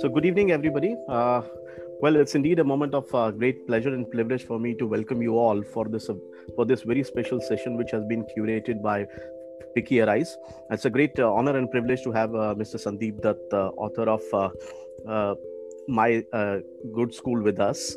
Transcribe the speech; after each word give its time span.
So, 0.00 0.10
good 0.12 0.24
evening, 0.24 0.50
everybody. 0.50 0.96
Uh, 1.08 1.42
well, 2.00 2.16
it's 2.16 2.34
indeed 2.34 2.58
a 2.58 2.64
moment 2.64 2.92
of 2.92 3.14
uh, 3.14 3.30
great 3.30 3.68
pleasure 3.68 3.94
and 3.94 4.10
privilege 4.10 4.44
for 4.44 4.58
me 4.58 4.74
to 4.74 4.86
welcome 4.86 5.22
you 5.22 5.38
all 5.38 5.62
for 5.62 5.84
this 5.84 6.10
uh, 6.10 6.14
for 6.56 6.64
this 6.64 6.82
very 6.82 7.04
special 7.04 7.40
session, 7.40 7.76
which 7.76 7.92
has 7.92 8.04
been 8.06 8.26
curated 8.36 8.82
by 8.82 9.06
FICCI 9.76 10.04
Arise. 10.04 10.36
It's 10.72 10.86
a 10.86 10.90
great 10.90 11.16
uh, 11.20 11.32
honor 11.32 11.56
and 11.56 11.70
privilege 11.70 12.02
to 12.02 12.10
have 12.10 12.34
uh, 12.34 12.56
Mr. 12.56 12.82
Sandeep 12.84 13.20
Dutt, 13.20 13.38
uh, 13.52 13.68
author 13.76 14.10
of 14.10 14.22
My 15.86 16.24
Good 16.96 17.14
School, 17.14 17.42
with 17.42 17.60
us. 17.60 17.96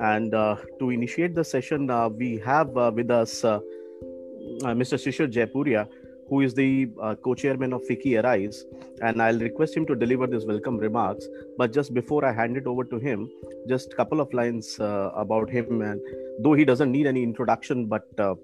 And 0.00 0.32
to 0.32 0.90
initiate 0.90 1.34
the 1.34 1.44
session, 1.44 1.88
we 2.16 2.38
have 2.38 2.68
with 2.70 3.10
us 3.10 3.42
Mr. 3.42 4.96
Shishir 4.96 5.30
Jaipuria 5.30 5.86
who 6.28 6.40
is 6.40 6.54
the 6.54 6.88
uh, 7.00 7.14
co-chairman 7.14 7.72
of 7.72 7.82
FICCI 7.88 8.22
Arise, 8.22 8.64
and 9.02 9.22
I'll 9.22 9.38
request 9.38 9.76
him 9.76 9.86
to 9.86 9.94
deliver 9.94 10.26
these 10.26 10.44
welcome 10.44 10.76
remarks. 10.76 11.26
But 11.56 11.72
just 11.72 11.94
before 11.94 12.24
I 12.24 12.32
hand 12.32 12.56
it 12.56 12.66
over 12.66 12.84
to 12.84 12.98
him, 12.98 13.30
just 13.68 13.92
a 13.92 13.96
couple 13.96 14.20
of 14.20 14.32
lines 14.32 14.78
uh, 14.80 15.10
about 15.14 15.50
him. 15.50 15.82
And 15.82 16.00
though 16.40 16.54
he 16.54 16.64
doesn't 16.64 16.90
need 16.90 17.06
any 17.06 17.22
introduction, 17.22 17.86
but 17.86 18.08
uh, 18.18 18.34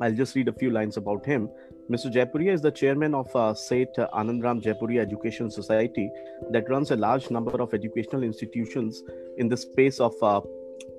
I'll 0.00 0.12
just 0.12 0.36
read 0.36 0.48
a 0.48 0.52
few 0.52 0.70
lines 0.70 0.96
about 0.96 1.24
him. 1.24 1.48
Mr. 1.90 2.12
Jaipuria 2.12 2.52
is 2.52 2.60
the 2.60 2.70
chairman 2.70 3.14
of 3.14 3.34
uh, 3.34 3.54
Seth 3.54 3.94
Anandram 3.96 4.62
Jaipuria 4.62 5.00
Education 5.00 5.50
Society 5.50 6.10
that 6.50 6.68
runs 6.68 6.90
a 6.90 6.96
large 6.96 7.30
number 7.30 7.62
of 7.62 7.72
educational 7.72 8.24
institutions 8.24 9.02
in 9.38 9.48
the 9.48 9.56
space 9.56 10.00
of 10.00 10.12
uh, 10.22 10.40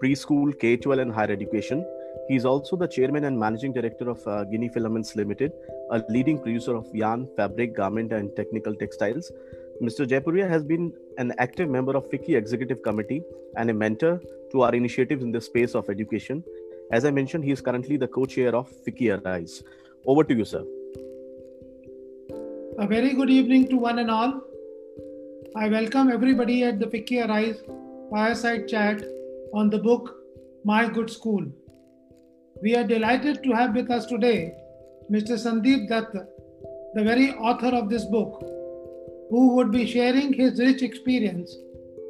preschool, 0.02 0.58
K 0.60 0.78
12, 0.78 1.00
and 1.00 1.14
higher 1.14 1.32
education. 1.32 1.86
He 2.28 2.36
is 2.36 2.46
also 2.46 2.76
the 2.76 2.88
chairman 2.88 3.24
and 3.24 3.40
managing 3.40 3.72
director 3.72 4.10
of 4.10 4.20
uh, 4.28 4.44
Ginni 4.52 4.72
Filaments 4.74 5.16
Limited, 5.16 5.54
a 5.92 6.04
leading 6.10 6.42
producer 6.42 6.76
of 6.76 6.94
yarn, 6.94 7.28
fabric, 7.38 7.74
garment, 7.76 8.12
and 8.12 8.36
technical 8.36 8.76
textiles. 8.76 9.32
Mr. 9.82 10.06
Jaipuria 10.06 10.50
has 10.50 10.64
been 10.64 10.92
an 11.18 11.34
active 11.38 11.70
member 11.70 11.96
of 11.96 12.10
FICCI 12.10 12.36
Executive 12.36 12.84
Committee 12.84 13.22
and 13.56 13.70
a 13.70 13.74
mentor 13.74 14.22
to 14.52 14.62
our 14.62 14.76
initiatives 14.76 15.24
in 15.24 15.32
the 15.32 15.40
space 15.40 15.74
of 15.74 15.90
education. 15.90 16.44
As 16.92 17.06
I 17.06 17.12
mentioned, 17.12 17.46
he 17.46 17.52
is 17.52 17.62
currently 17.62 17.96
the 17.96 18.08
co-chair 18.08 18.54
of 18.54 18.70
FICCI 18.86 19.24
Arise. 19.24 19.64
Over 20.06 20.26
to 20.26 20.36
you, 20.36 20.44
sir. 20.44 20.66
A 22.80 22.88
very 22.88 23.14
good 23.14 23.30
evening 23.30 23.70
to 23.70 23.78
one 23.78 24.00
and 24.00 24.12
all. 24.12 24.42
I 25.56 25.70
welcome 25.70 26.12
everybody 26.12 26.64
at 26.64 26.80
the 26.80 26.88
FICCI 26.88 27.28
Arise 27.28 27.62
fireside 28.12 28.68
chat 28.68 29.02
on 29.54 29.70
the 29.70 29.80
book 29.80 30.16
My 30.66 30.90
Good 30.90 31.10
School. 31.10 31.46
We 32.62 32.76
are 32.76 32.84
delighted 32.84 33.44
to 33.44 33.52
have 33.52 33.76
with 33.76 33.92
us 33.92 34.08
today 34.08 34.56
Mr. 35.12 35.38
Sandeep 35.42 35.88
Dutt, 35.90 36.12
the 36.96 37.04
very 37.04 37.32
author 37.34 37.68
of 37.68 37.88
this 37.88 38.06
book, 38.06 38.42
who 39.30 39.56
would 39.56 39.72
be 39.72 39.86
sharing 39.86 40.34
his 40.34 40.60
rich 40.60 40.82
experience 40.82 41.56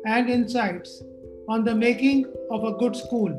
and 0.06 0.30
insights 0.30 1.03
on 1.50 1.66
the 1.66 1.75
making 1.75 2.25
of 2.50 2.64
a 2.64 2.78
good 2.78 2.95
school. 2.95 3.34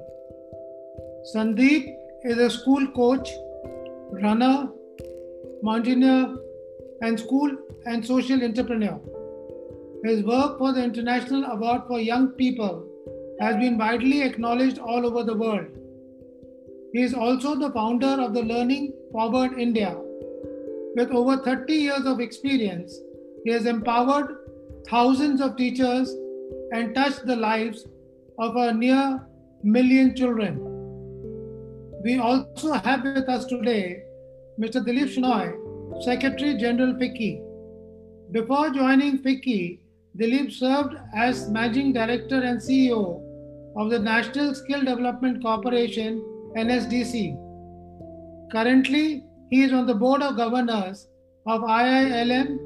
Sandeep 1.35 1.97
is 2.25 2.37
a 2.37 2.51
school 2.51 2.87
coach, 2.89 3.31
runner, 4.11 4.69
mountaineer, 5.63 6.37
and 7.01 7.19
school 7.19 7.51
and 7.87 8.05
social 8.05 8.45
entrepreneur. 8.45 9.01
His 10.05 10.23
work 10.25 10.59
for 10.59 10.75
the 10.75 10.85
International 10.85 11.45
Award 11.45 11.83
for 11.89 11.99
Young 12.01 12.29
People 12.33 12.87
has 13.41 13.57
been 13.57 13.79
widely 13.79 14.21
acknowledged 14.23 14.79
all 14.79 15.07
over 15.07 15.23
the 15.23 15.37
world. 15.37 15.78
He 16.93 17.03
is 17.03 17.13
also 17.13 17.55
the 17.55 17.71
founder 17.71 18.21
of 18.21 18.33
the 18.33 18.43
Learning 18.43 18.93
Forward 19.13 19.59
India. 19.59 19.95
With 20.97 21.11
over 21.11 21.37
30 21.37 21.73
years 21.73 22.07
of 22.07 22.21
experience, 22.21 22.99
he 23.45 23.51
has 23.51 23.67
empowered 23.67 24.37
thousands 24.89 25.43
of 25.43 25.57
teachers 25.57 26.15
and 26.73 26.95
touched 26.95 27.27
the 27.27 27.37
lives 27.37 27.87
of 28.39 28.57
a 28.57 28.73
near 28.73 29.27
million 29.63 30.17
children. 30.17 30.65
We 32.03 32.19
also 32.19 32.73
have 32.73 33.03
with 33.03 33.29
us 33.29 33.45
today 33.45 34.05
Mr. 34.59 34.85
Dilip 34.85 35.15
Shenoy, 35.15 36.03
Secretary 36.03 36.57
General 36.57 36.95
FICCI. 36.95 37.43
Before 38.33 38.71
joining 38.71 39.19
FICCI, 39.19 39.79
Dilip 40.19 40.51
served 40.53 40.97
as 41.15 41.51
Managing 41.51 41.93
Director 41.93 42.43
and 42.43 42.59
CEO 42.59 43.23
of 43.77 43.91
the 43.91 43.99
National 43.99 44.55
Skill 44.55 44.81
Development 44.81 45.43
Corporation 45.43 46.25
NSDC. 46.57 47.37
Currently, 48.53 49.25
he 49.51 49.63
is 49.63 49.73
on 49.73 49.87
the 49.87 49.95
board 49.95 50.23
of 50.23 50.37
governors 50.37 51.09
of 51.47 51.63
IILM 51.63 52.59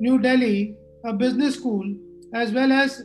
New 0.00 0.18
Delhi, 0.18 0.76
a 1.04 1.12
business 1.12 1.56
school, 1.56 1.84
as 2.34 2.52
well 2.52 2.72
as 2.72 3.02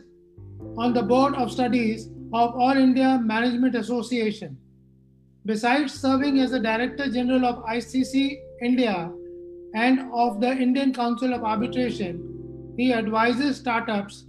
on 0.77 0.93
the 0.93 1.03
board 1.03 1.35
of 1.35 1.51
studies 1.51 2.09
of 2.33 2.55
All 2.55 2.77
India 2.77 3.19
Management 3.23 3.75
Association. 3.75 4.57
Besides 5.45 5.93
serving 5.93 6.39
as 6.39 6.51
the 6.51 6.59
Director 6.59 7.09
General 7.09 7.45
of 7.45 7.63
ICC 7.65 8.37
India 8.61 9.11
and 9.75 10.11
of 10.13 10.39
the 10.39 10.51
Indian 10.51 10.93
Council 10.93 11.33
of 11.33 11.43
Arbitration, 11.43 12.73
he 12.77 12.93
advises 12.93 13.57
startups, 13.57 14.25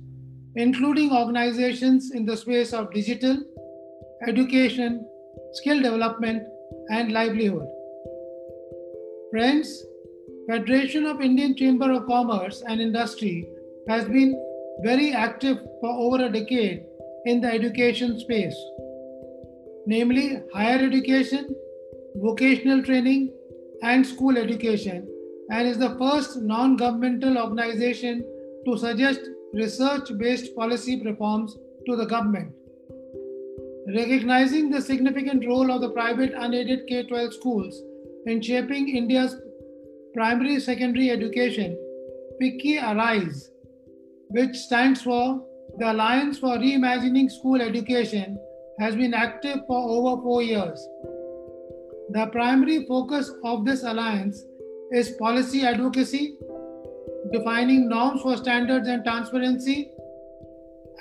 including 0.56 1.12
organizations 1.12 2.12
in 2.12 2.26
the 2.26 2.36
space 2.36 2.72
of 2.72 2.92
digital, 2.92 3.42
education, 4.26 5.06
skill 5.54 5.82
development, 5.82 6.42
and 6.88 7.12
livelihood. 7.12 7.66
Friends, 9.30 9.84
Federation 10.48 11.06
of 11.06 11.20
Indian 11.20 11.56
Chamber 11.56 11.90
of 11.90 12.06
Commerce 12.06 12.62
and 12.68 12.80
Industry 12.80 13.48
has 13.88 14.04
been 14.04 14.34
very 14.82 15.12
active 15.12 15.58
for 15.80 15.90
over 15.90 16.24
a 16.24 16.32
decade 16.32 16.84
in 17.24 17.40
the 17.40 17.48
education 17.48 18.18
space, 18.20 18.56
namely 19.86 20.40
higher 20.52 20.78
education, 20.78 21.54
vocational 22.16 22.82
training, 22.82 23.32
and 23.82 24.06
school 24.06 24.36
education, 24.36 25.08
and 25.50 25.68
is 25.68 25.78
the 25.78 25.96
first 25.98 26.42
non 26.42 26.76
governmental 26.76 27.38
organization 27.38 28.24
to 28.66 28.76
suggest 28.76 29.20
research 29.54 30.10
based 30.18 30.54
policy 30.54 31.00
reforms 31.02 31.56
to 31.86 31.96
the 31.96 32.04
government. 32.04 32.52
Recognizing 33.86 34.70
the 34.70 34.80
significant 34.80 35.46
role 35.46 35.70
of 35.70 35.82
the 35.82 35.90
private 35.90 36.32
unaided 36.34 36.86
K 36.86 37.02
12 37.02 37.34
schools 37.34 37.82
in 38.26 38.40
shaping 38.40 38.88
India's 38.88 39.36
primary 40.14 40.58
secondary 40.58 41.10
education, 41.10 41.76
FICCI 42.40 42.82
Arise, 42.82 43.50
which 44.28 44.56
stands 44.56 45.02
for 45.02 45.44
the 45.78 45.92
Alliance 45.92 46.38
for 46.38 46.56
Reimagining 46.56 47.30
School 47.30 47.60
Education, 47.60 48.38
has 48.80 48.96
been 48.96 49.12
active 49.12 49.58
for 49.66 49.78
over 49.78 50.22
four 50.22 50.42
years. 50.42 50.88
The 52.10 52.26
primary 52.32 52.86
focus 52.86 53.30
of 53.44 53.66
this 53.66 53.82
alliance 53.82 54.42
is 54.92 55.10
policy 55.18 55.64
advocacy, 55.66 56.36
defining 57.32 57.88
norms 57.88 58.22
for 58.22 58.36
standards 58.36 58.88
and 58.88 59.04
transparency, 59.04 59.90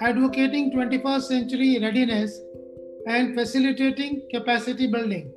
advocating 0.01 0.71
21st 0.71 1.21
century 1.21 1.79
readiness, 1.79 2.39
and 3.07 3.35
facilitating 3.35 4.21
capacity 4.33 4.87
building. 4.87 5.31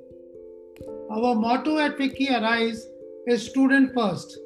Our 1.11 1.35
motto 1.35 1.79
at 1.79 1.97
FICCI 1.97 2.41
Arise 2.41 2.87
is 3.27 3.47
student 3.47 3.95
first, 3.95 4.39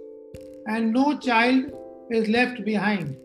and 0.66 0.92
no 0.92 1.18
child 1.18 1.72
is 2.10 2.28
left 2.28 2.64
behind. 2.64 3.16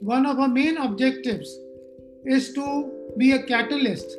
One 0.00 0.26
of 0.26 0.38
our 0.38 0.48
main 0.48 0.76
objectives 0.76 1.58
is 2.24 2.52
to 2.54 2.90
be 3.18 3.32
a 3.32 3.42
catalyst 3.42 4.16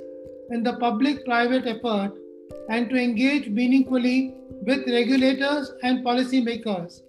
in 0.52 0.64
the 0.64 0.74
public 0.78 1.26
private 1.26 1.66
effort 1.66 2.14
and 2.70 2.90
to 2.90 2.96
engage 2.96 3.48
meaningfully 3.48 4.36
with 4.64 4.88
regulators 4.88 5.72
and 5.84 6.06
policymakers, 6.06 7.02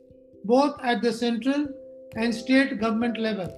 both 0.45 0.75
at 0.83 1.03
the 1.03 1.13
central 1.13 1.66
and 2.16 2.34
state 2.34 2.81
government 2.81 3.19
level. 3.19 3.51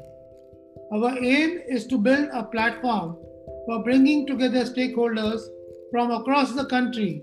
Our 0.93 1.19
aim 1.19 1.61
is 1.69 1.87
to 1.89 1.99
build 1.99 2.29
a 2.33 2.45
platform 2.45 3.17
for 3.67 3.83
bringing 3.83 4.27
together 4.27 4.65
stakeholders 4.65 5.43
from 5.91 6.11
across 6.11 6.53
the 6.53 6.67
country 6.67 7.23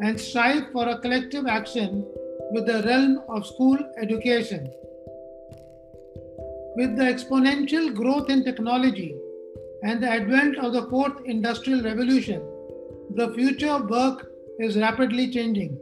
and 0.00 0.20
strive 0.20 0.70
for 0.72 0.88
a 0.88 0.98
collective 0.98 1.46
action 1.46 2.04
with 2.52 2.66
the 2.66 2.82
realm 2.82 3.20
of 3.28 3.46
school 3.46 3.78
education. 4.00 4.70
With 6.76 6.96
the 6.96 7.04
exponential 7.04 7.94
growth 7.94 8.30
in 8.30 8.44
technology 8.44 9.14
and 9.82 10.02
the 10.02 10.10
advent 10.10 10.58
of 10.58 10.72
the 10.72 10.86
fourth 10.88 11.24
industrial 11.24 11.82
revolution, 11.82 12.42
the 13.14 13.32
future 13.34 13.70
of 13.70 13.90
work 13.90 14.30
is 14.58 14.76
rapidly 14.76 15.30
changing. 15.30 15.78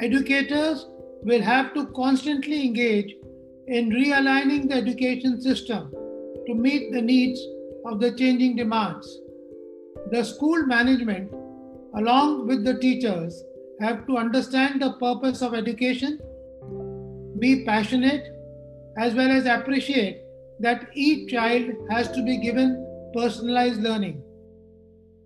Educators 0.00 0.86
will 1.22 1.42
have 1.42 1.74
to 1.74 1.86
constantly 1.88 2.64
engage 2.64 3.14
in 3.66 3.90
realigning 3.90 4.68
the 4.68 4.74
education 4.74 5.40
system 5.40 5.90
to 6.46 6.54
meet 6.54 6.92
the 6.92 7.02
needs 7.02 7.40
of 7.88 8.00
the 8.00 8.12
changing 8.12 8.56
demands. 8.56 9.18
The 10.10 10.22
school 10.22 10.66
management, 10.66 11.32
along 11.96 12.46
with 12.46 12.64
the 12.64 12.78
teachers, 12.78 13.42
have 13.80 14.06
to 14.06 14.16
understand 14.16 14.82
the 14.82 14.92
purpose 14.94 15.42
of 15.42 15.54
education 15.54 16.18
be 17.38 17.64
passionate, 17.64 18.34
as 18.98 19.14
well 19.14 19.30
as 19.30 19.46
appreciate 19.46 20.22
that 20.60 20.88
each 20.94 21.30
child 21.30 21.70
has 21.90 22.10
to 22.12 22.22
be 22.22 22.36
given 22.38 22.84
personalized 23.14 23.80
learning. 23.80 24.22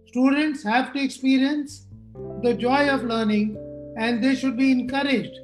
Students 0.07 0.63
have 0.63 0.93
to 0.93 1.03
experience 1.03 1.87
the 2.43 2.55
joy 2.55 2.89
of 2.89 3.05
learning 3.05 3.57
and 3.99 4.23
they 4.23 4.35
should 4.35 4.57
be 4.57 4.71
encouraged 4.71 5.39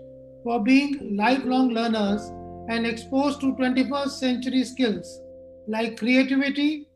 for 0.45 0.63
being 0.63 1.17
lifelong 1.17 1.71
learners 1.71 2.31
and 2.69 2.87
exposed 2.87 3.41
to 3.41 3.55
21st 3.55 4.11
century 4.11 4.65
skills 4.65 5.21
like 5.67 5.99
creativity, 5.99 6.88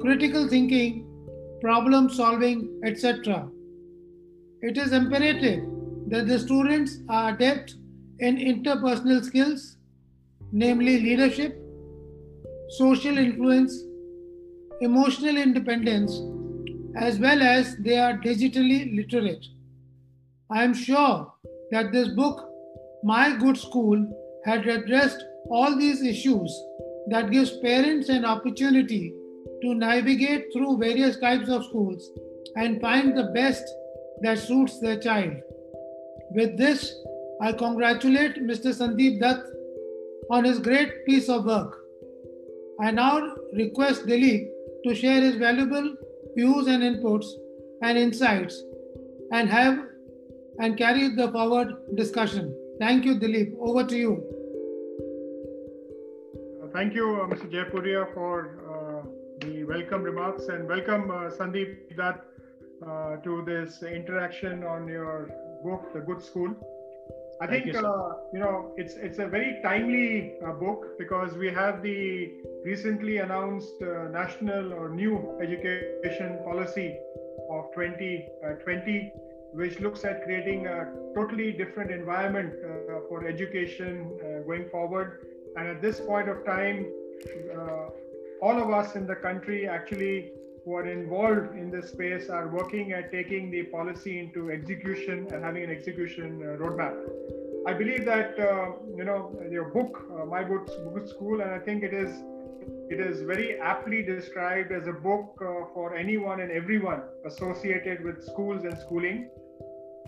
critical 0.00 0.48
thinking, 0.48 1.06
problem 1.60 2.10
solving, 2.10 2.80
etc. 2.84 3.48
It 4.62 4.78
is 4.78 4.92
imperative 4.92 5.64
that 6.08 6.26
the 6.26 6.38
students 6.38 6.98
are 7.08 7.34
adept 7.34 7.74
in 8.18 8.36
interpersonal 8.36 9.24
skills, 9.24 9.76
namely 10.52 11.00
leadership, 11.00 11.58
social 12.70 13.18
influence, 13.18 13.82
emotional 14.80 15.36
independence, 15.36 16.20
as 16.96 17.18
well 17.18 17.42
as 17.42 17.76
they 17.78 17.98
are 17.98 18.14
digitally 18.18 18.94
literate. 18.96 19.46
I 20.50 20.64
am 20.64 20.74
sure 20.74 21.32
that 21.70 21.92
this 21.92 22.08
book, 22.08 22.48
My 23.02 23.36
Good 23.36 23.56
School, 23.56 24.06
had 24.44 24.66
addressed 24.66 25.24
all 25.50 25.76
these 25.76 26.02
issues 26.02 26.54
that 27.08 27.30
gives 27.30 27.58
parents 27.58 28.08
an 28.08 28.24
opportunity 28.24 29.12
to 29.64 29.74
navigate 29.74 30.52
through 30.52 30.76
various 30.78 31.18
types 31.18 31.48
of 31.48 31.64
schools 31.64 32.10
and 32.56 32.80
find 32.80 33.16
the 33.16 33.28
best 33.34 33.64
that 34.20 34.38
suits 34.38 34.78
their 34.80 34.98
child. 35.00 35.36
With 36.30 36.58
this, 36.58 36.92
I 37.40 37.52
congratulate 37.52 38.36
Mr. 38.50 38.74
Sandeep 38.78 39.20
Dutt 39.20 39.40
on 40.30 40.44
his 40.44 40.58
great 40.58 41.06
piece 41.06 41.28
of 41.28 41.46
work. 41.46 41.80
I 42.80 42.90
now 42.90 43.34
request 43.54 44.06
Dilip 44.06 44.46
to 44.86 44.94
share 44.94 45.20
his 45.20 45.36
valuable 45.36 45.94
views 46.36 46.66
and 46.66 46.82
inputs 46.82 47.26
and 47.82 47.96
insights 47.96 48.62
and 49.32 49.48
have 49.48 49.78
and 50.58 50.76
carry 50.76 51.08
the 51.08 51.30
forward 51.32 51.74
discussion. 51.96 52.54
Thank 52.78 53.04
you, 53.04 53.14
Dilip. 53.18 53.54
Over 53.58 53.84
to 53.84 53.96
you. 53.96 54.34
Thank 56.74 56.94
you, 56.94 57.08
uh, 57.22 57.26
Mr. 57.32 57.48
Jaipuria, 57.54 58.12
for 58.14 58.58
uh, 58.63 58.63
the 59.44 59.64
welcome 59.64 60.02
remarks 60.02 60.46
and 60.46 60.66
welcome 60.66 61.10
uh, 61.10 61.28
Sandeep 61.28 61.94
Dutt 61.96 62.24
uh, 62.86 63.16
to 63.16 63.42
this 63.44 63.82
interaction 63.82 64.64
on 64.64 64.88
your 64.88 65.28
book, 65.62 65.92
The 65.92 66.00
Good 66.00 66.22
School. 66.22 66.54
I 67.42 67.46
Thank 67.46 67.64
think 67.64 67.76
you, 67.76 67.86
uh, 67.86 68.14
you 68.32 68.38
know 68.38 68.72
it's 68.78 68.94
it's 68.94 69.18
a 69.18 69.26
very 69.26 69.60
timely 69.62 70.36
uh, 70.46 70.52
book 70.52 70.96
because 70.98 71.34
we 71.34 71.48
have 71.48 71.82
the 71.82 72.32
recently 72.64 73.18
announced 73.18 73.82
uh, 73.82 74.08
national 74.08 74.72
or 74.72 74.88
new 74.88 75.36
education 75.42 76.38
policy 76.44 76.96
of 77.50 77.66
2020, 77.74 79.12
which 79.52 79.78
looks 79.80 80.04
at 80.04 80.24
creating 80.24 80.68
a 80.68 80.86
totally 81.14 81.52
different 81.52 81.90
environment 81.90 82.54
uh, 82.54 83.00
for 83.08 83.26
education 83.26 84.10
uh, 84.22 84.46
going 84.46 84.70
forward. 84.70 85.26
And 85.56 85.68
at 85.68 85.82
this 85.82 86.00
point 86.00 86.30
of 86.30 86.46
time, 86.46 86.86
uh, 87.54 87.88
all 88.44 88.62
of 88.62 88.70
us 88.78 88.94
in 88.94 89.06
the 89.06 89.18
country 89.26 89.66
actually 89.66 90.32
who 90.64 90.74
are 90.80 90.86
involved 90.86 91.56
in 91.62 91.70
this 91.70 91.90
space 91.94 92.28
are 92.28 92.48
working 92.48 92.92
at 92.92 93.10
taking 93.10 93.50
the 93.50 93.62
policy 93.76 94.18
into 94.18 94.50
execution 94.50 95.26
and 95.32 95.44
having 95.44 95.64
an 95.64 95.70
execution 95.70 96.42
uh, 96.42 96.62
roadmap. 96.62 96.94
I 97.66 97.72
believe 97.72 98.04
that 98.04 98.38
uh, 98.38 98.72
you 98.98 99.04
know 99.04 99.20
your 99.50 99.68
book, 99.76 100.02
uh, 100.10 100.26
My 100.26 100.42
book, 100.44 100.66
Good 100.94 101.08
School, 101.08 101.40
and 101.40 101.50
I 101.50 101.58
think 101.58 101.82
it 101.82 101.94
is 101.94 102.10
it 102.94 103.00
is 103.00 103.22
very 103.22 103.58
aptly 103.60 104.02
described 104.02 104.72
as 104.72 104.86
a 104.86 104.92
book 104.92 105.40
uh, 105.40 105.64
for 105.72 105.94
anyone 105.94 106.40
and 106.40 106.50
everyone 106.50 107.02
associated 107.30 108.04
with 108.04 108.22
schools 108.24 108.64
and 108.64 108.78
schooling. 108.84 109.30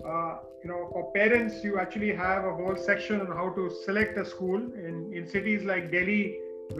Uh, 0.06 0.36
you 0.62 0.68
know, 0.70 0.88
for 0.92 1.10
parents, 1.12 1.64
you 1.64 1.78
actually 1.78 2.14
have 2.14 2.44
a 2.44 2.54
whole 2.60 2.76
section 2.76 3.20
on 3.22 3.28
how 3.40 3.48
to 3.58 3.70
select 3.86 4.18
a 4.18 4.26
school 4.34 4.62
in 4.86 5.10
in 5.16 5.26
cities 5.36 5.64
like 5.72 5.90
Delhi, 5.98 6.22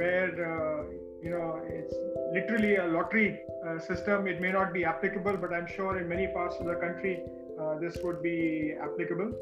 where 0.01 0.31
uh, 0.53 1.06
you 1.23 1.31
know 1.31 1.61
it's 1.65 1.95
literally 2.33 2.77
a 2.77 2.87
lottery 2.87 3.41
uh, 3.67 3.79
system. 3.79 4.27
It 4.27 4.41
may 4.41 4.53
not 4.53 4.73
be 4.73 4.85
applicable, 4.85 5.37
but 5.37 5.53
I'm 5.53 5.67
sure 5.67 5.99
in 5.99 6.09
many 6.09 6.29
parts 6.29 6.57
of 6.61 6.67
the 6.67 6.75
country 6.75 7.23
uh, 7.61 7.79
this 7.79 7.99
would 8.03 8.23
be 8.23 8.75
applicable. 8.81 9.33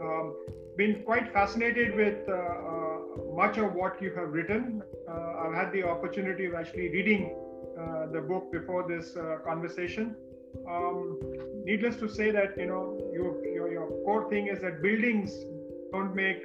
Um, 0.00 0.36
been 0.76 1.02
quite 1.02 1.32
fascinated 1.32 1.94
with 1.96 2.28
uh, 2.28 2.32
uh, 2.32 2.98
much 3.34 3.58
of 3.58 3.74
what 3.74 4.00
you 4.00 4.14
have 4.14 4.30
written. 4.30 4.82
Uh, 5.08 5.42
I've 5.42 5.54
had 5.54 5.72
the 5.72 5.82
opportunity 5.82 6.44
of 6.46 6.54
actually 6.54 6.88
reading 6.90 7.36
the 8.12 8.20
book 8.20 8.50
before 8.50 8.88
this 8.88 9.16
conversation. 9.44 10.16
Um, 10.68 11.20
needless 11.64 11.96
to 11.96 12.08
say 12.08 12.30
that 12.30 12.56
you 12.56 12.66
know 12.66 12.98
your, 13.12 13.70
your 13.70 13.86
core 14.04 14.28
thing 14.30 14.48
is 14.48 14.60
that 14.62 14.82
buildings 14.82 15.30
don't 15.92 16.14
make 16.14 16.42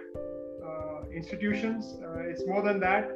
institutions. 1.11 1.97
it's 2.31 2.45
more 2.47 2.63
than 2.63 2.79
that 2.79 3.07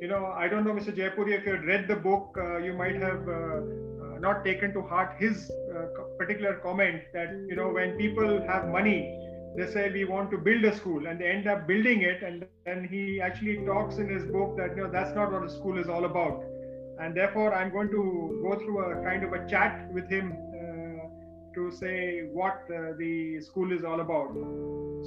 you 0.00 0.08
know, 0.08 0.32
I 0.36 0.48
don't 0.48 0.64
know, 0.64 0.72
Mr. 0.72 0.96
Jaipuri, 0.96 1.38
if 1.38 1.44
you 1.44 1.52
had 1.52 1.64
read 1.64 1.88
the 1.88 1.96
book, 1.96 2.36
uh, 2.38 2.58
you 2.58 2.72
might 2.72 2.96
have 2.96 3.28
uh, 3.28 3.32
uh, 3.32 4.18
not 4.18 4.44
taken 4.44 4.72
to 4.72 4.82
heart 4.82 5.14
his 5.18 5.50
particular 6.18 6.54
comment 6.62 7.02
that, 7.12 7.30
you 7.48 7.56
know, 7.56 7.70
when 7.70 7.96
people 7.96 8.42
have 8.46 8.68
money, 8.68 9.16
they 9.56 9.66
say 9.66 9.90
we 9.90 10.04
want 10.04 10.30
to 10.30 10.38
build 10.38 10.64
a 10.64 10.74
school 10.74 11.06
and 11.06 11.20
they 11.20 11.26
end 11.26 11.46
up 11.46 11.66
building 11.66 12.02
it. 12.02 12.22
And 12.22 12.46
then 12.64 12.88
he 12.90 13.20
actually 13.20 13.64
talks 13.66 13.96
in 13.98 14.08
his 14.08 14.24
book 14.24 14.56
that, 14.56 14.76
you 14.76 14.84
know, 14.84 14.90
that's 14.90 15.14
not 15.14 15.32
what 15.32 15.44
a 15.44 15.50
school 15.50 15.78
is 15.78 15.88
all 15.88 16.04
about. 16.04 16.42
And 17.00 17.14
therefore, 17.14 17.54
I'm 17.54 17.70
going 17.70 17.90
to 17.90 18.40
go 18.42 18.58
through 18.58 18.78
a 18.80 19.02
kind 19.04 19.24
of 19.24 19.32
a 19.32 19.48
chat 19.48 19.90
with 19.92 20.08
him 20.08 20.36
to 21.54 21.70
say 21.70 22.28
what 22.32 22.64
uh, 22.70 22.92
the 22.98 23.40
school 23.40 23.72
is 23.72 23.84
all 23.84 24.00
about. 24.00 24.32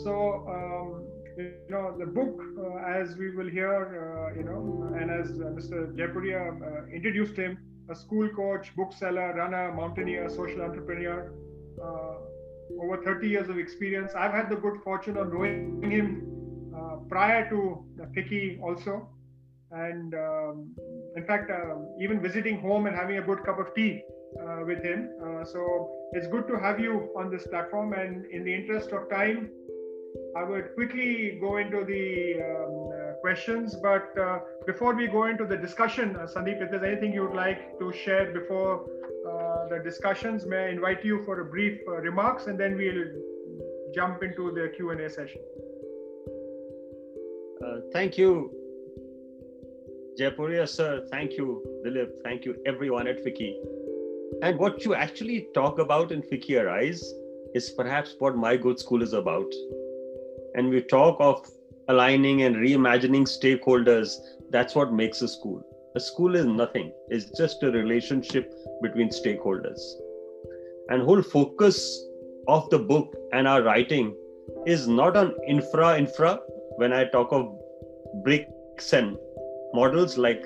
So, 0.04 0.14
um, 0.48 1.06
you 1.38 1.54
know, 1.70 1.96
the 1.98 2.06
book, 2.06 2.42
uh, 2.60 2.78
as 2.88 3.16
we 3.16 3.36
will 3.36 3.50
hear, 3.50 3.74
uh, 3.74 4.38
you 4.38 4.44
know, 4.44 4.94
and 5.00 5.10
as 5.12 5.32
uh, 5.32 5.46
Mr. 5.58 5.94
Jaipuria 5.96 6.94
introduced 6.94 7.36
him, 7.36 7.58
a 7.90 7.96
school 7.96 8.30
coach, 8.30 8.76
bookseller, 8.76 9.34
runner, 9.34 9.74
mountaineer, 9.74 10.30
social 10.30 10.62
entrepreneur, 10.62 11.34
over 12.82 13.04
30 13.04 13.28
years 13.28 13.50
of 13.50 13.58
experience. 13.58 14.14
I've 14.16 14.32
had 14.32 14.50
the 14.50 14.56
good 14.56 14.82
fortune 14.84 15.18
of 15.18 15.32
knowing 15.34 15.82
him 15.92 16.34
prior 17.10 17.50
to 17.50 17.86
FICCI 18.16 18.62
also. 18.62 19.10
And 19.72 20.14
um, 20.14 20.76
in 21.16 21.26
fact, 21.26 21.50
uh, 21.50 21.76
even 22.00 22.22
visiting 22.22 22.60
home 22.60 22.86
and 22.86 22.96
having 22.96 23.18
a 23.18 23.22
good 23.22 23.44
cup 23.44 23.60
of 23.60 23.74
tea 23.74 24.04
uh, 24.40 24.62
with 24.66 24.84
him. 24.84 25.10
Uh, 25.22 25.44
so 25.44 25.92
it's 26.14 26.28
good 26.28 26.48
to 26.48 26.60
have 26.60 26.80
you 26.80 27.10
on 27.18 27.32
this 27.32 27.48
platform. 27.48 27.94
And 27.94 28.26
in 28.28 28.44
the 28.44 28.54
interest 28.54 28.92
of 28.92 29.10
time, 29.10 29.50
I 30.36 30.44
would 30.44 30.74
quickly 30.74 31.38
go 31.40 31.58
into 31.58 31.86
the 31.86 32.42
um, 32.42 32.90
uh, 32.92 33.14
questions, 33.22 33.76
but 33.76 34.18
uh, 34.18 34.40
before 34.66 34.96
we 34.96 35.08
go 35.08 35.26
into 35.26 35.46
the 35.46 35.56
discussion, 35.56 36.16
uh, 36.16 36.26
Sandeep, 36.26 36.60
if 36.62 36.72
there's 36.72 36.84
anything 36.84 37.14
you 37.14 37.22
would 37.24 37.36
like 37.36 37.78
to 37.78 37.94
share 37.94 38.32
before 38.34 38.86
uh, 39.30 39.68
the 39.70 39.80
discussions, 39.84 40.46
may 40.48 40.66
I 40.66 40.70
invite 40.70 41.06
you 41.06 41.24
for 41.24 41.42
a 41.42 41.46
brief 41.46 41.82
uh, 41.88 41.98
remarks, 41.98 42.48
and 42.48 42.60
then 42.60 42.76
we'll 42.76 43.06
jump 43.94 44.24
into 44.24 44.52
the 44.52 44.74
Q 44.76 44.90
and 44.90 45.02
A 45.02 45.10
session. 45.10 45.42
Uh, 47.64 47.82
thank 47.94 48.18
you, 48.18 48.52
Jaipuria 50.20 50.68
sir. 50.68 51.06
Thank 51.12 51.34
you, 51.34 51.64
Dilip. 51.86 52.24
Thank 52.24 52.44
you, 52.44 52.56
everyone 52.66 53.08
at 53.08 53.24
FICCI. 53.24 53.54
And 54.42 54.58
what 54.58 54.84
you 54.84 54.96
actually 54.96 55.48
talk 55.54 55.78
about 55.78 56.12
in 56.12 56.24
FICCI 56.24 56.64
Arise 56.64 57.14
is 57.54 57.70
perhaps 57.70 58.16
what 58.18 58.36
my 58.36 58.58
good 58.58 58.80
school 58.80 59.04
is 59.04 59.14
about 59.14 59.54
and 60.56 60.70
we 60.70 60.82
talk 60.82 61.18
of 61.20 61.48
aligning 61.90 62.44
and 62.44 62.56
reimagining 62.56 63.24
stakeholders, 63.24 64.16
that's 64.52 64.76
what 64.76 64.94
makes 64.94 65.22
a 65.22 65.28
school. 65.28 65.64
A 65.96 66.00
school 66.00 66.36
is 66.36 66.46
nothing, 66.46 66.92
it's 67.10 67.38
just 67.38 67.64
a 67.64 67.72
relationship 67.72 68.52
between 68.82 69.10
stakeholders. 69.10 69.80
And 70.90 71.02
whole 71.02 71.22
focus 71.22 72.06
of 72.48 72.70
the 72.70 72.80
book 72.80 73.16
and 73.32 73.48
our 73.48 73.62
writing 73.62 74.16
is 74.66 74.88
not 74.88 75.16
on 75.16 75.34
infra 75.48 75.98
infra 75.98 76.40
when 76.78 76.94
I 76.94 77.06
talk 77.06 77.32
of 77.32 77.56
bricks 78.24 78.94
and 78.94 79.18
models 79.74 80.18
like 80.18 80.46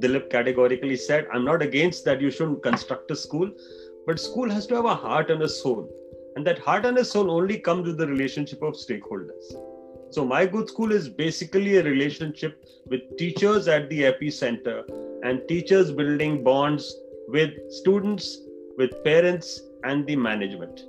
Dilip 0.00 0.30
categorically 0.30 0.96
said, 0.96 1.26
I'm 1.32 1.44
not 1.44 1.62
against 1.62 2.04
that 2.04 2.20
you 2.20 2.30
shouldn't 2.30 2.62
construct 2.62 3.10
a 3.10 3.16
school, 3.16 3.50
but 4.06 4.20
school 4.20 4.50
has 4.50 4.66
to 4.68 4.76
have 4.76 4.84
a 4.84 4.94
heart 4.94 5.30
and 5.30 5.42
a 5.42 5.48
soul. 5.48 5.88
And 6.36 6.46
that 6.46 6.58
heart 6.58 6.84
and 6.84 7.06
soul 7.06 7.30
only 7.30 7.58
comes 7.58 7.86
with 7.86 7.98
the 7.98 8.06
relationship 8.06 8.62
of 8.62 8.74
stakeholders. 8.74 9.54
So, 10.10 10.24
My 10.24 10.46
Good 10.46 10.68
School 10.68 10.92
is 10.92 11.08
basically 11.08 11.76
a 11.76 11.82
relationship 11.82 12.64
with 12.86 13.16
teachers 13.16 13.68
at 13.68 13.88
the 13.88 14.02
epicenter 14.02 14.84
and 15.24 15.42
teachers 15.48 15.90
building 15.90 16.44
bonds 16.44 16.94
with 17.28 17.50
students, 17.70 18.38
with 18.76 19.02
parents, 19.04 19.62
and 19.84 20.06
the 20.06 20.16
management. 20.16 20.84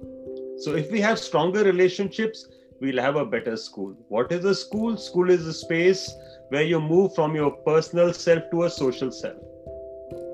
So, 0.58 0.76
if 0.76 0.92
we 0.92 1.02
have 1.02 1.20
stronger 1.20 1.64
relationships, 1.64 2.48
we'll 2.82 3.02
have 3.02 3.16
a 3.16 3.26
better 3.26 3.58
school. 3.58 3.96
What 4.10 4.32
is 4.32 4.46
a 4.46 4.56
school? 4.56 4.98
School 4.98 5.30
is 5.30 5.48
a 5.48 5.54
space 5.54 6.12
where 6.50 6.64
you 6.64 6.80
move 6.80 7.16
from 7.16 7.36
your 7.36 7.52
personal 7.52 8.14
self 8.14 8.44
to 8.52 8.64
a 8.64 8.70
social 8.70 9.12
self. 9.12 9.38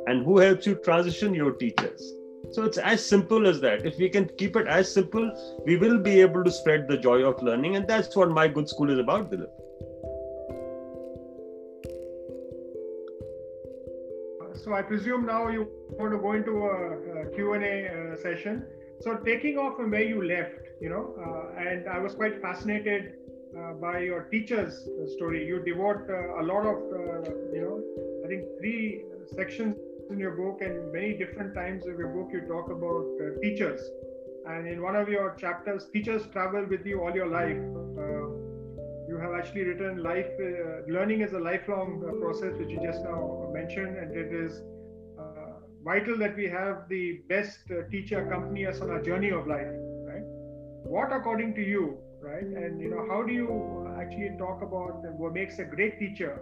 And 0.08 0.25
who 0.25 0.38
helps 0.39 0.65
you 0.65 0.75
transition? 0.75 1.34
Your 1.34 1.51
teachers. 1.53 2.13
So 2.51 2.63
it's 2.63 2.77
as 2.77 3.05
simple 3.05 3.48
as 3.48 3.62
that. 3.62 3.86
If 3.86 3.98
we 3.98 4.10
can 4.10 4.29
keep 4.38 4.58
it 4.58 4.67
as 4.67 4.93
simple, 4.93 5.31
we 5.65 5.77
will 5.77 5.98
be 5.98 6.20
able 6.20 6.43
to 6.43 6.51
spread 6.51 6.88
the 6.88 6.98
joy 6.98 7.24
of 7.24 7.41
learning. 7.41 7.77
And 7.77 7.88
that's 7.88 8.15
what 8.15 8.29
my 8.29 8.48
good 8.48 8.67
school 8.67 8.89
is 8.89 9.00
about, 9.00 9.31
Dilip. 9.31 9.50
So 14.63 14.74
I 14.74 14.81
presume 14.81 15.25
now 15.25 15.48
you 15.48 15.67
want 15.91 16.12
to 16.12 16.20
go 16.20 16.34
into 16.34 16.65
a, 16.65 17.24
a 17.24 17.25
Q&A 17.34 17.88
uh, 17.88 18.15
session. 18.17 18.65
So 19.00 19.15
taking 19.15 19.58
off 19.58 19.77
from 19.77 19.91
where 19.91 20.03
you 20.03 20.22
left, 20.24 20.67
you 20.79 20.89
know, 20.89 21.15
uh, 21.17 21.60
and 21.60 21.88
I 21.88 22.00
was 22.00 22.13
quite 22.13 22.41
fascinated 22.41 23.13
uh, 23.58 23.74
by 23.74 24.00
your 24.00 24.24
teacher's 24.24 24.88
story. 25.15 25.48
You 25.48 25.63
devote 25.63 26.08
uh, 26.10 26.41
a 26.41 26.43
lot 26.43 26.65
of, 26.65 26.77
uh, 26.77 27.31
you 27.53 27.62
know, 27.62 28.24
I 28.24 28.27
think 28.27 28.43
three 28.60 29.03
sections 29.36 29.77
in 30.12 30.20
your 30.20 30.32
book, 30.32 30.62
and 30.62 30.91
many 30.91 31.18
different 31.18 31.53
times 31.53 31.86
of 31.86 31.98
your 31.98 32.10
book 32.10 32.30
you 32.32 32.41
talk 32.41 32.70
about 32.70 33.06
uh, 33.20 33.39
teachers. 33.41 33.82
And 34.48 34.68
in 34.68 34.82
one 34.82 34.96
of 34.96 35.10
your 35.10 35.36
chapters, 35.36 35.88
teachers 35.94 36.27
travel 36.32 36.65
with 36.65 36.86
you 36.86 37.01
all 37.01 37.13
your 37.13 37.27
life. 37.27 37.62
Uh, 37.98 38.27
you 39.08 39.18
have 39.22 39.34
actually 39.34 39.63
written 39.63 40.01
life 40.01 40.32
uh, 40.39 40.91
learning 40.91 41.22
is 41.22 41.34
a 41.34 41.39
lifelong 41.39 42.03
uh, 42.08 42.13
process, 42.20 42.53
which 42.58 42.70
you 42.70 42.80
just 42.82 43.03
now 43.03 43.50
mentioned, 43.53 43.98
and 43.98 44.15
it 44.15 44.34
is 44.34 44.62
vital 45.84 46.18
that 46.18 46.36
we 46.36 46.48
have 46.48 46.88
the 46.89 47.22
best 47.27 47.60
uh, 47.72 47.89
teacher 47.89 48.25
accompany 48.25 48.65
us 48.65 48.82
on 48.82 48.89
our 48.89 49.01
journey 49.01 49.32
of 49.32 49.48
life 49.48 49.68
right 50.10 50.24
what 50.96 51.12
according 51.12 51.56
to 51.56 51.62
you 51.62 51.98
right 52.22 52.44
and 52.44 52.80
you 52.80 52.89
know 52.89 53.06
how 53.08 53.24
do 53.24 53.34
you 53.34 53.48
actually 54.00 54.32
talk 54.38 54.62
about 54.62 55.01
what 55.18 55.34
makes 55.34 55.58
a 55.60 55.63
great 55.63 56.00
teacher 56.00 56.39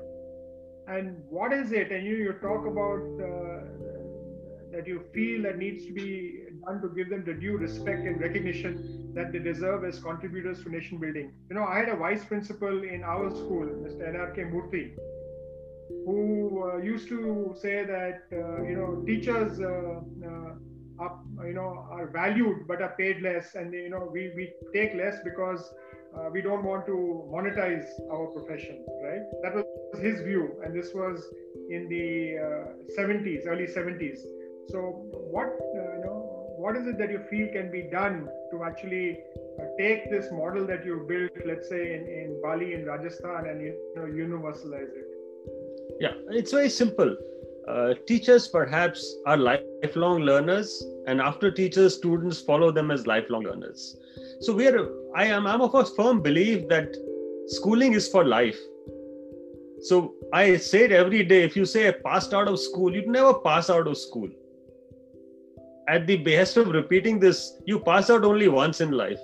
and 0.89 1.23
what 1.29 1.53
is 1.53 1.71
it? 1.71 1.91
And 1.91 2.05
you 2.05 2.15
you 2.17 2.33
talk 2.41 2.65
about 2.65 3.03
uh, 3.29 3.59
that 4.71 4.87
you 4.87 5.01
feel 5.13 5.43
that 5.43 5.57
needs 5.57 5.85
to 5.87 5.93
be 5.93 6.07
done 6.65 6.81
to 6.81 6.89
give 6.95 7.09
them 7.09 7.23
the 7.25 7.33
due 7.33 7.57
respect 7.57 8.05
and 8.05 8.19
recognition 8.21 8.77
that 9.15 9.31
they 9.31 9.39
deserve 9.39 9.83
as 9.85 9.99
contributors 9.99 10.63
to 10.63 10.69
nation 10.69 10.99
building. 10.99 11.33
You 11.49 11.55
know 11.55 11.65
i 11.65 11.77
had 11.79 11.89
a 11.89 11.95
vice 11.95 12.25
principal 12.25 12.83
in 12.83 13.03
our 13.03 13.29
school 13.31 13.67
mr 13.85 14.03
nrk 14.13 14.37
murthy 14.53 14.83
who 16.05 16.63
uh, 16.69 16.77
used 16.77 17.07
to 17.09 17.53
say 17.61 17.83
that 17.85 18.21
uh, 18.33 18.63
you 18.63 18.75
know 18.75 19.03
teachers 19.05 19.59
uh, 19.59 20.01
are 20.99 21.13
you 21.45 21.53
know 21.53 21.85
are 21.91 22.07
valued 22.07 22.67
but 22.67 22.81
are 22.81 22.95
paid 22.97 23.21
less, 23.21 23.55
and 23.55 23.73
you 23.73 23.89
know 23.89 24.09
we 24.11 24.31
we 24.35 24.51
take 24.73 24.93
less 24.95 25.17
because 25.23 25.73
uh, 26.19 26.29
we 26.31 26.41
don't 26.41 26.63
want 26.63 26.85
to 26.85 27.25
monetize 27.31 27.85
our 28.11 28.27
profession, 28.27 28.85
right? 29.03 29.21
That 29.43 29.55
was 29.55 30.01
his 30.01 30.21
view, 30.21 30.59
and 30.63 30.75
this 30.75 30.93
was 30.93 31.23
in 31.69 31.87
the 31.89 32.37
uh, 32.37 33.01
70s, 33.01 33.47
early 33.47 33.67
70s. 33.67 34.19
So, 34.69 35.05
what 35.31 35.47
uh, 35.47 35.97
you 35.97 36.03
know, 36.05 36.53
what 36.57 36.75
is 36.75 36.87
it 36.87 36.97
that 36.97 37.09
you 37.09 37.19
feel 37.29 37.47
can 37.51 37.71
be 37.71 37.83
done 37.91 38.27
to 38.51 38.63
actually 38.63 39.19
take 39.77 40.09
this 40.11 40.31
model 40.31 40.67
that 40.67 40.85
you 40.85 41.05
built, 41.07 41.31
let's 41.45 41.69
say 41.69 41.95
in, 41.95 42.05
in 42.07 42.39
Bali 42.43 42.73
in 42.73 42.85
Rajasthan, 42.85 43.45
and 43.47 43.61
you 43.61 43.73
know 43.95 44.03
universalize 44.03 44.91
it? 45.01 45.07
Yeah, 45.99 46.13
it's 46.29 46.51
very 46.51 46.69
simple. 46.69 47.15
Uh, 47.67 47.93
teachers 48.07 48.47
perhaps 48.47 49.15
are 49.25 49.37
lifelong 49.37 50.21
learners, 50.21 50.83
and 51.07 51.21
after 51.21 51.51
teachers, 51.51 51.95
students 51.95 52.41
follow 52.41 52.71
them 52.71 52.89
as 52.91 53.05
lifelong 53.05 53.43
learners. 53.43 53.95
So 54.41 54.53
we 54.53 54.67
are. 54.67 54.98
I 55.15 55.25
am. 55.25 55.47
I'm 55.47 55.61
of 55.61 55.75
a 55.75 55.85
firm 55.85 56.21
belief 56.21 56.67
that 56.69 56.95
schooling 57.47 57.93
is 57.93 58.07
for 58.07 58.23
life. 58.23 58.57
So 59.81 60.13
I 60.33 60.57
say 60.57 60.85
it 60.85 60.91
every 60.91 61.23
day. 61.23 61.43
If 61.43 61.55
you 61.55 61.65
say 61.65 61.87
I 61.87 61.91
passed 61.91 62.33
out 62.33 62.47
of 62.47 62.59
school, 62.59 62.93
you 62.93 63.09
never 63.09 63.33
pass 63.33 63.69
out 63.69 63.87
of 63.87 63.97
school. 63.97 64.29
At 65.87 66.05
the 66.05 66.17
behest 66.17 66.57
of 66.57 66.67
repeating 66.67 67.19
this, 67.19 67.53
you 67.65 67.79
pass 67.79 68.09
out 68.09 68.23
only 68.23 68.47
once 68.47 68.81
in 68.81 68.91
life. 68.91 69.19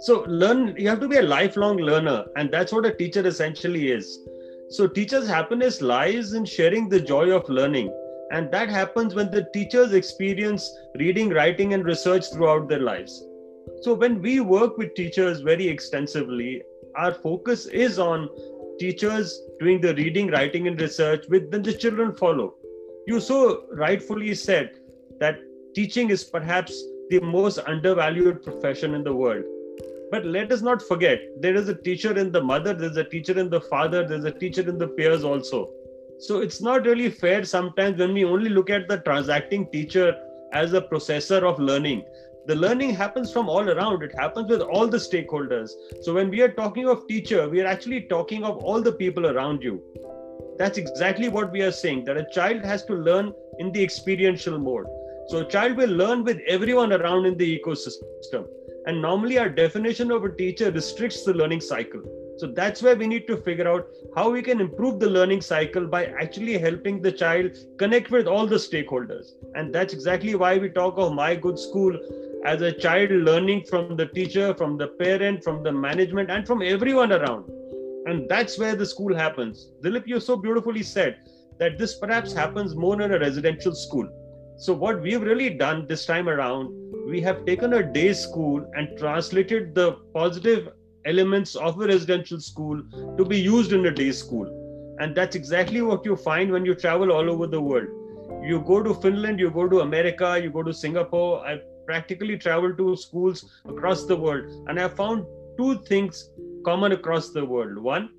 So 0.00 0.24
learn. 0.28 0.76
You 0.76 0.88
have 0.88 1.00
to 1.00 1.08
be 1.08 1.16
a 1.16 1.22
lifelong 1.22 1.78
learner, 1.78 2.26
and 2.36 2.52
that's 2.52 2.72
what 2.72 2.86
a 2.86 2.94
teacher 2.94 3.26
essentially 3.26 3.90
is 3.90 4.18
so, 4.70 4.86
teachers' 4.86 5.26
happiness 5.26 5.80
lies 5.80 6.34
in 6.34 6.44
sharing 6.44 6.90
the 6.90 7.00
joy 7.00 7.30
of 7.30 7.48
learning. 7.48 7.90
And 8.30 8.52
that 8.52 8.68
happens 8.68 9.14
when 9.14 9.30
the 9.30 9.48
teachers 9.54 9.94
experience 9.94 10.70
reading, 10.98 11.30
writing, 11.30 11.72
and 11.72 11.86
research 11.86 12.30
throughout 12.30 12.68
their 12.68 12.80
lives. 12.80 13.24
So, 13.82 13.94
when 13.94 14.20
we 14.22 14.40
work 14.40 14.78
with 14.78 14.94
teachers 14.94 15.40
very 15.40 15.68
extensively, 15.68 16.62
our 16.96 17.12
focus 17.12 17.66
is 17.66 17.98
on 17.98 18.28
teachers 18.78 19.40
doing 19.60 19.80
the 19.80 19.94
reading, 19.94 20.28
writing, 20.28 20.68
and 20.68 20.80
research, 20.80 21.24
with 21.28 21.50
then 21.50 21.62
the 21.62 21.72
children 21.72 22.14
follow. 22.14 22.54
You 23.06 23.20
so 23.20 23.64
rightfully 23.72 24.34
said 24.34 24.70
that 25.20 25.38
teaching 25.74 26.10
is 26.10 26.24
perhaps 26.24 26.72
the 27.10 27.20
most 27.20 27.58
undervalued 27.66 28.42
profession 28.42 28.94
in 28.94 29.02
the 29.02 29.14
world 29.14 29.44
but 30.10 30.24
let 30.24 30.50
us 30.52 30.62
not 30.62 30.80
forget 30.82 31.20
there 31.40 31.54
is 31.54 31.68
a 31.68 31.74
teacher 31.74 32.16
in 32.16 32.32
the 32.32 32.42
mother, 32.42 32.72
there's 32.72 32.96
a 32.96 33.04
teacher 33.04 33.38
in 33.38 33.50
the 33.50 33.60
father, 33.60 34.06
there's 34.06 34.24
a 34.24 34.30
teacher 34.30 34.68
in 34.68 34.78
the 34.78 34.88
peers 34.88 35.24
also. 35.24 35.70
So 36.18 36.40
it's 36.40 36.60
not 36.60 36.86
really 36.86 37.10
fair 37.10 37.44
sometimes 37.44 37.98
when 37.98 38.14
we 38.14 38.24
only 38.24 38.50
look 38.50 38.70
at 38.70 38.88
the 38.88 38.98
transacting 38.98 39.70
teacher 39.70 40.16
as 40.52 40.72
a 40.72 40.80
processor 40.80 41.42
of 41.42 41.58
learning. 41.58 42.04
The 42.48 42.56
learning 42.56 42.94
happens 42.94 43.30
from 43.30 43.46
all 43.50 43.68
around, 43.68 44.02
it 44.02 44.14
happens 44.18 44.48
with 44.48 44.62
all 44.62 44.86
the 44.86 44.96
stakeholders. 44.96 45.68
So 46.00 46.14
when 46.14 46.30
we 46.30 46.40
are 46.40 46.50
talking 46.50 46.88
of 46.88 47.06
teacher, 47.06 47.46
we 47.46 47.60
are 47.60 47.66
actually 47.66 48.00
talking 48.08 48.42
of 48.42 48.56
all 48.64 48.80
the 48.80 48.92
people 48.92 49.26
around 49.26 49.62
you. 49.62 49.82
That's 50.56 50.78
exactly 50.78 51.28
what 51.28 51.52
we 51.52 51.60
are 51.60 51.70
saying 51.70 52.06
that 52.06 52.16
a 52.16 52.26
child 52.32 52.64
has 52.64 52.86
to 52.86 52.94
learn 52.94 53.34
in 53.58 53.70
the 53.72 53.84
experiential 53.84 54.58
mode. 54.58 54.86
So 55.28 55.40
a 55.40 55.44
child 55.44 55.76
will 55.76 55.90
learn 55.90 56.24
with 56.24 56.38
everyone 56.48 56.94
around 56.94 57.26
in 57.26 57.36
the 57.36 57.60
ecosystem. 57.60 58.46
And 58.86 59.02
normally, 59.02 59.36
our 59.38 59.50
definition 59.50 60.10
of 60.10 60.24
a 60.24 60.34
teacher 60.34 60.70
restricts 60.70 61.24
the 61.24 61.34
learning 61.34 61.60
cycle. 61.60 62.00
So 62.38 62.46
that's 62.46 62.82
where 62.82 62.94
we 62.94 63.08
need 63.08 63.26
to 63.26 63.36
figure 63.36 63.68
out 63.68 63.88
how 64.14 64.30
we 64.30 64.42
can 64.42 64.60
improve 64.60 65.00
the 65.00 65.10
learning 65.10 65.40
cycle 65.40 65.86
by 65.86 66.06
actually 66.06 66.56
helping 66.56 67.02
the 67.02 67.10
child 67.10 67.56
connect 67.78 68.10
with 68.10 68.28
all 68.28 68.46
the 68.46 68.56
stakeholders. 68.56 69.32
And 69.56 69.74
that's 69.74 69.92
exactly 69.92 70.36
why 70.36 70.56
we 70.58 70.68
talk 70.68 70.94
of 70.98 71.14
My 71.14 71.34
Good 71.34 71.58
School 71.58 71.98
as 72.44 72.62
a 72.62 72.70
child 72.72 73.10
learning 73.10 73.64
from 73.64 73.96
the 73.96 74.06
teacher, 74.06 74.54
from 74.54 74.78
the 74.78 74.86
parent, 74.86 75.42
from 75.42 75.64
the 75.64 75.72
management, 75.72 76.30
and 76.30 76.46
from 76.46 76.62
everyone 76.62 77.12
around. 77.12 77.50
And 78.06 78.28
that's 78.28 78.56
where 78.56 78.76
the 78.76 78.86
school 78.86 79.14
happens. 79.14 79.70
Dilip, 79.82 80.06
you 80.06 80.20
so 80.20 80.36
beautifully 80.36 80.84
said 80.84 81.18
that 81.58 81.76
this 81.76 81.98
perhaps 81.98 82.32
happens 82.32 82.76
more 82.76 83.02
in 83.02 83.12
a 83.12 83.18
residential 83.18 83.74
school. 83.74 84.08
So, 84.58 84.72
what 84.72 85.02
we've 85.02 85.22
really 85.22 85.50
done 85.50 85.86
this 85.88 86.06
time 86.06 86.28
around 86.28 86.70
we 87.08 87.22
have 87.22 87.46
taken 87.46 87.72
a 87.72 87.82
day 87.82 88.12
school 88.12 88.70
and 88.76 88.96
translated 88.98 89.74
the 89.74 89.92
positive 90.12 90.68
elements 91.08 91.54
of 91.56 91.80
a 91.80 91.86
residential 91.86 92.40
school 92.40 92.82
to 93.16 93.24
be 93.24 93.38
used 93.40 93.72
in 93.72 93.86
a 93.86 93.90
day 93.90 94.12
school. 94.12 94.46
And 95.00 95.14
that's 95.14 95.36
exactly 95.36 95.82
what 95.82 96.04
you 96.04 96.16
find 96.16 96.52
when 96.52 96.64
you 96.64 96.74
travel 96.74 97.12
all 97.12 97.30
over 97.30 97.46
the 97.46 97.60
world. 97.60 97.88
You 98.44 98.60
go 98.60 98.82
to 98.82 98.94
Finland, 98.94 99.40
you 99.40 99.50
go 99.50 99.68
to 99.68 99.80
America, 99.80 100.38
you 100.42 100.50
go 100.50 100.62
to 100.62 100.72
Singapore. 100.72 101.40
I 101.46 101.60
practically 101.86 102.36
traveled 102.36 102.78
to 102.78 102.96
schools 102.96 103.44
across 103.66 104.04
the 104.04 104.16
world, 104.16 104.44
and 104.68 104.78
I 104.78 104.88
found 104.88 105.24
two 105.56 105.76
things 105.90 106.30
common 106.64 106.92
across 106.92 107.30
the 107.30 107.44
world. 107.44 107.78
One, 107.78 108.10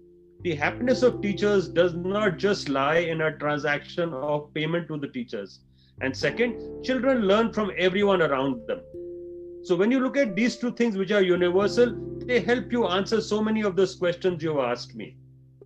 the 0.41 0.55
happiness 0.55 1.03
of 1.03 1.21
teachers 1.21 1.67
does 1.69 1.93
not 1.93 2.37
just 2.37 2.69
lie 2.69 2.99
in 3.13 3.21
a 3.21 3.37
transaction 3.37 4.13
of 4.13 4.53
payment 4.53 4.87
to 4.87 4.97
the 4.97 5.07
teachers 5.07 5.59
and 6.01 6.15
second, 6.15 6.83
children 6.83 7.21
learn 7.27 7.51
from 7.51 7.71
everyone 7.77 8.21
around 8.21 8.65
them. 8.67 8.79
So 9.69 9.75
when 9.75 9.91
you 9.91 9.99
look 9.99 10.17
at 10.17 10.35
these 10.35 10.57
two 10.57 10.71
things 10.71 10.97
which 10.97 11.11
are 11.11 11.21
universal, 11.21 11.95
they 12.25 12.39
help 12.39 12.71
you 12.71 12.87
answer 12.87 13.21
so 13.21 13.39
many 13.39 13.61
of 13.61 13.75
those 13.75 13.93
questions 13.93 14.41
you've 14.41 14.57
asked 14.57 14.95
me. 14.95 15.15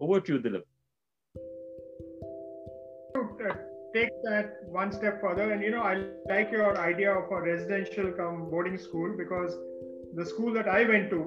Over 0.01 0.19
to 0.19 0.33
you, 0.33 0.39
Dilip. 0.41 0.63
Take 3.95 4.10
that 4.24 4.57
one 4.67 4.91
step 4.91 5.22
further, 5.22 5.53
and 5.53 5.63
you 5.63 5.72
know, 5.72 5.83
I 5.83 6.07
like 6.27 6.51
your 6.51 6.77
idea 6.77 7.13
of 7.13 7.31
a 7.31 7.41
residential 7.41 8.12
come 8.12 8.50
boarding 8.50 8.77
school 8.77 9.15
because 9.17 9.55
the 10.15 10.25
school 10.25 10.51
that 10.51 10.67
I 10.67 10.83
went 10.83 11.10
to 11.12 11.22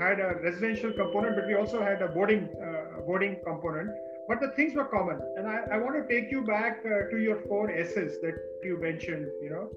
had 0.00 0.18
a 0.18 0.34
residential 0.42 0.92
component, 0.94 1.36
but 1.36 1.46
we 1.46 1.54
also 1.54 1.80
had 1.80 2.02
a 2.02 2.08
boarding 2.08 2.48
uh, 2.60 3.02
boarding 3.06 3.36
component 3.46 3.90
but 4.28 4.40
the 4.40 4.48
things 4.56 4.74
were 4.74 4.84
common 4.86 5.20
and 5.36 5.46
i, 5.46 5.58
I 5.74 5.76
want 5.78 5.94
to 5.96 6.04
take 6.12 6.32
you 6.32 6.42
back 6.42 6.82
uh, 6.84 7.10
to 7.10 7.18
your 7.18 7.42
four 7.42 7.70
s's 7.70 8.20
that 8.22 8.34
you 8.64 8.78
mentioned 8.80 9.26
you 9.40 9.50
know 9.50 9.70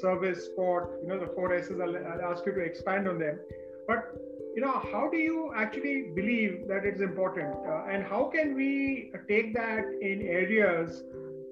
service 0.00 0.46
sport 0.46 0.98
you 1.02 1.08
know 1.08 1.18
the 1.18 1.26
four 1.34 1.54
s's. 1.54 1.80
I'll, 1.80 1.96
I'll 1.96 2.32
ask 2.32 2.44
you 2.46 2.52
to 2.52 2.60
expand 2.60 3.08
on 3.08 3.18
them. 3.18 3.38
But 3.86 4.12
you 4.54 4.62
know 4.62 4.80
how 4.92 5.08
do 5.10 5.16
you 5.16 5.52
actually 5.56 6.12
believe 6.14 6.68
that 6.68 6.84
it's 6.84 7.00
important? 7.00 7.54
Uh, 7.66 7.84
and 7.90 8.04
how 8.04 8.24
can 8.24 8.54
we 8.54 9.12
take 9.28 9.54
that 9.54 9.84
in 10.00 10.22
areas 10.22 11.02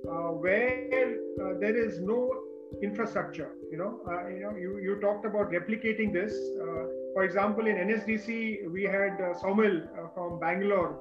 uh, 0.09 0.33
where 0.45 1.17
uh, 1.43 1.59
there 1.61 1.77
is 1.77 2.01
no 2.01 2.31
infrastructure? 2.83 3.51
You 3.71 3.79
know 3.79 4.01
uh, 4.09 4.29
you 4.29 4.41
know 4.41 4.57
you, 4.57 4.79
you 4.79 5.01
talked 5.01 5.25
about 5.27 5.51
replicating 5.51 6.13
this. 6.13 6.33
Uh, 6.61 6.85
For 7.15 7.25
example, 7.25 7.67
in 7.67 7.75
NSDC, 7.77 8.71
we 8.73 8.85
had 8.85 9.15
uh, 9.21 9.35
Saumil 9.41 9.83
uh, 9.83 10.09
from 10.15 10.39
Bangalore 10.39 10.97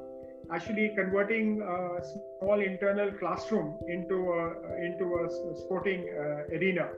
actually 0.51 0.91
converting 0.95 1.61
a 1.61 2.01
small 2.41 2.59
internal 2.59 3.11
classroom 3.11 3.77
into 3.87 4.31
a, 4.33 4.85
into 4.85 5.05
a 5.21 5.55
sporting 5.61 6.09
uh, 6.09 6.57
arena. 6.57 6.89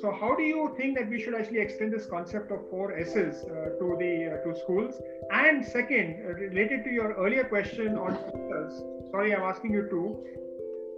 So, 0.00 0.12
how 0.12 0.34
do 0.34 0.42
you 0.42 0.74
think 0.76 0.96
that 0.98 1.08
we 1.08 1.20
should 1.22 1.34
actually 1.34 1.60
extend 1.60 1.92
this 1.92 2.06
concept 2.06 2.50
of 2.50 2.68
four 2.70 2.96
S's 2.98 3.44
uh, 3.44 3.78
to 3.78 3.96
the 3.98 4.40
uh, 4.40 4.44
to 4.44 4.58
schools? 4.60 5.00
And 5.32 5.64
second, 5.64 6.24
uh, 6.24 6.34
related 6.34 6.84
to 6.84 6.90
your 6.90 7.14
earlier 7.14 7.44
question 7.44 7.96
on 7.96 8.16
teachers, 8.16 8.82
sorry, 9.10 9.34
I'm 9.34 9.42
asking 9.42 9.72
you 9.72 9.88
to. 9.88 10.24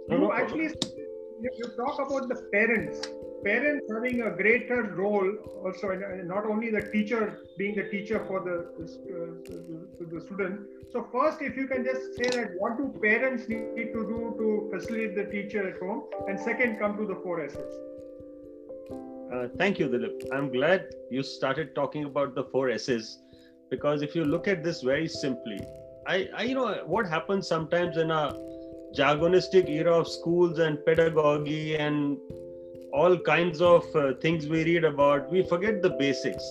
You 0.09 0.17
no, 0.17 0.17
no 0.17 0.33
actually 0.33 0.69
you, 1.41 1.49
you 1.57 1.65
talk 1.77 1.99
about 1.99 2.27
the 2.27 2.35
parents 2.51 3.07
parents 3.43 3.85
having 3.93 4.21
a 4.21 4.31
greater 4.31 4.83
role 4.95 5.29
also 5.63 5.91
not 6.25 6.45
only 6.45 6.69
the 6.69 6.81
teacher 6.91 7.39
being 7.57 7.75
the 7.75 7.87
teacher 7.89 8.23
for 8.27 8.39
the, 8.41 8.57
uh, 8.83 10.05
the 10.11 10.21
student 10.21 10.59
so 10.91 11.07
first 11.11 11.41
if 11.41 11.55
you 11.55 11.67
can 11.67 11.83
just 11.83 12.01
say 12.17 12.29
that 12.37 12.51
what 12.57 12.77
do 12.77 12.93
parents 13.01 13.47
need 13.47 13.93
to 13.93 14.01
do 14.13 14.35
to 14.39 14.69
facilitate 14.73 15.15
the 15.15 15.25
teacher 15.31 15.67
at 15.69 15.79
home 15.79 16.03
and 16.27 16.39
second 16.39 16.79
come 16.79 16.97
to 16.97 17.05
the 17.05 17.15
four 17.23 17.39
s's 17.45 17.73
uh, 19.33 19.47
thank 19.57 19.79
you 19.79 19.87
dilip 19.87 20.23
i'm 20.33 20.51
glad 20.51 20.85
you 21.09 21.23
started 21.23 21.73
talking 21.75 22.05
about 22.05 22.35
the 22.35 22.43
four 22.51 22.69
s's 22.69 23.19
because 23.69 24.01
if 24.01 24.15
you 24.15 24.25
look 24.25 24.47
at 24.47 24.63
this 24.63 24.81
very 24.81 25.07
simply 25.07 25.59
I, 26.07 26.27
I 26.35 26.43
you 26.43 26.55
know 26.55 26.67
what 26.85 27.07
happens 27.07 27.47
sometimes 27.47 27.97
in 27.97 28.09
a 28.09 28.33
jargonistic 28.97 29.69
era 29.69 29.93
of 29.93 30.07
schools 30.07 30.59
and 30.59 30.83
pedagogy 30.85 31.75
and 31.75 32.17
all 32.91 33.17
kinds 33.17 33.61
of 33.61 33.83
uh, 33.95 34.13
things 34.21 34.47
we 34.47 34.63
read 34.63 34.83
about, 34.83 35.29
we 35.31 35.43
forget 35.43 35.81
the 35.81 35.91
basics. 35.91 36.43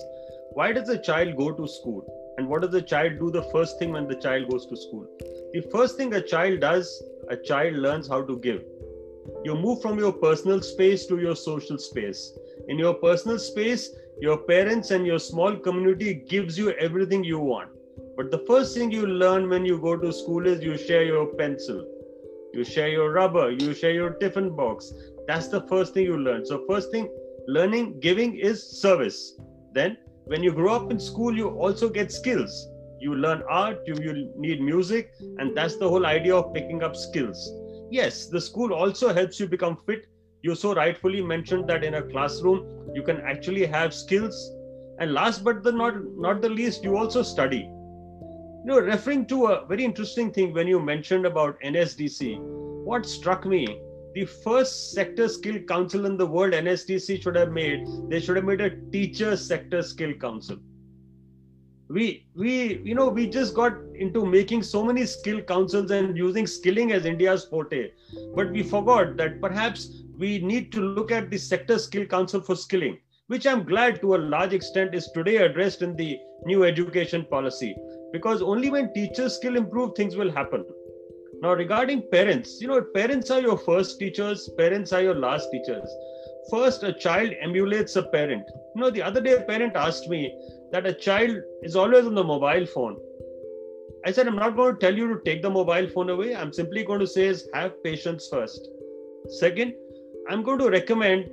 Why 0.53 0.71
does 0.71 0.89
a 0.89 0.97
child 0.97 1.35
go 1.35 1.51
to 1.51 1.67
school? 1.67 2.05
And 2.37 2.47
what 2.47 2.61
does 2.61 2.71
the 2.71 2.81
child 2.81 3.19
do 3.19 3.29
the 3.29 3.43
first 3.51 3.77
thing 3.77 3.91
when 3.91 4.07
the 4.07 4.15
child 4.15 4.49
goes 4.49 4.65
to 4.67 4.77
school? 4.77 5.05
The 5.53 5.61
first 5.71 5.97
thing 5.97 6.13
a 6.13 6.21
child 6.21 6.61
does, 6.61 7.03
a 7.29 7.35
child 7.35 7.73
learns 7.73 8.07
how 8.07 8.21
to 8.21 8.37
give. 8.39 8.63
You 9.43 9.55
move 9.55 9.81
from 9.81 9.99
your 9.99 10.13
personal 10.13 10.61
space 10.61 11.05
to 11.07 11.19
your 11.19 11.35
social 11.35 11.77
space. 11.77 12.31
In 12.69 12.77
your 12.77 12.93
personal 12.93 13.39
space, 13.39 13.89
your 14.21 14.37
parents 14.37 14.91
and 14.91 15.05
your 15.05 15.17
small 15.19 15.55
community 15.55 16.13
gives 16.13 16.57
you 16.57 16.71
everything 16.71 17.23
you 17.23 17.39
want. 17.39 17.69
But 18.15 18.29
the 18.29 18.45
first 18.47 18.75
thing 18.75 18.91
you 18.91 19.07
learn 19.07 19.49
when 19.49 19.65
you 19.65 19.79
go 19.79 19.97
to 19.97 20.13
school 20.13 20.45
is 20.45 20.63
you 20.63 20.77
share 20.77 21.03
your 21.03 21.25
pencil, 21.35 21.83
you 22.53 22.63
share 22.63 22.89
your 22.89 23.11
rubber, 23.11 23.49
you 23.49 23.73
share 23.73 23.93
your 23.93 24.11
tiffin 24.11 24.55
box, 24.55 24.93
that's 25.29 25.47
the 25.47 25.61
first 25.67 25.93
thing 25.93 26.05
you 26.05 26.17
learn. 26.17 26.43
So, 26.43 26.65
first 26.67 26.91
thing, 26.91 27.07
learning, 27.47 27.99
giving 27.99 28.35
is 28.37 28.63
service. 28.81 29.39
Then, 29.73 29.97
when 30.25 30.43
you 30.43 30.51
grow 30.51 30.73
up 30.73 30.91
in 30.91 30.99
school, 30.99 31.37
you 31.37 31.49
also 31.49 31.87
get 31.87 32.11
skills. 32.11 32.67
You 32.99 33.15
learn 33.15 33.43
art, 33.47 33.79
you, 33.85 33.95
you 34.01 34.33
need 34.35 34.59
music, 34.59 35.11
and 35.37 35.55
that's 35.55 35.77
the 35.77 35.87
whole 35.87 36.07
idea 36.07 36.35
of 36.35 36.51
picking 36.51 36.81
up 36.81 36.95
skills. 36.95 37.51
Yes, 37.91 38.25
the 38.25 38.41
school 38.41 38.73
also 38.73 39.13
helps 39.13 39.39
you 39.39 39.47
become 39.47 39.77
fit. 39.85 40.08
You 40.41 40.55
so 40.55 40.73
rightfully 40.73 41.21
mentioned 41.21 41.67
that 41.69 41.83
in 41.83 41.95
a 41.95 42.01
classroom, 42.01 42.91
you 42.93 43.03
can 43.03 43.21
actually 43.21 43.65
have 43.65 43.93
skills. 43.93 44.51
And 44.99 45.13
last 45.13 45.43
but 45.43 45.63
the 45.63 45.71
not, 45.71 45.95
not 46.17 46.41
the 46.41 46.49
least, 46.49 46.83
you 46.83 46.97
also 46.97 47.23
study. 47.23 47.59
You 47.59 48.65
know, 48.65 48.79
referring 48.79 49.25
to 49.27 49.47
a 49.47 49.65
very 49.65 49.83
interesting 49.83 50.31
thing 50.31 50.53
when 50.53 50.67
you 50.67 50.79
mentioned 50.79 51.25
about 51.25 51.59
NSDC, 51.61 52.39
what 52.83 53.05
struck 53.05 53.45
me 53.45 53.79
the 54.13 54.25
first 54.25 54.91
sector 54.93 55.27
skill 55.29 55.59
council 55.59 56.05
in 56.05 56.17
the 56.17 56.25
world 56.25 56.53
nsdc 56.53 57.21
should 57.21 57.35
have 57.35 57.51
made 57.51 57.85
they 58.09 58.19
should 58.19 58.35
have 58.35 58.45
made 58.45 58.61
a 58.61 58.75
teacher 58.91 59.37
sector 59.37 59.81
skill 59.83 60.13
council 60.13 60.57
we 61.89 62.25
we 62.35 62.77
you 62.89 62.95
know 62.95 63.07
we 63.07 63.27
just 63.27 63.53
got 63.53 63.73
into 63.95 64.25
making 64.25 64.63
so 64.63 64.83
many 64.83 65.05
skill 65.05 65.41
councils 65.41 65.91
and 65.91 66.17
using 66.17 66.47
skilling 66.47 66.91
as 66.91 67.05
india's 67.05 67.45
forte 67.45 67.91
but 68.35 68.51
we 68.51 68.63
forgot 68.63 69.15
that 69.17 69.39
perhaps 69.41 70.03
we 70.19 70.39
need 70.39 70.71
to 70.71 70.81
look 70.81 71.11
at 71.11 71.29
the 71.29 71.37
sector 71.37 71.79
skill 71.79 72.05
council 72.15 72.41
for 72.41 72.55
skilling 72.55 72.97
which 73.27 73.47
i'm 73.47 73.63
glad 73.63 74.01
to 74.01 74.15
a 74.15 74.23
large 74.33 74.53
extent 74.53 74.95
is 74.95 75.11
today 75.13 75.37
addressed 75.37 75.81
in 75.81 75.95
the 75.95 76.17
new 76.45 76.63
education 76.63 77.25
policy 77.35 77.75
because 78.13 78.41
only 78.41 78.69
when 78.69 78.93
teachers 78.93 79.35
skill 79.35 79.55
improve 79.63 79.95
things 79.95 80.15
will 80.15 80.31
happen 80.31 80.63
now, 81.41 81.53
regarding 81.53 82.03
parents, 82.11 82.59
you 82.59 82.67
know, 82.67 82.81
parents 82.81 83.31
are 83.31 83.39
your 83.39 83.57
first 83.57 83.97
teachers, 83.97 84.49
parents 84.57 84.91
are 84.91 85.01
your 85.01 85.15
last 85.15 85.49
teachers. 85.51 85.89
First, 86.51 86.83
a 86.83 86.91
child 86.91 87.31
emulates 87.41 87.95
a 87.95 88.03
parent. 88.03 88.43
You 88.75 88.81
know, 88.81 88.89
the 88.89 89.01
other 89.01 89.21
day, 89.21 89.35
a 89.35 89.41
parent 89.41 89.77
asked 89.77 90.09
me 90.09 90.35
that 90.73 90.85
a 90.85 90.93
child 90.93 91.37
is 91.63 91.77
always 91.77 92.05
on 92.05 92.15
the 92.15 92.23
mobile 92.23 92.65
phone. 92.65 92.97
I 94.05 94.11
said, 94.11 94.27
I'm 94.27 94.35
not 94.35 94.57
going 94.57 94.73
to 94.73 94.79
tell 94.79 94.93
you 94.93 95.07
to 95.13 95.21
take 95.23 95.41
the 95.41 95.49
mobile 95.49 95.87
phone 95.87 96.09
away. 96.09 96.35
I'm 96.35 96.51
simply 96.51 96.83
going 96.83 96.99
to 96.99 97.07
say 97.07 97.27
is 97.27 97.47
have 97.53 97.81
patience 97.83 98.27
first. 98.29 98.67
Second, 99.29 99.75
I'm 100.29 100.43
going 100.43 100.59
to 100.59 100.69
recommend 100.69 101.27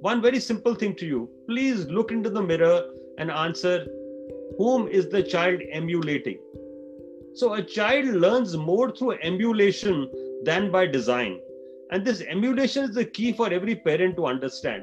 one 0.00 0.20
very 0.20 0.40
simple 0.40 0.74
thing 0.74 0.96
to 0.96 1.06
you. 1.06 1.30
Please 1.46 1.86
look 1.86 2.10
into 2.10 2.28
the 2.28 2.42
mirror 2.42 2.82
and 3.16 3.30
answer 3.30 3.86
whom 4.56 4.88
is 4.88 5.08
the 5.08 5.22
child 5.22 5.60
emulating? 5.70 6.38
So 7.34 7.54
a 7.54 7.62
child 7.62 8.06
learns 8.06 8.56
more 8.56 8.90
through 8.90 9.18
emulation 9.22 10.10
than 10.42 10.72
by 10.72 10.86
design. 10.86 11.38
And 11.92 12.04
this 12.04 12.20
emulation 12.22 12.86
is 12.86 12.94
the 12.96 13.04
key 13.04 13.32
for 13.32 13.52
every 13.52 13.76
parent 13.76 14.16
to 14.16 14.26
understand. 14.26 14.82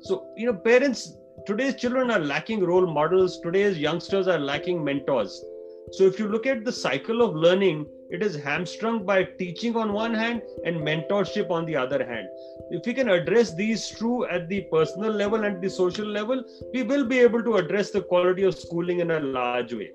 So, 0.00 0.26
you 0.36 0.46
know, 0.46 0.54
parents, 0.54 1.16
today's 1.46 1.76
children 1.76 2.10
are 2.10 2.18
lacking 2.18 2.64
role 2.64 2.92
models, 2.92 3.40
today's 3.40 3.78
youngsters 3.78 4.26
are 4.26 4.40
lacking 4.40 4.82
mentors. 4.82 5.44
So, 5.92 6.04
if 6.04 6.18
you 6.18 6.26
look 6.26 6.44
at 6.44 6.64
the 6.64 6.72
cycle 6.72 7.22
of 7.22 7.36
learning, 7.36 7.86
it 8.14 8.22
is 8.22 8.36
hamstrung 8.36 9.04
by 9.04 9.24
teaching 9.24 9.76
on 9.76 9.92
one 9.92 10.14
hand 10.14 10.42
and 10.64 10.76
mentorship 10.88 11.50
on 11.50 11.66
the 11.66 11.74
other 11.74 12.04
hand. 12.04 12.28
If 12.70 12.86
we 12.86 12.94
can 12.94 13.08
address 13.08 13.54
these 13.54 13.88
true 13.88 14.24
at 14.26 14.48
the 14.48 14.62
personal 14.72 15.10
level 15.10 15.44
and 15.44 15.60
the 15.60 15.70
social 15.70 16.06
level, 16.06 16.44
we 16.72 16.82
will 16.82 17.04
be 17.04 17.18
able 17.18 17.42
to 17.42 17.56
address 17.56 17.90
the 17.90 18.02
quality 18.02 18.44
of 18.44 18.56
schooling 18.56 19.00
in 19.00 19.10
a 19.10 19.20
large 19.20 19.72
way. 19.72 19.90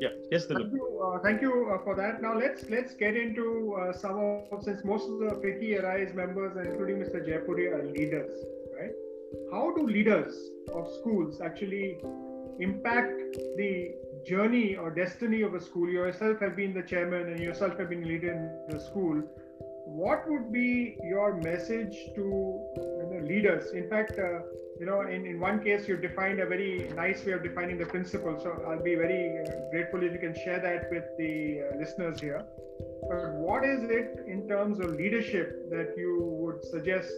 yeah 0.00 0.10
yes 0.30 0.46
thank 0.46 0.72
you, 0.72 1.00
uh, 1.04 1.18
thank 1.22 1.40
you 1.42 1.70
uh, 1.72 1.78
for 1.84 1.96
that 1.96 2.22
now 2.22 2.32
let's 2.32 2.68
let's 2.70 2.94
get 2.94 3.16
into 3.16 3.74
uh, 3.74 3.92
some 3.92 4.44
of 4.52 4.62
since 4.62 4.84
most 4.84 5.08
of 5.08 5.18
the 5.18 5.30
FICCI 5.42 5.82
arise 5.82 6.14
members 6.14 6.56
including 6.64 6.98
mr 6.98 7.18
jaipuri 7.28 7.66
are 7.72 7.82
leaders 7.82 8.30
right 8.78 8.92
how 9.52 9.72
do 9.76 9.86
leaders 9.86 10.36
of 10.72 10.88
schools 11.00 11.40
actually 11.40 11.98
impact 12.60 13.36
the 13.56 13.94
journey 14.26 14.76
or 14.76 14.90
destiny 14.90 15.42
of 15.42 15.54
a 15.54 15.60
school 15.60 15.88
yourself 15.88 16.38
have 16.40 16.56
been 16.56 16.74
the 16.74 16.82
chairman 16.82 17.28
and 17.32 17.40
yourself 17.40 17.78
have 17.78 17.88
been 17.88 18.06
leader 18.06 18.32
in 18.32 18.74
the 18.74 18.80
school 18.80 19.22
what 19.86 20.28
would 20.28 20.52
be 20.52 20.96
your 21.02 21.36
message 21.36 21.96
to 22.14 22.24
you 22.76 23.08
know, 23.10 23.20
leaders 23.26 23.72
in 23.72 23.88
fact 23.88 24.18
uh, 24.18 24.40
you 24.78 24.86
know, 24.86 25.00
in, 25.02 25.26
in 25.26 25.40
one 25.40 25.62
case, 25.62 25.88
you 25.88 25.96
defined 25.96 26.40
a 26.40 26.46
very 26.46 26.90
nice 26.94 27.24
way 27.24 27.32
of 27.32 27.42
defining 27.42 27.78
the 27.78 27.86
principle. 27.86 28.38
So 28.40 28.62
I'll 28.66 28.82
be 28.82 28.94
very 28.94 29.44
grateful 29.72 30.02
if 30.02 30.12
you 30.12 30.18
can 30.18 30.34
share 30.34 30.60
that 30.60 30.88
with 30.90 31.04
the 31.18 31.62
uh, 31.62 31.78
listeners 31.78 32.20
here. 32.20 32.44
But 33.08 33.34
what 33.34 33.64
is 33.64 33.82
it 33.84 34.24
in 34.26 34.46
terms 34.48 34.78
of 34.78 34.90
leadership 34.90 35.68
that 35.70 35.94
you 35.96 36.20
would 36.22 36.64
suggest 36.64 37.10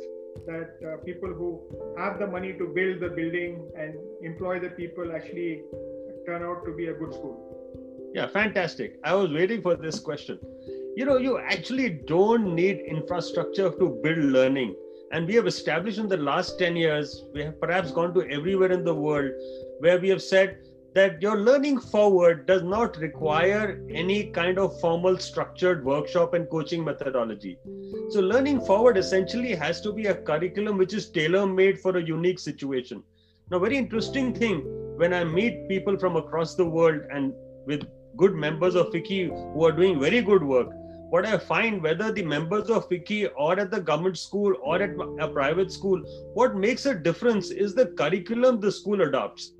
that 0.47 0.77
uh, 0.87 0.97
people 1.05 1.29
who 1.29 1.61
have 1.99 2.19
the 2.19 2.27
money 2.27 2.53
to 2.55 2.67
build 2.75 3.01
the 3.01 3.09
building 3.09 3.71
and 3.79 3.95
employ 4.23 4.59
the 4.59 4.71
people 4.71 5.13
actually 5.15 5.63
turn 6.27 6.43
out 6.43 6.65
to 6.65 6.73
be 6.73 6.87
a 6.87 6.95
good 6.95 7.13
school? 7.13 7.47
Yeah, 8.15 8.27
fantastic. 8.27 8.99
I 9.05 9.15
was 9.15 9.31
waiting 9.31 9.63
for 9.63 9.77
this 9.77 10.01
question. 10.01 10.39
You 10.97 11.05
know, 11.05 11.17
you 11.17 11.39
actually 11.39 11.89
don't 11.89 12.55
need 12.55 12.81
infrastructure 12.81 13.71
to 13.71 14.01
build 14.03 14.19
learning 14.19 14.75
and 15.13 15.27
we 15.27 15.35
have 15.35 15.47
established 15.47 15.99
in 15.99 16.09
the 16.09 16.17
last 16.17 16.59
10 16.59 16.77
years, 16.77 17.25
we 17.35 17.43
have 17.43 17.61
perhaps 17.61 17.91
gone 17.91 18.15
to 18.15 18.29
everywhere 18.31 18.71
in 18.71 18.85
the 18.85 18.95
world 18.95 19.33
where 19.81 19.99
we 19.99 20.09
have 20.09 20.23
said 20.23 20.59
that 20.95 21.23
your 21.23 21.37
learning 21.37 21.79
forward 21.79 22.47
does 22.47 22.63
not 22.63 22.97
require 22.97 23.77
hmm. 23.77 23.95
any 23.95 24.25
kind 24.31 24.59
of 24.59 24.79
formal 24.81 25.19
structured 25.19 25.85
workshop 25.85 26.35
and 26.35 26.49
coaching 26.51 26.85
methodology. 26.85 27.59
So, 28.11 28.21
learning 28.21 28.61
forward 28.63 28.97
essentially 28.97 29.55
has 29.55 29.81
to 29.83 29.93
be 29.93 30.07
a 30.07 30.15
curriculum 30.15 30.79
which 30.79 30.95
is 30.95 31.11
tailor 31.11 31.47
made 31.47 31.81
for 31.81 31.97
a 31.97 32.03
unique 32.03 32.39
situation. 32.39 33.03
Now, 33.51 33.59
very 33.59 33.77
interesting 33.77 34.35
thing 34.35 34.63
when 34.97 35.15
I 35.15 35.25
meet 35.25 35.69
people 35.69 35.99
from 35.99 36.17
across 36.17 36.55
the 36.55 36.65
world 36.65 37.03
and 37.11 37.33
with 37.67 37.87
good 38.17 38.35
members 38.35 38.75
of 38.75 38.89
FICCI 38.89 39.55
who 39.55 39.65
are 39.65 39.73
doing 39.73 40.01
very 40.01 40.21
good 40.21 40.43
work, 40.43 40.69
what 41.11 41.27
I 41.27 41.37
find, 41.39 41.83
whether 41.83 42.13
the 42.13 42.23
members 42.23 42.71
of 42.71 42.89
FICCI 42.89 43.31
or 43.37 43.59
at 43.59 43.71
the 43.71 43.81
government 43.81 44.17
school 44.17 44.55
or 44.63 44.81
at 44.81 44.91
a 45.19 45.29
private 45.29 45.73
school, 45.73 46.01
what 46.35 46.57
makes 46.57 46.87
a 46.87 46.95
difference 46.95 47.51
is 47.51 47.75
the 47.75 47.87
curriculum 47.87 48.61
the 48.61 48.73
school 48.73 49.03
adopts. 49.03 49.53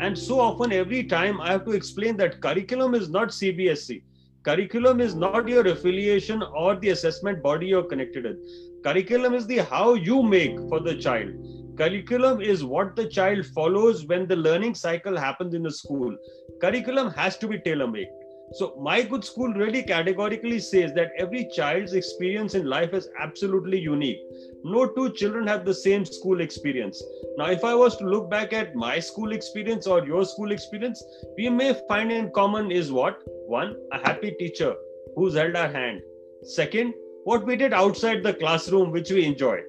And 0.00 0.18
so 0.18 0.40
often, 0.40 0.72
every 0.72 1.04
time 1.04 1.40
I 1.40 1.52
have 1.52 1.64
to 1.64 1.72
explain 1.72 2.16
that 2.18 2.40
curriculum 2.40 2.94
is 2.94 3.08
not 3.08 3.28
CBSE. 3.28 4.02
Curriculum 4.42 5.00
is 5.00 5.14
not 5.14 5.48
your 5.48 5.66
affiliation 5.66 6.42
or 6.42 6.76
the 6.76 6.90
assessment 6.90 7.42
body 7.42 7.68
you're 7.68 7.84
connected 7.84 8.24
with. 8.24 8.36
curriculum 8.84 9.32
is 9.32 9.46
the 9.46 9.58
how 9.72 9.94
you 9.94 10.22
make 10.22 10.56
for 10.70 10.78
the 10.78 10.94
child 11.04 11.30
curriculum 11.78 12.40
is 12.40 12.64
what 12.72 12.94
the 12.96 13.06
child 13.16 13.46
follows 13.58 14.04
when 14.10 14.26
the 14.32 14.36
learning 14.36 14.74
cycle 14.74 15.16
happens 15.16 15.54
in 15.54 15.66
a 15.66 15.70
school 15.70 16.14
curriculum 16.60 17.10
has 17.20 17.38
to 17.38 17.48
be 17.52 17.58
tailor 17.68 17.86
made 17.86 18.10
so, 18.52 18.76
My 18.78 19.02
Good 19.02 19.24
School 19.24 19.52
really 19.52 19.82
categorically 19.82 20.60
says 20.60 20.92
that 20.94 21.12
every 21.18 21.48
child's 21.52 21.94
experience 21.94 22.54
in 22.54 22.66
life 22.66 22.92
is 22.92 23.08
absolutely 23.18 23.80
unique. 23.80 24.20
No 24.62 24.86
two 24.86 25.10
children 25.10 25.46
have 25.46 25.64
the 25.64 25.74
same 25.74 26.04
school 26.04 26.40
experience. 26.40 27.02
Now, 27.36 27.46
if 27.46 27.64
I 27.64 27.74
was 27.74 27.96
to 27.96 28.04
look 28.04 28.30
back 28.30 28.52
at 28.52 28.76
my 28.76 29.00
school 29.00 29.32
experience 29.32 29.86
or 29.86 30.06
your 30.06 30.24
school 30.24 30.52
experience, 30.52 31.02
we 31.36 31.48
may 31.48 31.74
find 31.88 32.12
in 32.12 32.30
common 32.32 32.70
is 32.70 32.92
what? 32.92 33.22
One, 33.48 33.76
a 33.92 33.98
happy 33.98 34.32
teacher 34.38 34.74
who's 35.16 35.34
held 35.34 35.56
our 35.56 35.68
hand. 35.68 36.02
Second, 36.42 36.94
what 37.24 37.44
we 37.44 37.56
did 37.56 37.72
outside 37.72 38.22
the 38.22 38.34
classroom, 38.34 38.92
which 38.92 39.10
we 39.10 39.24
enjoyed. 39.24 39.64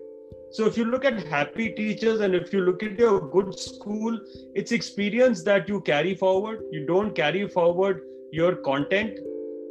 So 0.51 0.65
if 0.65 0.77
you 0.77 0.85
look 0.85 1.05
at 1.05 1.25
happy 1.25 1.71
teachers 1.71 2.19
and 2.19 2.35
if 2.35 2.53
you 2.53 2.61
look 2.61 2.83
at 2.83 2.99
your 2.99 3.19
good 3.29 3.57
school, 3.57 4.19
it's 4.53 4.71
experience 4.71 5.43
that 5.43 5.67
you 5.67 5.81
carry 5.81 6.13
forward. 6.13 6.61
You 6.71 6.85
don't 6.85 7.15
carry 7.15 7.47
forward 7.47 8.03
your 8.31 8.55
content. 8.57 9.19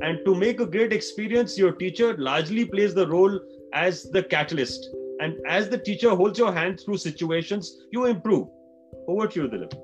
And 0.03 0.19
to 0.25 0.35
make 0.35 0.61
a 0.61 0.67
great 0.67 0.93
experience 0.93 1.57
your 1.57 1.73
teacher 1.73 2.17
largely 2.17 2.64
plays 2.64 2.95
the 2.95 3.07
role 3.07 3.38
as 3.73 4.11
the 4.11 4.23
catalyst. 4.23 4.88
And 5.21 5.37
as 5.47 5.69
the 5.69 5.79
teacher 5.79 6.11
holds 6.11 6.38
your 6.38 6.53
hand 6.53 6.81
through 6.85 6.99
situations 6.99 7.77
you 7.93 8.07
improve. 8.07 8.49
Over 9.07 9.27
to 9.29 9.43
you 9.43 9.49
dilip. 9.49 9.75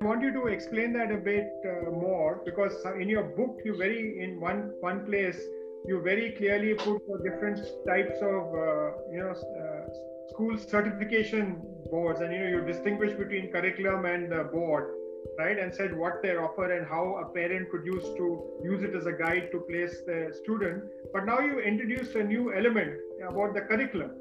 I 0.00 0.04
want 0.04 0.22
you 0.22 0.32
to 0.32 0.46
explain 0.46 0.92
that 0.92 1.10
a 1.10 1.16
bit 1.16 1.50
uh, 1.66 1.90
more 1.90 2.40
because 2.44 2.72
in 3.00 3.08
your 3.08 3.24
book 3.36 3.58
you 3.64 3.76
very 3.76 4.22
in 4.22 4.40
one 4.40 4.72
one 4.80 5.04
place 5.06 5.38
you 5.86 6.00
very 6.02 6.30
clearly 6.32 6.74
put 6.74 7.02
the 7.08 7.18
different 7.28 7.58
types 7.86 8.18
of 8.22 8.54
uh, 8.54 8.90
you 9.12 9.18
know 9.18 9.32
uh, 9.32 9.82
school 10.30 10.56
certification 10.56 11.60
boards 11.90 12.20
and 12.20 12.32
you 12.32 12.38
know 12.38 12.48
you 12.48 12.64
distinguish 12.64 13.12
between 13.14 13.50
curriculum 13.50 14.04
and 14.04 14.30
board 14.52 14.94
right 15.38 15.58
and 15.58 15.74
said 15.74 15.96
what 15.96 16.22
their 16.22 16.44
offer 16.44 16.72
and 16.72 16.86
how 16.86 17.16
a 17.16 17.26
parent 17.34 17.70
could 17.70 17.84
use 17.84 18.04
to 18.16 18.26
use 18.62 18.82
it 18.82 18.94
as 18.94 19.06
a 19.06 19.12
guide 19.12 19.50
to 19.52 19.60
place 19.60 20.00
the 20.06 20.32
student. 20.42 20.84
But 21.12 21.26
now 21.26 21.40
you 21.40 21.60
introduce 21.60 22.14
a 22.14 22.22
new 22.22 22.54
element 22.54 22.92
about 23.28 23.54
the 23.54 23.62
curriculum 23.62 24.12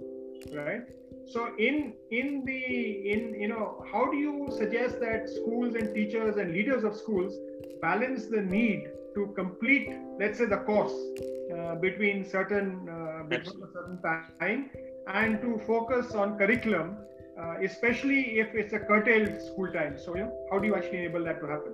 right? 0.53 0.81
So 1.33 1.55
in 1.57 1.93
in 2.11 2.45
the 2.45 2.63
in 3.11 3.39
you 3.39 3.47
know 3.47 3.83
how 3.91 4.09
do 4.09 4.17
you 4.17 4.47
suggest 4.57 4.99
that 5.01 5.29
schools 5.29 5.75
and 5.75 5.93
teachers 5.93 6.37
and 6.37 6.53
leaders 6.53 6.83
of 6.83 6.95
schools 6.95 7.33
balance 7.81 8.27
the 8.27 8.41
need 8.41 8.87
to 9.15 9.33
complete 9.35 9.89
let's 10.19 10.37
say 10.37 10.45
the 10.45 10.57
course 10.57 10.93
uh, 11.55 11.75
between 11.75 12.23
certain 12.23 12.87
uh, 12.89 13.23
between 13.23 13.61
a 13.63 13.71
certain 13.73 13.99
time 14.01 14.69
and 15.07 15.41
to 15.41 15.59
focus 15.65 16.13
on 16.13 16.37
curriculum 16.37 16.97
uh, 17.39 17.55
especially 17.63 18.39
if 18.39 18.53
it's 18.55 18.73
a 18.73 18.79
curtailed 18.79 19.41
school 19.41 19.71
time. 19.71 19.97
So, 19.97 20.15
how 20.51 20.59
do 20.59 20.67
you 20.67 20.75
actually 20.75 20.99
enable 21.05 21.23
that 21.25 21.39
to 21.41 21.47
happen? 21.47 21.73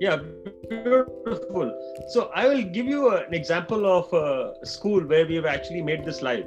Yeah, 0.00 0.16
beautiful. 0.68 1.72
So, 2.10 2.30
I 2.34 2.46
will 2.48 2.62
give 2.62 2.86
you 2.86 3.10
an 3.16 3.32
example 3.32 3.86
of 3.86 4.12
a 4.12 4.66
school 4.66 5.02
where 5.02 5.26
we 5.26 5.36
have 5.36 5.46
actually 5.46 5.82
made 5.82 6.04
this 6.04 6.20
live. 6.20 6.46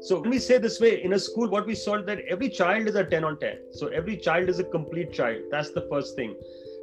So, 0.00 0.18
let 0.18 0.30
me 0.30 0.38
say 0.38 0.58
this 0.58 0.80
way, 0.80 1.02
in 1.02 1.12
a 1.14 1.18
school, 1.18 1.48
what 1.48 1.66
we 1.66 1.74
saw 1.74 2.00
that 2.02 2.20
every 2.28 2.50
child 2.50 2.86
is 2.86 2.94
a 2.94 3.04
10 3.04 3.24
on 3.24 3.38
10. 3.38 3.56
So, 3.72 3.88
every 3.88 4.16
child 4.16 4.48
is 4.48 4.58
a 4.58 4.64
complete 4.64 5.12
child. 5.12 5.42
That's 5.50 5.70
the 5.70 5.86
first 5.90 6.16
thing. 6.16 6.36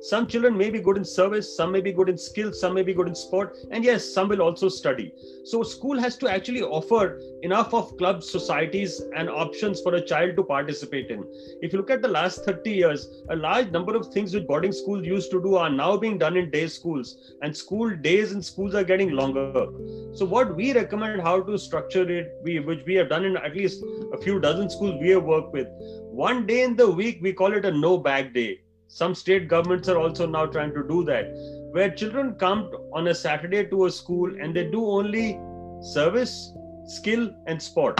Some 0.09 0.27
children 0.27 0.55
may 0.55 0.69
be 0.69 0.79
good 0.81 0.97
in 0.97 1.03
service, 1.03 1.57
some 1.57 1.71
may 1.71 1.81
be 1.81 1.91
good 1.91 2.09
in 2.09 2.17
skills, 2.19 2.59
some 2.59 2.75
may 2.75 2.83
be 2.83 2.93
good 2.93 3.07
in 3.07 3.15
sport, 3.15 3.57
and 3.71 3.83
yes, 3.83 4.07
some 4.07 4.29
will 4.29 4.43
also 4.43 4.69
study. 4.69 5.11
So, 5.45 5.63
school 5.63 5.99
has 5.99 6.15
to 6.17 6.27
actually 6.29 6.61
offer 6.61 7.19
enough 7.41 7.73
of 7.73 7.97
clubs, 7.97 8.29
societies, 8.29 9.01
and 9.15 9.27
options 9.27 9.81
for 9.81 9.95
a 9.95 10.05
child 10.05 10.35
to 10.35 10.43
participate 10.43 11.09
in. 11.09 11.23
If 11.63 11.73
you 11.73 11.79
look 11.79 11.89
at 11.89 12.03
the 12.03 12.07
last 12.07 12.45
30 12.45 12.69
years, 12.69 13.07
a 13.29 13.35
large 13.35 13.71
number 13.71 13.95
of 13.95 14.13
things 14.13 14.35
which 14.35 14.45
boarding 14.45 14.73
schools 14.73 15.07
used 15.07 15.31
to 15.31 15.41
do 15.41 15.55
are 15.55 15.71
now 15.71 15.97
being 15.97 16.19
done 16.19 16.37
in 16.37 16.51
day 16.51 16.67
schools, 16.67 17.33
and 17.41 17.57
school 17.57 17.89
days 17.95 18.31
in 18.31 18.43
schools 18.43 18.75
are 18.75 18.83
getting 18.83 19.09
longer. 19.09 19.65
So, 20.13 20.23
what 20.23 20.55
we 20.55 20.71
recommend 20.73 21.21
how 21.21 21.41
to 21.41 21.57
structure 21.57 22.07
it, 22.07 22.31
we, 22.43 22.59
which 22.59 22.85
we 22.85 22.93
have 22.93 23.09
done 23.09 23.25
in 23.25 23.37
at 23.37 23.55
least 23.55 23.83
a 24.13 24.17
few 24.17 24.39
dozen 24.39 24.69
schools 24.69 25.01
we 25.01 25.09
have 25.09 25.23
worked 25.23 25.51
with, 25.51 25.67
one 26.27 26.45
day 26.45 26.61
in 26.61 26.75
the 26.75 26.91
week, 26.91 27.17
we 27.23 27.33
call 27.33 27.53
it 27.53 27.65
a 27.65 27.71
no 27.71 27.97
bag 27.97 28.31
day 28.31 28.59
some 28.87 29.15
state 29.15 29.47
governments 29.47 29.89
are 29.89 29.97
also 29.97 30.25
now 30.25 30.45
trying 30.45 30.73
to 30.73 30.83
do 30.87 31.03
that, 31.05 31.31
where 31.71 31.89
children 31.89 32.35
come 32.35 32.71
on 32.93 33.07
a 33.07 33.15
Saturday 33.15 33.65
to 33.65 33.85
a 33.85 33.91
school 33.91 34.33
and 34.39 34.55
they 34.55 34.69
do 34.69 34.85
only 34.85 35.39
service, 35.81 36.53
skill, 36.85 37.33
and 37.47 37.61
sport. 37.61 37.99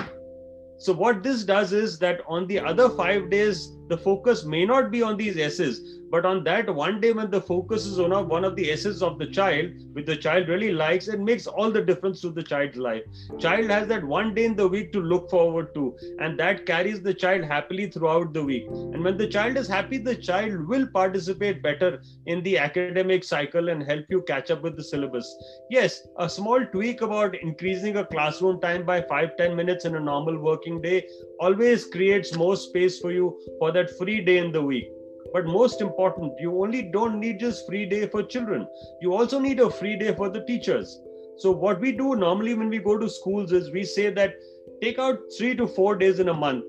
So, 0.77 0.93
what 0.93 1.23
this 1.23 1.43
does 1.43 1.73
is 1.73 1.97
that 1.99 2.21
on 2.27 2.47
the 2.47 2.59
other 2.59 2.89
five 2.89 3.29
days, 3.29 3.71
the 3.87 3.97
focus 3.97 4.45
may 4.45 4.65
not 4.65 4.91
be 4.91 5.01
on 5.01 5.17
these 5.17 5.37
S's, 5.37 5.99
but 6.11 6.25
on 6.25 6.43
that 6.43 6.73
one 6.73 7.01
day 7.01 7.11
when 7.11 7.29
the 7.29 7.41
focus 7.41 7.85
is 7.85 7.99
on 7.99 8.27
one 8.29 8.45
of 8.45 8.55
the 8.55 8.71
S's 8.71 9.01
of 9.03 9.19
the 9.19 9.27
child, 9.27 9.71
which 9.93 10.05
the 10.05 10.15
child 10.15 10.47
really 10.47 10.71
likes, 10.71 11.07
it 11.07 11.19
makes 11.19 11.47
all 11.47 11.71
the 11.71 11.81
difference 11.81 12.21
to 12.21 12.29
the 12.29 12.43
child's 12.43 12.77
life. 12.77 13.03
Child 13.39 13.69
has 13.69 13.87
that 13.87 14.03
one 14.03 14.33
day 14.33 14.45
in 14.45 14.55
the 14.55 14.67
week 14.67 14.91
to 14.93 15.01
look 15.01 15.29
forward 15.29 15.73
to, 15.75 15.95
and 16.19 16.39
that 16.39 16.65
carries 16.65 17.01
the 17.01 17.13
child 17.13 17.43
happily 17.43 17.89
throughout 17.89 18.33
the 18.33 18.43
week. 18.43 18.65
And 18.67 19.03
when 19.03 19.17
the 19.17 19.27
child 19.27 19.57
is 19.57 19.67
happy, 19.67 19.97
the 19.97 20.15
child 20.15 20.67
will 20.67 20.87
participate 20.87 21.61
better 21.61 22.01
in 22.25 22.43
the 22.43 22.57
academic 22.57 23.23
cycle 23.23 23.69
and 23.69 23.83
help 23.83 24.05
you 24.09 24.21
catch 24.21 24.51
up 24.51 24.61
with 24.61 24.75
the 24.77 24.83
syllabus. 24.83 25.27
Yes, 25.69 26.01
a 26.17 26.29
small 26.29 26.65
tweak 26.65 27.01
about 27.01 27.35
increasing 27.35 27.97
a 27.97 28.05
classroom 28.05 28.61
time 28.61 28.85
by 28.85 29.01
5 29.01 29.37
10 29.37 29.55
minutes 29.55 29.85
in 29.85 29.95
a 29.95 29.99
normal 29.99 30.37
working 30.37 30.81
day 30.81 31.07
always 31.39 31.85
creates 31.85 32.35
more 32.35 32.55
space 32.55 32.99
for 32.99 33.11
you 33.11 33.37
for 33.59 33.71
that 33.75 33.97
free 33.97 34.21
day 34.21 34.37
in 34.39 34.51
the 34.51 34.61
week. 34.61 34.89
But 35.33 35.45
most 35.45 35.81
important, 35.81 36.33
you 36.39 36.61
only 36.63 36.81
don't 36.81 37.19
need 37.19 37.39
just 37.39 37.65
free 37.67 37.85
day 37.85 38.07
for 38.07 38.23
children. 38.23 38.67
You 39.01 39.13
also 39.13 39.39
need 39.39 39.59
a 39.59 39.69
free 39.69 39.97
day 39.97 40.13
for 40.13 40.29
the 40.29 40.43
teachers. 40.45 40.99
So 41.37 41.51
what 41.51 41.81
we 41.81 41.91
do 41.91 42.15
normally 42.15 42.53
when 42.53 42.69
we 42.69 42.79
go 42.79 42.97
to 42.97 43.09
schools 43.09 43.51
is 43.51 43.71
we 43.71 43.83
say 43.83 44.09
that 44.11 44.35
take 44.81 44.99
out 44.99 45.19
three 45.37 45.55
to 45.55 45.67
four 45.67 45.95
days 45.97 46.19
in 46.19 46.29
a 46.29 46.33
month. 46.33 46.65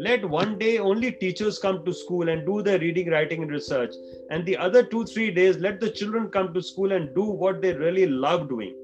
Let 0.00 0.28
one 0.28 0.58
day 0.58 0.78
only 0.78 1.12
teachers 1.12 1.58
come 1.58 1.84
to 1.84 1.92
school 1.92 2.30
and 2.30 2.46
do 2.46 2.62
their 2.62 2.78
reading, 2.78 3.10
writing, 3.10 3.42
and 3.42 3.50
research. 3.52 3.94
And 4.30 4.46
the 4.46 4.56
other 4.56 4.82
two, 4.82 5.04
three 5.04 5.30
days, 5.30 5.58
let 5.58 5.78
the 5.78 5.90
children 5.90 6.28
come 6.28 6.54
to 6.54 6.62
school 6.62 6.92
and 6.92 7.14
do 7.14 7.22
what 7.22 7.60
they 7.60 7.74
really 7.74 8.06
love 8.06 8.48
doing. 8.48 8.74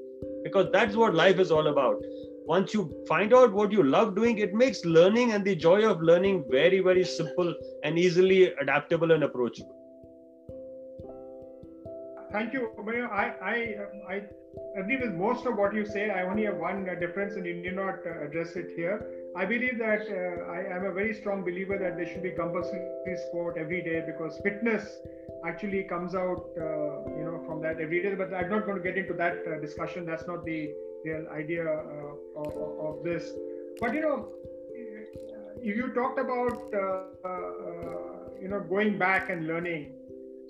Because 0.44 0.70
that's 0.72 0.94
what 0.94 1.14
life 1.14 1.38
is 1.38 1.50
all 1.50 1.68
about 1.68 1.96
once 2.46 2.72
you 2.72 3.04
find 3.08 3.34
out 3.34 3.52
what 3.52 3.72
you 3.72 3.82
love 3.82 4.14
doing, 4.14 4.38
it 4.38 4.54
makes 4.54 4.84
learning 4.84 5.32
and 5.32 5.44
the 5.44 5.56
joy 5.56 5.84
of 5.88 6.00
learning 6.00 6.44
very, 6.50 6.80
very 6.80 7.04
simple 7.04 7.54
and 7.82 7.98
easily 7.98 8.52
adaptable 8.60 9.10
and 9.12 9.24
approachable. 9.24 9.74
Thank 12.32 12.52
you. 12.52 12.70
I, 13.10 13.32
I, 13.42 13.76
I 14.08 14.22
agree 14.78 14.96
with 14.96 15.14
most 15.14 15.46
of 15.46 15.56
what 15.56 15.74
you 15.74 15.84
say. 15.84 16.10
I 16.10 16.22
only 16.24 16.44
have 16.44 16.56
one 16.56 16.84
difference, 17.00 17.34
and 17.34 17.46
you 17.46 17.54
need 17.54 17.74
not 17.74 17.94
uh, 18.06 18.26
address 18.26 18.56
it 18.56 18.72
here. 18.76 19.06
I 19.36 19.44
believe 19.44 19.78
that 19.78 20.02
uh, 20.02 20.52
I 20.52 20.76
am 20.76 20.84
a 20.84 20.92
very 20.92 21.14
strong 21.14 21.42
believer 21.44 21.78
that 21.78 21.96
there 21.96 22.06
should 22.06 22.22
be 22.22 22.32
compulsory 22.32 23.16
sport 23.28 23.56
every 23.58 23.82
day 23.82 24.02
because 24.06 24.38
fitness 24.42 24.98
actually 25.46 25.84
comes 25.84 26.14
out, 26.14 26.44
uh, 26.58 27.08
you 27.16 27.24
know, 27.24 27.42
from 27.46 27.62
that 27.62 27.80
every 27.80 28.02
day. 28.02 28.14
But 28.14 28.34
I'm 28.34 28.50
not 28.50 28.66
going 28.66 28.76
to 28.76 28.82
get 28.82 28.96
into 28.98 29.14
that 29.14 29.38
uh, 29.46 29.60
discussion. 29.60 30.04
That's 30.04 30.26
not 30.26 30.44
the 30.44 30.74
idea 31.32 31.64
uh, 31.64 32.40
of, 32.42 32.52
of, 32.88 33.04
this. 33.04 33.32
But 33.80 33.94
you 33.94 34.00
know, 34.00 34.28
you 35.62 35.92
talked 35.94 36.18
about 36.18 36.58
uh, 36.74 37.28
uh, 37.28 37.30
you 38.40 38.48
know 38.48 38.60
going 38.60 38.98
back 38.98 39.30
and 39.30 39.46
learning. 39.46 39.92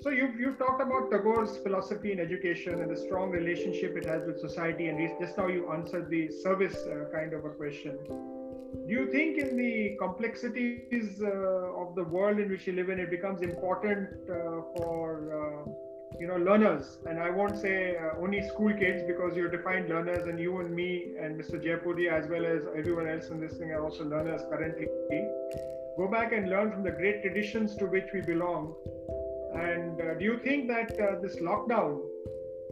So 0.03 0.11
you've, 0.11 0.39
you've 0.39 0.59
talked 0.59 0.83
about 0.83 1.11
Tagore's 1.11 1.57
philosophy 1.57 2.13
in 2.13 2.21
education 2.21 2.81
and 2.83 2.91
the 2.91 2.97
strong 2.97 3.31
relationship 3.31 3.97
it 3.97 4.05
has 4.05 4.27
with 4.27 4.39
society, 4.39 4.89
and 4.89 4.99
just 5.19 5.39
now 5.39 5.47
you 5.47 5.73
answered 5.73 6.11
the 6.11 6.31
service 6.31 6.77
uh, 6.77 7.11
kind 7.13 7.33
of 7.33 7.45
a 7.45 7.51
question. 7.51 7.99
Do 8.07 8.93
you 8.93 9.11
think 9.11 9.39
in 9.39 9.57
the 9.57 9.97
complexities 9.99 11.21
uh, 11.23 11.83
of 11.83 11.95
the 11.95 12.05
world 12.05 12.39
in 12.39 12.51
which 12.51 12.67
you 12.67 12.75
live 12.75 12.91
in, 12.91 13.01
it 13.01 13.11
becomes 13.11 13.41
important 13.41 14.11
uh, 14.29 14.63
for 14.77 15.67
you 16.21 16.27
know 16.27 16.37
learners. 16.37 16.99
And 17.07 17.19
i 17.21 17.31
won't 17.31 17.59
say 17.59 17.97
uh, 17.97 18.21
only 18.21 18.43
school 18.49 18.73
kids 18.73 19.03
because 19.07 19.37
you're 19.37 19.51
defined 19.51 19.89
learners 19.89 20.27
and 20.27 20.39
you 20.39 20.61
and 20.61 20.75
me 20.75 21.13
and 21.21 21.41
mr 21.41 21.63
Jayapuri 21.63 22.11
as 22.11 22.29
well 22.29 22.47
as 22.47 22.63
everyone 22.77 23.09
else 23.09 23.29
in 23.29 23.41
this 23.41 23.55
thing 23.55 23.71
are 23.73 23.83
also 23.85 24.05
learners 24.05 24.43
currently. 24.51 24.87
Go 25.97 26.09
back 26.09 26.33
and 26.33 26.51
learn 26.51 26.73
from 26.73 26.83
the 26.83 26.91
great 26.91 27.23
traditions 27.23 27.75
to 27.77 27.87
which 27.87 28.09
we 28.13 28.21
belong. 28.21 28.75
And 29.55 29.99
uh, 29.99 30.15
do 30.19 30.25
you 30.25 30.39
think 30.39 30.69
that 30.69 30.93
uh, 31.01 31.21
this 31.23 31.37
lockdown 31.37 32.01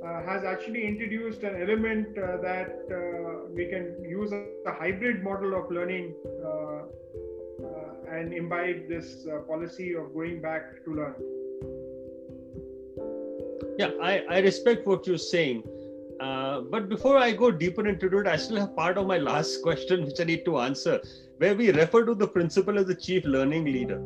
uh, 0.05 0.23
has 0.25 0.45
actually 0.45 0.87
introduced 0.87 1.43
an 1.43 1.61
element 1.63 2.19
uh, 2.19 2.37
that 2.43 2.85
uh, 2.93 3.49
we 3.55 3.67
can 3.67 4.05
use 4.07 4.33
a, 4.33 4.45
hybrid 4.73 5.23
model 5.23 5.55
of 5.55 5.71
learning 5.71 6.15
and 8.11 8.33
imbibe 8.33 8.89
this 8.89 9.27
policy 9.47 9.95
of 9.95 10.13
going 10.13 10.41
back 10.41 10.85
to 10.85 10.95
learn 10.95 11.15
yeah 13.79 13.91
I, 14.03 14.25
I 14.31 14.39
respect 14.41 14.87
what 14.87 15.07
you're 15.07 15.19
saying 15.19 15.65
Uh, 16.21 16.61
but 16.73 16.89
before 16.89 17.19
I 17.19 17.33
go 17.33 17.51
deeper 17.51 17.87
into 17.89 18.19
it, 18.19 18.27
I 18.27 18.37
still 18.37 18.59
have 18.59 18.77
part 18.77 18.99
of 18.99 19.07
my 19.07 19.19
last 19.19 19.63
question 19.67 20.05
which 20.05 20.21
I 20.21 20.25
need 20.25 20.45
to 20.45 20.59
answer, 20.59 21.01
where 21.39 21.55
we 21.55 21.71
refer 21.73 22.05
to 22.07 22.15
the 22.15 22.29
principal 22.29 22.79
as 22.79 22.87
the 22.87 22.95
chief 22.95 23.25
learning 23.25 23.65
leader. 23.65 24.01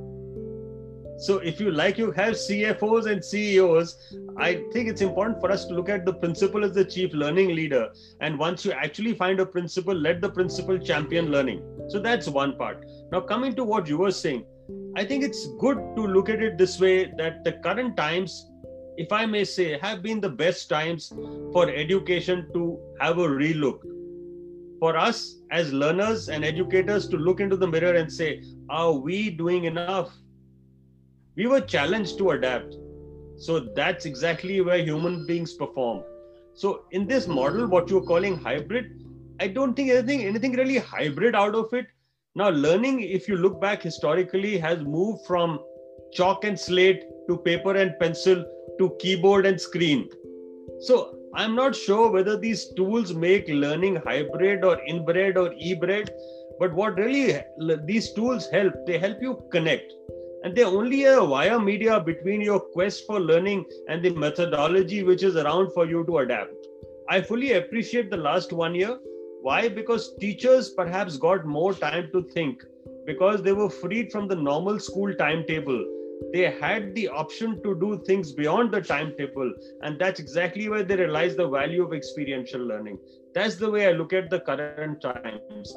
So, 1.18 1.38
if 1.38 1.60
you 1.60 1.70
like, 1.72 1.98
you 1.98 2.12
have 2.12 2.34
CFOs 2.34 3.06
and 3.12 3.24
CEOs. 3.24 4.14
I 4.36 4.50
think 4.72 4.88
it's 4.88 5.00
important 5.00 5.40
for 5.40 5.50
us 5.50 5.64
to 5.66 5.74
look 5.74 5.88
at 5.88 6.04
the 6.06 6.12
principal 6.12 6.64
as 6.64 6.72
the 6.72 6.84
chief 6.84 7.12
learning 7.12 7.54
leader. 7.54 7.88
And 8.20 8.38
once 8.38 8.64
you 8.64 8.72
actually 8.72 9.14
find 9.14 9.40
a 9.40 9.46
principal, 9.46 9.94
let 9.94 10.20
the 10.20 10.30
principal 10.30 10.78
champion 10.78 11.32
learning. 11.32 11.62
So, 11.88 11.98
that's 11.98 12.28
one 12.28 12.56
part. 12.56 12.84
Now, 13.10 13.20
coming 13.20 13.56
to 13.56 13.64
what 13.64 13.88
you 13.88 13.98
were 13.98 14.12
saying, 14.12 14.44
I 14.96 15.04
think 15.04 15.24
it's 15.24 15.48
good 15.58 15.78
to 15.96 16.06
look 16.06 16.28
at 16.28 16.40
it 16.40 16.56
this 16.56 16.78
way 16.80 17.12
that 17.18 17.42
the 17.44 17.52
current 17.68 17.96
times, 17.96 18.46
if 18.98 19.12
I 19.12 19.24
may 19.26 19.44
say, 19.44 19.78
have 19.78 20.02
been 20.02 20.20
the 20.20 20.28
best 20.28 20.68
times 20.68 21.08
for 21.52 21.70
education 21.70 22.46
to 22.52 22.78
have 23.00 23.18
a 23.18 23.26
relook. 23.26 23.80
For 24.80 24.96
us 24.96 25.36
as 25.50 25.72
learners 25.72 26.28
and 26.28 26.44
educators 26.44 27.08
to 27.08 27.16
look 27.16 27.40
into 27.40 27.56
the 27.56 27.66
mirror 27.66 27.94
and 27.94 28.12
say, 28.12 28.42
are 28.68 28.92
we 28.92 29.30
doing 29.30 29.64
enough? 29.64 30.12
we 31.38 31.46
were 31.46 31.60
challenged 31.60 32.18
to 32.18 32.30
adapt. 32.32 32.74
So 33.36 33.60
that's 33.60 34.06
exactly 34.06 34.60
where 34.60 34.78
human 34.78 35.24
beings 35.24 35.54
perform. 35.54 36.02
So 36.54 36.82
in 36.90 37.06
this 37.06 37.28
model, 37.28 37.68
what 37.68 37.88
you're 37.88 38.02
calling 38.02 38.36
hybrid, 38.36 39.04
I 39.38 39.46
don't 39.46 39.74
think 39.74 39.90
anything 39.90 40.24
anything 40.24 40.54
really 40.54 40.78
hybrid 40.78 41.36
out 41.36 41.54
of 41.54 41.72
it. 41.72 41.86
Now, 42.34 42.48
learning, 42.48 43.02
if 43.02 43.28
you 43.28 43.36
look 43.36 43.60
back 43.60 43.82
historically, 43.82 44.58
has 44.58 44.80
moved 44.80 45.24
from 45.26 45.60
chalk 46.12 46.42
and 46.42 46.58
slate 46.58 47.04
to 47.28 47.36
paper 47.36 47.76
and 47.76 47.98
pencil 48.00 48.44
to 48.78 48.96
keyboard 48.98 49.46
and 49.46 49.60
screen. 49.60 50.08
So 50.80 51.16
I'm 51.34 51.54
not 51.54 51.76
sure 51.76 52.10
whether 52.10 52.36
these 52.38 52.72
tools 52.74 53.12
make 53.12 53.48
learning 53.48 53.96
hybrid 53.96 54.64
or 54.64 54.80
inbred 54.84 55.36
or 55.36 55.52
e-bred, 55.58 56.10
but 56.58 56.72
what 56.72 56.96
really 56.96 57.40
these 57.84 58.12
tools 58.12 58.48
help, 58.50 58.74
they 58.86 58.98
help 58.98 59.18
you 59.20 59.42
connect 59.52 59.92
and 60.44 60.56
they're 60.56 60.66
only 60.66 61.04
a 61.04 61.22
wire 61.22 61.58
media 61.58 62.00
between 62.00 62.40
your 62.40 62.60
quest 62.60 63.04
for 63.06 63.20
learning 63.20 63.64
and 63.88 64.02
the 64.02 64.10
methodology 64.10 65.02
which 65.02 65.22
is 65.22 65.36
around 65.36 65.72
for 65.72 65.86
you 65.86 66.04
to 66.06 66.18
adapt. 66.18 66.54
I 67.10 67.20
fully 67.20 67.54
appreciate 67.54 68.10
the 68.10 68.16
last 68.16 68.52
one 68.52 68.74
year. 68.74 68.98
Why? 69.42 69.68
Because 69.68 70.14
teachers 70.20 70.70
perhaps 70.70 71.16
got 71.16 71.46
more 71.46 71.74
time 71.74 72.10
to 72.12 72.22
think 72.22 72.62
because 73.06 73.42
they 73.42 73.52
were 73.52 73.70
freed 73.70 74.12
from 74.12 74.28
the 74.28 74.36
normal 74.36 74.78
school 74.78 75.12
timetable. 75.14 75.84
They 76.32 76.50
had 76.60 76.94
the 76.94 77.08
option 77.08 77.62
to 77.62 77.74
do 77.74 78.02
things 78.06 78.32
beyond 78.32 78.72
the 78.72 78.80
timetable, 78.80 79.52
and 79.82 79.98
that's 79.98 80.20
exactly 80.20 80.68
where 80.68 80.82
they 80.82 80.96
realized 80.96 81.36
the 81.36 81.48
value 81.48 81.84
of 81.84 81.92
experiential 81.92 82.60
learning. 82.60 82.98
That's 83.34 83.56
the 83.56 83.70
way 83.70 83.86
I 83.86 83.92
look 83.92 84.12
at 84.12 84.30
the 84.30 84.40
current 84.40 85.00
times. 85.00 85.76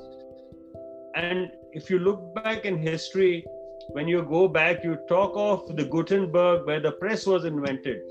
And 1.15 1.51
if 1.71 1.89
you 1.89 1.99
look 1.99 2.35
back 2.35 2.65
in 2.65 2.77
history, 2.77 3.45
when 3.89 4.07
you 4.07 4.23
go 4.23 4.47
back, 4.47 4.83
you 4.83 4.97
talk 5.07 5.33
of 5.35 5.75
the 5.75 5.85
Gutenberg, 5.85 6.65
where 6.65 6.79
the 6.79 6.93
press 6.93 7.25
was 7.25 7.45
invented. 7.45 8.01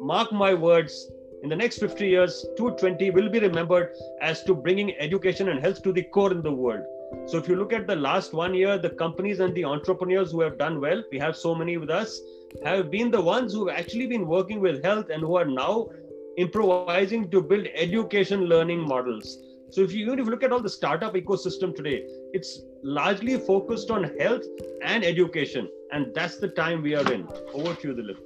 Mark 0.00 0.32
my 0.32 0.54
words, 0.54 1.10
in 1.42 1.48
the 1.48 1.56
next 1.56 1.78
50 1.78 2.06
years, 2.06 2.46
220 2.56 3.10
will 3.10 3.28
be 3.28 3.38
remembered 3.38 3.94
as 4.20 4.42
to 4.44 4.54
bringing 4.54 4.96
education 4.98 5.48
and 5.48 5.60
health 5.60 5.82
to 5.82 5.92
the 5.92 6.02
core 6.02 6.32
in 6.32 6.42
the 6.42 6.52
world. 6.52 6.84
So 7.26 7.38
if 7.38 7.48
you 7.48 7.56
look 7.56 7.72
at 7.72 7.86
the 7.86 7.96
last 7.96 8.32
one 8.32 8.54
year, 8.54 8.78
the 8.78 8.90
companies 8.90 9.40
and 9.40 9.54
the 9.54 9.64
entrepreneurs 9.64 10.30
who 10.30 10.40
have 10.40 10.58
done 10.58 10.80
well, 10.80 11.02
we 11.10 11.18
have 11.18 11.36
so 11.36 11.54
many 11.54 11.76
with 11.76 11.90
us, 11.90 12.20
have 12.64 12.90
been 12.90 13.10
the 13.10 13.20
ones 13.20 13.52
who 13.52 13.68
have 13.68 13.78
actually 13.78 14.06
been 14.06 14.26
working 14.26 14.60
with 14.60 14.82
health 14.82 15.10
and 15.10 15.22
who 15.22 15.36
are 15.36 15.44
now 15.44 15.88
improvising 16.36 17.30
to 17.30 17.42
build 17.42 17.66
education 17.74 18.44
learning 18.44 18.86
models. 18.86 19.38
So 19.70 19.82
if 19.82 19.92
you 19.92 20.06
even 20.06 20.18
if 20.18 20.24
you 20.24 20.30
look 20.30 20.42
at 20.42 20.52
all 20.52 20.60
the 20.60 20.70
startup 20.70 21.14
ecosystem 21.14 21.74
today, 21.74 22.04
it's 22.32 22.62
largely 22.82 23.38
focused 23.38 23.90
on 23.90 24.04
health 24.18 24.44
and 24.82 25.04
education, 25.04 25.68
and 25.92 26.14
that's 26.14 26.38
the 26.38 26.48
time 26.48 26.82
we 26.82 26.94
are 26.94 27.12
in. 27.12 27.26
Over 27.52 27.74
to 27.74 27.88
you, 27.88 27.94
Dilip. 27.94 28.18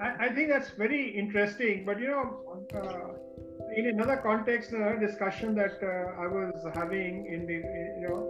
I, 0.00 0.26
I 0.26 0.28
think 0.34 0.48
that's 0.48 0.70
very 0.70 1.08
interesting, 1.08 1.84
but 1.84 2.00
you 2.00 2.08
know, 2.08 2.60
uh, 2.74 3.18
in 3.76 3.86
another 3.86 4.16
context, 4.16 4.72
another 4.72 4.98
discussion 4.98 5.54
that 5.54 5.78
uh, 5.82 6.22
I 6.22 6.26
was 6.26 6.66
having 6.74 7.26
in 7.26 7.46
the 7.46 7.58
you 8.00 8.08
know, 8.08 8.20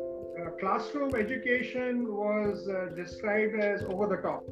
uh, 0.41 0.51
classroom 0.61 1.15
education 1.15 2.15
was 2.15 2.69
uh, 2.69 2.95
described 2.95 3.59
as 3.61 3.83
over 3.85 4.07
the 4.07 4.17
top. 4.17 4.45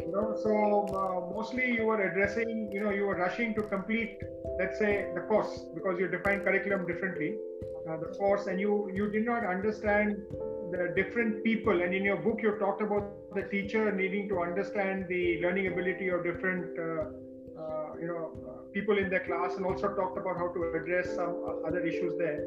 You 0.00 0.12
know 0.14 0.36
so 0.42 0.86
uh, 0.96 1.34
mostly 1.34 1.70
you 1.70 1.84
were 1.84 2.00
addressing 2.00 2.70
you 2.72 2.82
know 2.82 2.90
you 2.90 3.04
were 3.04 3.16
rushing 3.16 3.54
to 3.56 3.62
complete 3.62 4.18
let's 4.58 4.78
say 4.78 5.10
the 5.14 5.20
course 5.22 5.66
because 5.74 5.98
you 5.98 6.08
define 6.08 6.40
curriculum 6.40 6.86
differently 6.86 7.36
uh, 7.88 7.98
the 7.98 8.16
course 8.16 8.46
and 8.46 8.58
you 8.58 8.90
you 8.94 9.10
did 9.10 9.26
not 9.26 9.44
understand 9.44 10.16
the 10.70 10.92
different 10.94 11.42
people. 11.44 11.82
And 11.82 11.94
in 11.94 12.04
your 12.04 12.16
book 12.16 12.40
you 12.42 12.52
talked 12.58 12.82
about 12.82 13.34
the 13.34 13.42
teacher 13.42 13.90
needing 13.92 14.28
to 14.28 14.40
understand 14.40 15.06
the 15.08 15.40
learning 15.42 15.66
ability 15.68 16.08
of 16.08 16.24
different 16.24 16.78
uh 16.78 17.04
you 18.00 18.06
know 18.06 18.30
uh, 18.48 18.72
people 18.72 18.98
in 18.98 19.10
their 19.10 19.24
class 19.24 19.56
and 19.56 19.66
also 19.66 19.94
talked 19.94 20.18
about 20.18 20.36
how 20.36 20.48
to 20.48 20.72
address 20.80 21.14
some 21.14 21.42
uh, 21.46 21.68
other 21.68 21.80
issues 21.80 22.16
there 22.18 22.44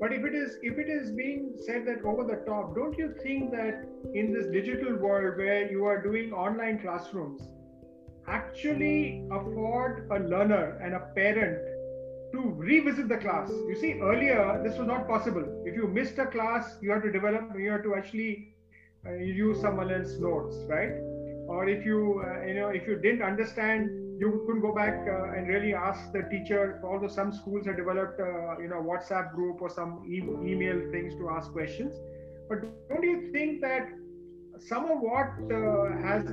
but 0.00 0.12
if 0.12 0.24
it 0.24 0.34
is 0.34 0.58
if 0.62 0.78
it 0.78 0.88
is 0.88 1.10
being 1.10 1.52
said 1.64 1.86
that 1.86 2.04
over 2.04 2.24
the 2.24 2.36
top, 2.46 2.74
don't 2.74 2.98
you 2.98 3.14
think 3.22 3.52
that 3.52 3.86
in 4.12 4.32
this 4.32 4.46
digital 4.46 4.96
world 4.96 5.38
where 5.38 5.70
you 5.70 5.84
are 5.86 6.02
doing 6.02 6.32
online 6.32 6.80
classrooms, 6.80 7.40
actually 8.26 9.26
afford 9.30 10.08
a 10.10 10.18
learner 10.18 10.78
and 10.82 10.94
a 10.94 11.00
parent 11.14 11.58
to 12.32 12.40
revisit 12.56 13.08
the 13.08 13.16
class. 13.16 13.48
You 13.50 13.76
see, 13.80 13.94
earlier 14.00 14.60
this 14.64 14.76
was 14.76 14.88
not 14.88 15.06
possible. 15.08 15.44
If 15.64 15.76
you 15.76 15.86
missed 15.86 16.18
a 16.18 16.26
class, 16.26 16.76
you 16.82 16.90
had 16.90 17.02
to 17.02 17.12
develop, 17.12 17.52
you 17.56 17.70
had 17.70 17.84
to 17.84 17.94
actually 17.94 18.54
uh, 19.06 19.12
use 19.14 19.60
someone 19.60 19.92
else's 19.92 20.20
notes, 20.20 20.56
right? 20.66 20.92
Or 21.46 21.68
if 21.68 21.84
you, 21.84 22.22
uh, 22.26 22.46
you 22.46 22.54
know, 22.54 22.68
if 22.68 22.86
you 22.88 22.96
didn't 22.96 23.22
understand 23.22 23.90
you 24.18 24.42
couldn't 24.46 24.62
go 24.62 24.74
back 24.74 25.06
uh, 25.08 25.36
and 25.36 25.48
really 25.48 25.74
ask 25.74 26.12
the 26.12 26.22
teacher. 26.30 26.80
Although 26.84 27.08
some 27.08 27.32
schools 27.32 27.66
have 27.66 27.76
developed, 27.76 28.20
uh, 28.20 28.58
you 28.58 28.68
know, 28.68 28.82
WhatsApp 28.82 29.34
group 29.34 29.60
or 29.60 29.68
some 29.68 30.04
e- 30.08 30.18
email 30.18 30.80
things 30.90 31.14
to 31.16 31.30
ask 31.30 31.52
questions. 31.52 31.94
But 32.48 32.62
don't 32.88 33.02
you 33.02 33.32
think 33.32 33.60
that 33.62 33.88
some 34.60 34.84
of 34.84 35.00
what 35.00 35.30
uh, 35.52 35.96
has 36.02 36.24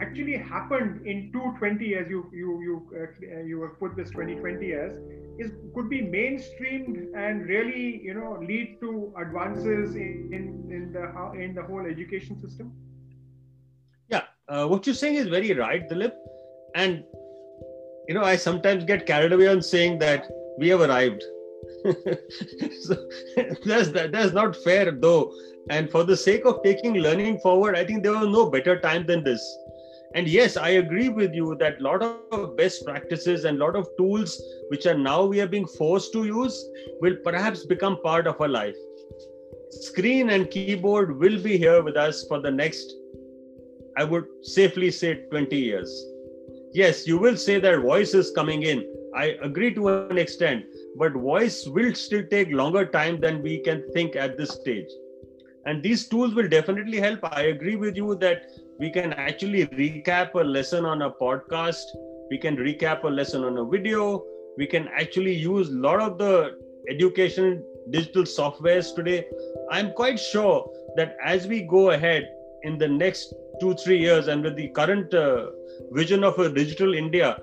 actually 0.00 0.36
happened 0.36 1.06
in 1.06 1.30
220 1.32 1.94
as 1.94 2.08
you 2.08 2.28
you 2.32 2.60
you 2.66 2.74
uh, 3.00 3.40
you 3.42 3.62
have 3.62 3.78
put 3.78 3.96
this 3.96 4.10
2020 4.10 4.72
as 4.72 4.96
is 5.38 5.52
could 5.74 5.88
be 5.88 6.00
mainstreamed 6.02 6.96
and 7.16 7.46
really 7.46 8.00
you 8.02 8.14
know 8.14 8.38
lead 8.40 8.78
to 8.80 9.12
advances 9.24 9.94
in 9.94 10.28
in, 10.38 10.44
in 10.76 10.92
the 10.92 11.04
in 11.44 11.54
the 11.54 11.62
whole 11.62 11.86
education 11.86 12.40
system 12.40 12.72
yeah 14.08 14.24
uh, 14.48 14.66
what 14.66 14.86
you're 14.86 15.00
saying 15.04 15.14
is 15.14 15.28
very 15.28 15.52
right 15.52 15.88
dilip 15.90 16.12
and 16.74 17.04
you 18.08 18.14
know, 18.14 18.24
I 18.24 18.36
sometimes 18.36 18.84
get 18.84 19.06
carried 19.06 19.32
away 19.32 19.48
on 19.48 19.62
saying 19.62 19.98
that 20.00 20.28
we 20.58 20.68
have 20.68 20.80
arrived. 20.80 21.22
so 21.84 22.96
that's 23.64 23.88
that, 23.90 24.10
that's 24.12 24.32
not 24.32 24.56
fair 24.56 24.90
though. 24.90 25.32
And 25.70 25.90
for 25.90 26.02
the 26.02 26.16
sake 26.16 26.44
of 26.44 26.62
taking 26.62 26.94
learning 26.94 27.38
forward, 27.38 27.76
I 27.76 27.84
think 27.84 28.02
there 28.02 28.12
was 28.12 28.28
no 28.28 28.50
better 28.50 28.80
time 28.80 29.06
than 29.06 29.22
this. 29.22 29.42
And 30.14 30.28
yes, 30.28 30.56
I 30.56 30.70
agree 30.70 31.08
with 31.08 31.32
you 31.32 31.56
that 31.60 31.80
a 31.80 31.82
lot 31.82 32.02
of 32.02 32.56
best 32.56 32.84
practices 32.84 33.44
and 33.44 33.60
a 33.60 33.64
lot 33.64 33.76
of 33.76 33.88
tools 33.96 34.42
which 34.68 34.86
are 34.86 34.98
now 34.98 35.24
we 35.24 35.40
are 35.40 35.46
being 35.46 35.66
forced 35.66 36.12
to 36.12 36.24
use 36.24 36.68
will 37.00 37.16
perhaps 37.24 37.64
become 37.64 38.02
part 38.02 38.26
of 38.26 38.40
our 38.40 38.48
life. 38.48 38.76
Screen 39.70 40.30
and 40.30 40.50
keyboard 40.50 41.18
will 41.18 41.40
be 41.40 41.56
here 41.56 41.82
with 41.82 41.96
us 41.96 42.26
for 42.28 42.40
the 42.40 42.50
next, 42.50 42.92
I 43.96 44.04
would 44.04 44.26
safely 44.42 44.90
say, 44.90 45.14
20 45.30 45.56
years 45.56 46.11
yes, 46.72 47.06
you 47.06 47.18
will 47.18 47.36
say 47.36 47.60
that 47.60 47.80
voice 47.80 48.14
is 48.14 48.30
coming 48.32 48.62
in. 48.62 48.86
I 49.14 49.36
agree 49.42 49.74
to 49.74 49.88
an 49.88 50.18
extent, 50.18 50.64
but 50.96 51.12
voice 51.12 51.66
will 51.66 51.94
still 51.94 52.24
take 52.30 52.50
longer 52.50 52.86
time 52.86 53.20
than 53.20 53.42
we 53.42 53.58
can 53.58 53.82
think 53.92 54.16
at 54.16 54.36
this 54.36 54.50
stage. 54.50 54.88
And 55.66 55.82
these 55.82 56.08
tools 56.08 56.34
will 56.34 56.48
definitely 56.48 56.98
help. 56.98 57.20
I 57.22 57.42
agree 57.42 57.76
with 57.76 57.96
you 57.96 58.16
that 58.16 58.44
we 58.80 58.90
can 58.90 59.12
actually 59.12 59.66
recap 59.66 60.34
a 60.34 60.38
lesson 60.44 60.84
on 60.84 61.02
a 61.02 61.10
podcast, 61.10 61.84
we 62.30 62.38
can 62.38 62.56
recap 62.56 63.04
a 63.04 63.08
lesson 63.08 63.44
on 63.44 63.58
a 63.58 63.64
video, 63.64 64.24
we 64.56 64.66
can 64.66 64.88
actually 64.88 65.34
use 65.34 65.68
a 65.68 65.74
lot 65.76 66.00
of 66.00 66.18
the 66.18 66.56
education 66.88 67.62
digital 67.90 68.22
softwares 68.22 68.94
today. 68.94 69.26
I'm 69.70 69.92
quite 69.92 70.18
sure 70.18 70.68
that 70.96 71.16
as 71.24 71.46
we 71.46 71.62
go 71.62 71.90
ahead 71.90 72.28
in 72.62 72.78
the 72.78 72.88
next 72.88 73.34
two, 73.60 73.74
three 73.74 73.98
years, 73.98 74.28
and 74.28 74.42
with 74.42 74.56
the 74.56 74.68
current 74.68 75.12
uh, 75.14 75.46
vision 75.90 76.24
of 76.24 76.38
a 76.38 76.48
digital 76.48 76.94
India, 76.94 77.38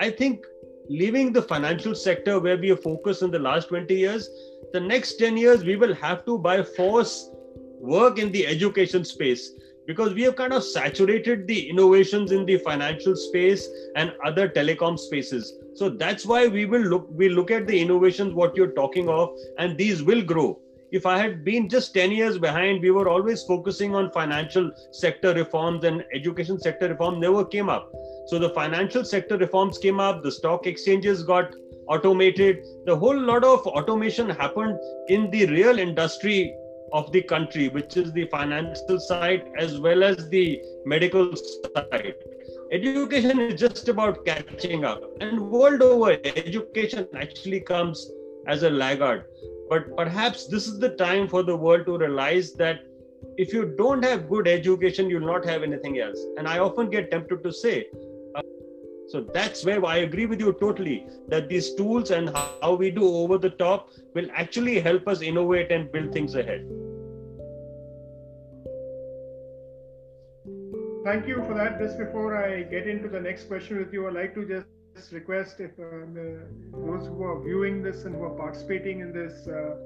I 0.00 0.10
think 0.10 0.44
leaving 0.88 1.32
the 1.32 1.42
financial 1.42 1.94
sector 1.94 2.38
where 2.40 2.58
we 2.58 2.68
have 2.68 2.82
focused 2.82 3.22
in 3.22 3.30
the 3.30 3.38
last 3.38 3.68
20 3.68 3.94
years, 3.94 4.28
the 4.72 4.80
next 4.80 5.14
10 5.14 5.36
years, 5.36 5.64
we 5.64 5.76
will 5.76 5.94
have 5.94 6.24
to, 6.26 6.38
by 6.38 6.62
force, 6.62 7.30
work 7.78 8.18
in 8.18 8.32
the 8.32 8.46
education 8.46 9.04
space. 9.04 9.52
because 9.86 10.14
we 10.14 10.22
have 10.22 10.36
kind 10.36 10.52
of 10.52 10.64
saturated 10.64 11.46
the 11.46 11.68
innovations 11.68 12.32
in 12.32 12.46
the 12.46 12.56
financial 12.58 13.14
space 13.14 13.68
and 13.96 14.12
other 14.24 14.48
telecom 14.48 14.98
spaces 14.98 15.54
so 15.74 15.88
that's 15.88 16.24
why 16.24 16.46
we 16.46 16.64
will 16.64 16.80
look 16.80 17.08
we 17.10 17.28
look 17.28 17.50
at 17.50 17.66
the 17.66 17.78
innovations 17.80 18.32
what 18.34 18.56
you're 18.56 18.76
talking 18.78 19.08
of 19.08 19.30
and 19.58 19.76
these 19.76 20.02
will 20.02 20.22
grow 20.22 20.58
if 20.98 21.06
i 21.12 21.16
had 21.18 21.44
been 21.44 21.68
just 21.74 21.94
10 21.94 22.12
years 22.12 22.38
behind 22.38 22.80
we 22.86 22.90
were 22.96 23.08
always 23.08 23.42
focusing 23.42 23.94
on 24.00 24.10
financial 24.16 24.70
sector 25.02 25.34
reforms 25.34 25.84
and 25.84 26.04
education 26.20 26.58
sector 26.66 26.88
reform 26.88 27.20
never 27.20 27.44
came 27.44 27.68
up 27.76 27.92
so 28.26 28.38
the 28.38 28.50
financial 28.50 29.04
sector 29.04 29.38
reforms 29.44 29.78
came 29.86 30.00
up 30.08 30.22
the 30.22 30.34
stock 30.40 30.66
exchanges 30.72 31.22
got 31.22 31.54
automated 31.88 32.66
the 32.90 32.96
whole 33.04 33.18
lot 33.30 33.44
of 33.52 33.66
automation 33.78 34.30
happened 34.42 34.78
in 35.08 35.30
the 35.30 35.46
real 35.46 35.78
industry 35.78 36.38
of 36.94 37.10
the 37.10 37.22
country, 37.22 37.68
which 37.68 37.96
is 37.96 38.12
the 38.12 38.26
financial 38.26 39.00
side 39.00 39.50
as 39.58 39.80
well 39.80 40.04
as 40.04 40.28
the 40.28 40.62
medical 40.86 41.34
side. 41.36 42.14
Education 42.70 43.40
is 43.40 43.60
just 43.60 43.88
about 43.88 44.24
catching 44.24 44.84
up, 44.84 45.02
and 45.20 45.50
world 45.50 45.82
over, 45.82 46.12
education 46.24 47.08
actually 47.16 47.60
comes 47.60 48.10
as 48.46 48.62
a 48.62 48.70
laggard. 48.70 49.24
But 49.68 49.96
perhaps 49.96 50.46
this 50.46 50.66
is 50.66 50.78
the 50.78 50.90
time 50.90 51.28
for 51.28 51.42
the 51.42 51.56
world 51.56 51.86
to 51.86 51.98
realize 51.98 52.52
that 52.54 52.80
if 53.36 53.52
you 53.52 53.74
don't 53.76 54.04
have 54.04 54.28
good 54.28 54.46
education, 54.46 55.08
you'll 55.08 55.26
not 55.26 55.44
have 55.44 55.62
anything 55.62 55.98
else. 55.98 56.18
And 56.36 56.46
I 56.46 56.58
often 56.58 56.90
get 56.90 57.10
tempted 57.10 57.42
to 57.42 57.52
say, 57.52 57.86
uh, 58.34 58.42
so 59.08 59.22
that's 59.32 59.64
where 59.64 59.84
I 59.84 59.98
agree 59.98 60.26
with 60.26 60.40
you 60.40 60.52
totally 60.52 61.06
that 61.28 61.48
these 61.48 61.74
tools 61.74 62.10
and 62.10 62.30
how 62.62 62.74
we 62.74 62.90
do 62.90 63.06
over 63.08 63.38
the 63.38 63.50
top 63.50 63.90
will 64.14 64.28
actually 64.34 64.80
help 64.80 65.08
us 65.08 65.22
innovate 65.22 65.72
and 65.72 65.90
build 65.90 66.12
things 66.12 66.34
ahead. 66.34 66.66
Thank 71.04 71.28
you 71.28 71.44
for 71.46 71.54
that. 71.54 71.78
Just 71.78 71.98
before 71.98 72.36
I 72.36 72.62
get 72.62 72.86
into 72.86 73.08
the 73.08 73.20
next 73.20 73.44
question 73.44 73.78
with 73.78 73.92
you, 73.92 74.06
I'd 74.08 74.14
like 74.14 74.34
to 74.34 74.46
just 74.46 74.66
request 75.12 75.60
if 75.60 75.72
uh, 75.78 76.06
those 76.72 77.06
who 77.06 77.22
are 77.22 77.42
viewing 77.42 77.82
this 77.82 78.04
and 78.04 78.14
who 78.14 78.24
are 78.24 78.36
participating 78.36 79.00
in 79.00 79.12
this 79.12 79.46
uh, 79.46 79.76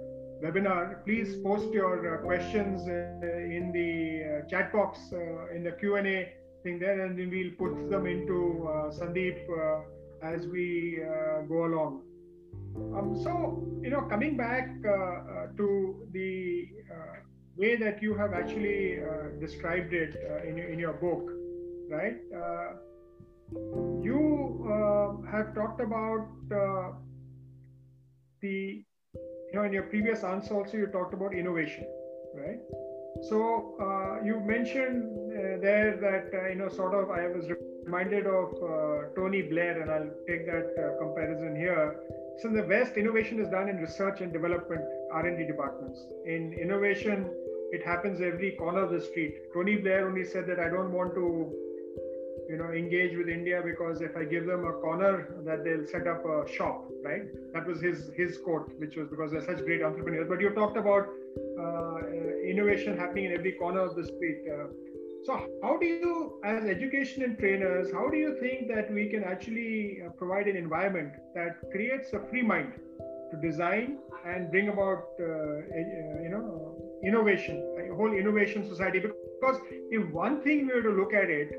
webinar, 0.42 1.04
please 1.04 1.36
post 1.42 1.72
your 1.72 2.14
uh, 2.14 2.22
questions 2.22 2.82
uh, 2.88 2.92
in 3.58 3.72
the 3.72 4.42
uh, 4.44 4.48
chat 4.48 4.72
box 4.72 4.98
uh, 5.12 5.54
in 5.54 5.64
the 5.64 5.72
Q&A 5.72 6.32
thing 6.62 6.78
there 6.78 7.04
and 7.04 7.18
then 7.18 7.30
we'll 7.30 7.56
put 7.58 7.90
them 7.90 8.06
into 8.06 8.68
Sandeep 8.98 9.38
as 10.22 10.46
we 10.46 11.00
go 11.48 11.66
along. 11.66 12.02
Um, 12.96 13.18
so, 13.22 13.64
you 13.82 13.90
know, 13.90 14.02
coming 14.02 14.36
back 14.36 14.82
to 14.82 16.06
the 16.12 16.66
way 17.56 17.76
that 17.76 18.02
you 18.02 18.14
have 18.14 18.32
actually 18.32 19.00
described 19.40 19.92
it 19.92 20.16
in, 20.46 20.56
your, 20.56 20.68
in 20.68 20.78
your 20.78 20.92
book, 20.94 21.30
right? 21.88 22.18
You 24.02 24.27
have 25.30 25.54
talked 25.54 25.80
about 25.80 26.28
uh, 26.52 26.92
the, 28.40 28.84
you 29.14 29.54
know, 29.54 29.64
in 29.64 29.72
your 29.72 29.84
previous 29.84 30.24
answer 30.24 30.54
also, 30.54 30.76
you 30.76 30.86
talked 30.86 31.14
about 31.14 31.34
innovation, 31.34 31.86
right? 32.34 32.58
So 33.28 33.76
uh, 33.80 34.24
you 34.24 34.40
mentioned 34.40 35.02
uh, 35.32 35.60
there 35.60 35.96
that, 36.00 36.50
you 36.50 36.56
know, 36.56 36.68
sort 36.68 36.94
of, 36.94 37.10
I 37.10 37.26
was 37.26 37.46
reminded 37.84 38.26
of 38.26 38.54
Tony 39.16 39.42
Blair, 39.42 39.80
and 39.82 39.90
I'll 39.90 40.10
take 40.26 40.46
that 40.46 40.96
comparison 41.00 41.56
here. 41.56 42.00
So 42.38 42.48
in 42.48 42.54
the 42.54 42.64
West, 42.64 42.96
innovation 42.96 43.40
is 43.40 43.48
done 43.48 43.68
in 43.68 43.78
research 43.78 44.20
and 44.20 44.32
development 44.32 44.82
R&D 45.12 45.46
departments. 45.46 46.04
In 46.24 46.52
innovation, 46.52 47.28
it 47.72 47.84
happens 47.84 48.20
every 48.20 48.52
corner 48.52 48.84
of 48.84 48.90
the 48.90 49.00
street. 49.00 49.34
Tony 49.52 49.76
Blair 49.76 50.06
only 50.08 50.24
said 50.24 50.46
that 50.46 50.58
I 50.58 50.68
don't 50.68 50.92
want 50.92 51.14
to, 51.14 51.52
you 52.48 52.56
know, 52.56 52.70
engage 52.72 53.16
with 53.16 53.28
India 53.28 53.60
because 53.64 54.00
if 54.00 54.16
I 54.16 54.24
give 54.24 54.46
them 54.46 54.64
a 54.64 54.72
corner, 54.72 55.28
that 55.44 55.64
they'll 55.64 55.86
set 55.86 56.06
up 56.06 56.24
a 56.24 56.50
shop, 56.50 56.84
right? 57.04 57.22
That 57.52 57.66
was 57.66 57.80
his 57.80 58.10
his 58.16 58.38
quote, 58.38 58.72
which 58.78 58.96
was 58.96 59.08
because 59.08 59.32
they're 59.32 59.44
such 59.44 59.64
great 59.64 59.82
entrepreneurs. 59.82 60.28
But 60.28 60.40
you 60.40 60.50
talked 60.50 60.76
about 60.76 61.08
uh, 61.60 62.06
innovation 62.44 62.96
happening 62.96 63.26
in 63.26 63.32
every 63.32 63.52
corner 63.52 63.80
of 63.80 63.96
the 63.96 64.04
street. 64.04 64.42
Uh, 64.50 64.68
so, 65.24 65.46
how 65.62 65.76
do 65.76 65.84
you, 65.84 66.40
as 66.44 66.64
education 66.64 67.22
and 67.22 67.38
trainers, 67.38 67.92
how 67.92 68.08
do 68.08 68.16
you 68.16 68.38
think 68.40 68.68
that 68.68 68.90
we 68.90 69.08
can 69.08 69.24
actually 69.24 70.00
uh, 70.06 70.10
provide 70.10 70.46
an 70.46 70.56
environment 70.56 71.12
that 71.34 71.56
creates 71.70 72.12
a 72.12 72.20
free 72.30 72.42
mind 72.42 72.72
to 73.30 73.36
design 73.42 73.98
and 74.24 74.50
bring 74.50 74.68
about, 74.68 75.08
uh, 75.20 75.24
uh, 75.24 76.22
you 76.22 76.30
know, 76.30 76.76
innovation, 77.04 77.56
a 77.78 77.94
whole 77.94 78.12
innovation 78.12 78.66
society. 78.66 79.00
Because 79.00 79.60
if 79.90 80.10
one 80.12 80.40
thing 80.42 80.66
we 80.66 80.74
were 80.74 80.82
to 80.82 80.90
look 80.90 81.12
at 81.12 81.28
it, 81.28 81.52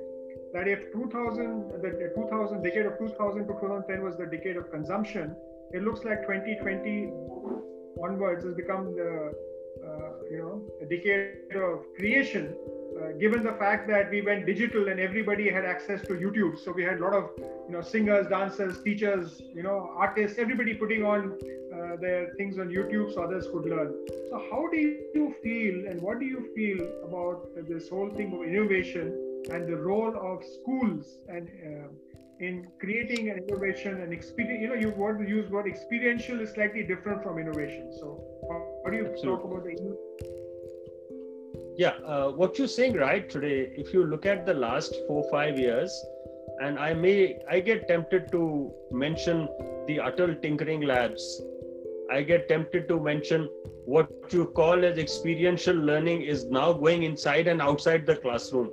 that 0.53 0.67
if 0.67 0.91
2000, 0.91 1.81
the 1.81 2.11
2000 2.15 2.63
decade 2.63 2.85
of 2.85 2.97
2000 2.97 3.47
to 3.47 3.53
2010 3.53 4.03
was 4.03 4.17
the 4.17 4.25
decade 4.25 4.57
of 4.57 4.71
consumption, 4.71 5.35
it 5.73 5.83
looks 5.83 6.03
like 6.03 6.21
2020 6.21 7.11
onwards 8.01 8.43
has 8.43 8.55
become 8.55 8.95
the 8.95 9.33
uh, 9.85 10.11
you 10.31 10.37
know 10.37 10.61
a 10.81 10.85
decade 10.85 11.55
of 11.55 11.85
creation 11.97 12.55
uh, 12.99 13.11
given 13.19 13.43
the 13.43 13.53
fact 13.53 13.87
that 13.87 14.09
we 14.09 14.21
went 14.21 14.45
digital 14.45 14.89
and 14.89 14.99
everybody 14.99 15.49
had 15.49 15.63
access 15.63 16.01
to 16.01 16.13
YouTube. 16.13 16.57
So 16.57 16.71
we 16.71 16.83
had 16.83 16.97
a 16.99 17.03
lot 17.03 17.13
of, 17.13 17.29
you 17.37 17.71
know, 17.71 17.81
singers, 17.81 18.27
dancers, 18.27 18.81
teachers, 18.81 19.41
you 19.53 19.63
know, 19.63 19.91
artists, 19.95 20.37
everybody 20.39 20.73
putting 20.73 21.05
on 21.05 21.37
uh, 21.73 21.95
their 22.01 22.33
things 22.35 22.57
on 22.57 22.67
YouTube 22.69 23.13
so 23.13 23.23
others 23.23 23.47
could 23.53 23.65
learn. 23.65 23.93
So 24.29 24.43
how 24.51 24.67
do 24.71 24.77
you 24.77 25.35
feel 25.41 25.87
and 25.87 26.01
what 26.01 26.19
do 26.19 26.25
you 26.25 26.49
feel 26.55 26.81
about 27.07 27.47
this 27.69 27.89
whole 27.89 28.09
thing 28.09 28.33
of 28.33 28.43
innovation 28.43 29.28
and 29.51 29.67
the 29.67 29.75
role 29.75 30.15
of 30.15 30.43
schools 30.43 31.19
and 31.27 31.47
uh, 31.47 31.87
in 32.39 32.67
creating 32.79 33.29
an 33.29 33.37
innovation 33.37 34.01
and 34.01 34.13
experience? 34.13 34.61
You 34.61 34.69
know, 34.69 34.75
you 34.75 34.91
want 34.91 35.19
to 35.19 35.27
use 35.27 35.49
word 35.49 35.67
experiential 35.67 36.39
is 36.39 36.51
slightly 36.51 36.83
different 36.83 37.23
from 37.23 37.37
innovation. 37.39 37.91
So 37.99 38.21
how 38.85 38.91
do 38.91 38.97
you 38.97 39.07
Absolutely. 39.07 39.29
talk 39.29 39.43
about 39.45 39.63
the 39.63 40.29
yeah 41.77 41.95
uh, 42.05 42.29
what 42.39 42.57
you're 42.57 42.67
saying 42.67 42.95
right 42.95 43.29
today 43.29 43.71
if 43.81 43.93
you 43.93 44.05
look 44.05 44.25
at 44.25 44.45
the 44.45 44.53
last 44.53 44.95
four 45.07 45.23
five 45.31 45.57
years 45.57 45.93
and 46.61 46.79
i 46.87 46.93
may 46.93 47.37
i 47.49 47.59
get 47.59 47.87
tempted 47.87 48.31
to 48.31 48.41
mention 48.91 49.47
the 49.87 49.95
atal 50.07 50.33
tinkering 50.41 50.81
labs 50.81 51.27
i 52.11 52.21
get 52.31 52.49
tempted 52.49 52.87
to 52.89 52.99
mention 52.99 53.47
what 53.85 54.09
you 54.37 54.45
call 54.59 54.83
as 54.89 54.97
experiential 54.97 55.79
learning 55.91 56.21
is 56.21 56.45
now 56.59 56.67
going 56.73 57.03
inside 57.03 57.47
and 57.47 57.61
outside 57.61 58.05
the 58.05 58.17
classroom 58.25 58.69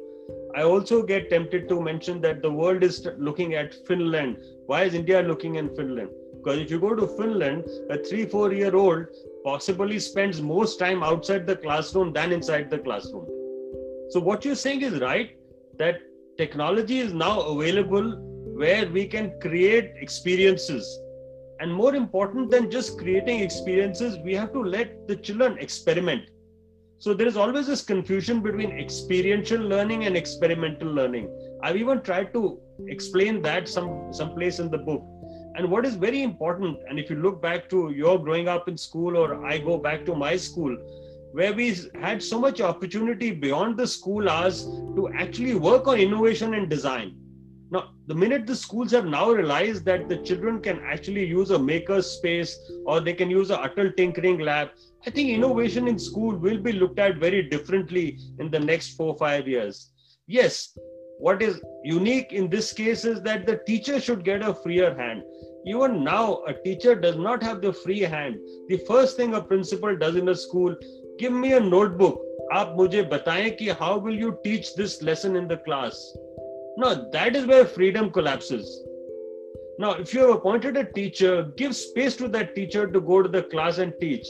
i 0.56 0.62
also 0.72 1.02
get 1.12 1.30
tempted 1.30 1.68
to 1.68 1.80
mention 1.88 2.20
that 2.26 2.42
the 2.42 2.52
world 2.60 2.82
is 2.90 2.96
looking 3.28 3.54
at 3.62 3.80
finland 3.88 4.36
why 4.66 4.82
is 4.88 4.94
india 5.02 5.22
looking 5.30 5.56
in 5.62 5.68
finland 5.78 6.10
because 6.36 6.58
if 6.64 6.70
you 6.70 6.80
go 6.88 6.94
to 7.00 7.06
finland 7.20 7.72
a 7.94 7.98
3 8.10 8.26
4 8.26 8.52
year 8.60 8.74
old 8.84 9.24
possibly 9.46 10.00
spends 10.00 10.42
most 10.42 10.76
time 10.76 11.04
outside 11.04 11.46
the 11.46 11.54
classroom 11.54 12.12
than 12.12 12.32
inside 12.32 12.68
the 12.68 12.78
classroom. 12.80 13.26
So, 14.10 14.18
what 14.18 14.44
you're 14.44 14.56
saying 14.56 14.82
is 14.82 15.00
right 15.00 15.36
that 15.78 16.00
technology 16.36 16.98
is 16.98 17.12
now 17.12 17.40
available 17.42 18.08
where 18.62 18.88
we 18.90 19.06
can 19.06 19.38
create 19.40 19.92
experiences. 20.00 20.84
And 21.60 21.72
more 21.72 21.94
important 21.94 22.50
than 22.50 22.70
just 22.70 22.98
creating 22.98 23.38
experiences, 23.40 24.18
we 24.24 24.34
have 24.34 24.52
to 24.52 24.62
let 24.62 25.06
the 25.06 25.16
children 25.16 25.58
experiment. 25.58 26.24
So, 26.98 27.12
there 27.14 27.26
is 27.26 27.36
always 27.36 27.66
this 27.66 27.82
confusion 27.82 28.40
between 28.40 28.72
experiential 28.72 29.60
learning 29.60 30.04
and 30.06 30.16
experimental 30.16 30.88
learning. 30.88 31.28
I've 31.62 31.76
even 31.76 32.00
tried 32.00 32.32
to 32.32 32.58
explain 32.86 33.42
that 33.42 33.68
some 33.68 34.12
someplace 34.12 34.58
in 34.58 34.70
the 34.70 34.78
book 34.78 35.02
and 35.56 35.70
what 35.70 35.86
is 35.86 35.94
very 35.94 36.22
important, 36.22 36.78
and 36.86 36.98
if 36.98 37.08
you 37.08 37.16
look 37.16 37.40
back 37.40 37.68
to 37.70 37.90
your 37.90 38.18
growing 38.22 38.46
up 38.46 38.68
in 38.68 38.76
school, 38.76 39.16
or 39.16 39.44
I 39.46 39.56
go 39.56 39.78
back 39.78 40.04
to 40.04 40.14
my 40.14 40.36
school, 40.36 40.76
where 41.32 41.54
we 41.54 41.74
had 42.00 42.22
so 42.22 42.38
much 42.38 42.60
opportunity 42.60 43.30
beyond 43.30 43.78
the 43.78 43.86
school 43.86 44.28
hours 44.28 44.64
to 44.64 45.10
actually 45.14 45.54
work 45.54 45.88
on 45.88 45.98
innovation 45.98 46.52
and 46.52 46.68
design. 46.68 47.16
Now, 47.71 47.91
the 48.07 48.15
minute 48.15 48.47
the 48.47 48.55
schools 48.55 48.91
have 48.91 49.05
now 49.05 49.31
realized 49.31 49.85
that 49.85 50.09
the 50.09 50.17
children 50.17 50.61
can 50.61 50.81
actually 50.83 51.25
use 51.25 51.51
a 51.51 51.59
maker 51.59 52.01
space 52.01 52.57
or 52.85 52.99
they 52.99 53.13
can 53.13 53.29
use 53.29 53.49
a 53.49 53.57
Atal 53.57 53.95
tinkering 53.95 54.39
lab, 54.39 54.69
I 55.07 55.09
think 55.09 55.29
innovation 55.29 55.87
in 55.87 55.97
school 55.97 56.35
will 56.35 56.57
be 56.57 56.73
looked 56.73 56.99
at 56.99 57.17
very 57.17 57.43
differently 57.43 58.19
in 58.39 58.51
the 58.51 58.59
next 58.59 58.97
four 58.97 59.15
five 59.17 59.47
years. 59.47 59.91
Yes, 60.27 60.77
what 61.21 61.41
is 61.43 61.61
unique 61.83 62.33
in 62.33 62.49
this 62.49 62.73
case 62.73 63.05
is 63.05 63.21
that 63.21 63.45
the 63.45 63.59
teacher 63.67 63.99
should 64.01 64.23
get 64.25 64.41
a 64.41 64.53
freer 64.53 64.93
hand 64.95 65.21
even 65.65 66.03
now 66.03 66.41
a 66.47 66.53
teacher 66.63 66.95
does 66.95 67.15
not 67.15 67.43
have 67.43 67.61
the 67.61 67.71
free 67.71 67.99
hand 67.99 68.39
the 68.69 68.77
first 68.87 69.17
thing 69.17 69.35
a 69.35 69.41
principal 69.41 69.95
does 69.95 70.15
in 70.15 70.29
a 70.29 70.35
school 70.35 70.75
give 71.19 71.31
me 71.31 71.53
a 71.53 71.59
notebook 71.59 72.19
आप 72.53 72.73
मुझे 72.77 73.01
बताएं 73.09 73.57
कि 73.57 73.77
how 73.77 73.97
will 73.97 74.17
you 74.21 74.31
teach 74.43 74.73
this 74.75 75.01
lesson 75.03 75.35
in 75.35 75.47
the 75.47 75.57
class 75.67 75.99
No 76.76 77.08
that 77.10 77.34
is 77.34 77.46
where 77.46 77.64
freedom 77.64 78.10
collapses. 78.10 78.82
Now 79.78 79.92
if 79.92 80.12
you 80.12 80.20
have 80.20 80.30
appointed 80.30 80.76
a 80.76 80.84
teacher 80.84 81.50
give 81.56 81.74
space 81.74 82.16
to 82.16 82.28
that 82.28 82.54
teacher 82.54 82.86
to 82.86 83.00
go 83.00 83.22
to 83.22 83.28
the 83.28 83.44
class 83.44 83.78
and 83.78 83.92
teach. 84.00 84.26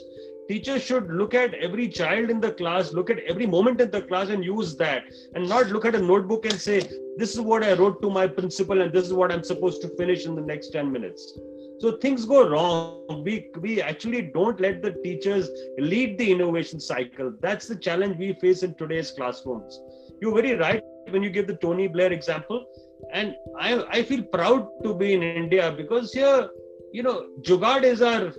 Teachers 0.49 0.83
should 0.83 1.11
look 1.11 1.35
at 1.35 1.55
every 1.55 1.89
child 1.89 2.31
in 2.31 2.41
the 2.41 2.53
class 2.53 2.93
look 2.93 3.11
at 3.11 3.19
every 3.21 3.47
moment 3.47 3.81
in 3.81 3.91
the 3.91 4.03
class 4.03 4.29
and 4.29 4.45
use 4.45 4.77
that 4.77 5.03
and 5.35 5.49
not 5.49 5.71
look 5.71 5.85
at 5.85 5.97
a 5.97 6.01
notebook 6.01 6.45
and 6.45 6.61
say 6.61 6.81
this 7.17 7.35
is 7.35 7.41
what 7.41 7.65
i 7.65 7.73
wrote 7.73 8.01
to 8.01 8.09
my 8.09 8.29
principal 8.29 8.81
and 8.81 8.93
this 8.93 9.05
is 9.07 9.13
what 9.13 9.33
i'm 9.33 9.43
supposed 9.43 9.83
to 9.83 9.89
finish 9.97 10.25
in 10.25 10.37
the 10.37 10.43
next 10.43 10.71
10 10.71 10.93
minutes. 10.93 11.37
So 11.81 11.99
things 11.99 12.25
go 12.25 12.49
wrong. 12.49 13.23
We 13.25 13.51
we 13.61 13.83
actually 13.83 14.23
don't 14.23 14.61
let 14.61 14.83
the 14.83 14.93
teachers 15.03 15.51
lead 15.79 16.17
the 16.17 16.31
innovation 16.31 16.81
cycle. 16.81 17.35
That's 17.41 17.67
the 17.67 17.77
challenge 17.77 18.17
we 18.17 18.33
face 18.35 18.63
in 18.63 18.75
today's 18.75 19.11
classrooms 19.11 19.81
you're 20.21 20.35
very 20.41 20.55
right 20.57 20.83
when 21.11 21.23
you 21.23 21.31
give 21.31 21.47
the 21.47 21.59
tony 21.67 21.87
blair 21.89 22.13
example 22.13 22.65
and 23.13 23.35
i 23.59 23.71
i 23.99 24.03
feel 24.03 24.23
proud 24.39 24.67
to 24.85 24.95
be 24.95 25.13
in 25.13 25.23
india 25.23 25.71
because 25.83 26.13
here 26.13 26.49
you 26.93 27.03
know 27.03 27.17
jugaad 27.49 27.85
is 27.93 28.03
our 28.03 28.33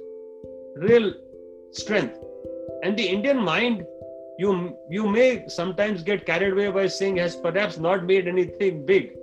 real 0.79 1.13
strength. 1.71 2.17
And 2.83 2.97
the 2.97 3.07
Indian 3.07 3.37
mind, 3.37 3.85
you 4.39 4.77
you 4.89 5.07
may 5.07 5.47
sometimes 5.47 6.03
get 6.03 6.25
carried 6.25 6.53
away 6.53 6.69
by 6.69 6.87
saying 6.87 7.17
has 7.17 7.35
perhaps 7.35 7.77
not 7.77 8.05
made 8.05 8.27
anything 8.27 8.85
big. 8.85 9.13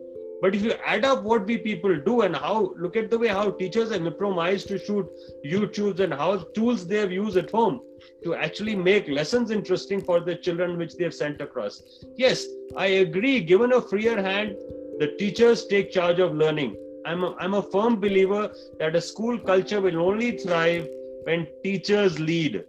But 0.43 0.55
if 0.55 0.63
you 0.63 0.73
add 0.85 1.05
up 1.05 1.23
what 1.23 1.47
we 1.47 1.57
people 1.59 1.97
do 2.01 2.23
and 2.23 2.37
how 2.37 2.75
look 2.77 2.97
at 2.97 3.11
the 3.11 3.19
way 3.19 3.29
how 3.29 3.51
teachers 3.51 3.93
have 3.93 4.05
improvised 4.05 4.69
to 4.69 4.79
shoot 4.79 5.09
YouTubes 5.47 6.01
and 6.01 6.13
how 6.13 6.39
tools 6.59 6.87
they 6.87 6.99
have 6.99 7.13
used 7.13 7.37
at 7.37 7.51
home 7.51 7.81
to 8.23 8.35
actually 8.35 8.75
make 8.75 9.09
lessons 9.09 9.51
interesting 9.51 10.01
for 10.01 10.21
the 10.21 10.35
children 10.37 10.79
which 10.79 10.97
they 10.97 11.05
have 11.05 11.15
sent 11.15 11.41
across. 11.41 11.83
Yes, 12.17 12.47
I 12.77 12.87
agree. 12.87 13.41
Given 13.41 13.73
a 13.73 13.81
freer 13.81 14.21
hand, 14.21 14.57
the 14.99 15.15
teachers 15.19 15.67
take 15.67 15.93
charge 15.93 16.19
of 16.21 16.35
learning. 16.35 16.77
I'm 17.07 17.23
a, 17.25 17.35
I'm 17.39 17.55
a 17.55 17.63
firm 17.63 18.01
believer 18.01 18.51
that 18.79 18.97
a 18.97 19.01
school 19.01 19.39
culture 19.39 19.81
will 19.81 20.01
only 20.01 20.39
thrive 20.39 20.89
when 21.25 21.47
teachers 21.63 22.19
lead. 22.19 22.65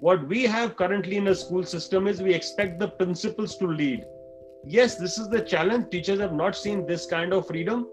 What 0.00 0.26
we 0.26 0.42
have 0.44 0.76
currently 0.76 1.16
in 1.16 1.24
the 1.24 1.34
school 1.34 1.64
system 1.64 2.06
is 2.06 2.20
we 2.20 2.34
expect 2.34 2.78
the 2.78 2.88
principals 2.88 3.56
to 3.58 3.66
lead. 3.66 4.04
Yes, 4.66 4.96
this 4.96 5.18
is 5.18 5.28
the 5.28 5.40
challenge. 5.40 5.90
Teachers 5.90 6.20
have 6.20 6.32
not 6.32 6.56
seen 6.56 6.86
this 6.86 7.06
kind 7.06 7.32
of 7.32 7.46
freedom, 7.46 7.86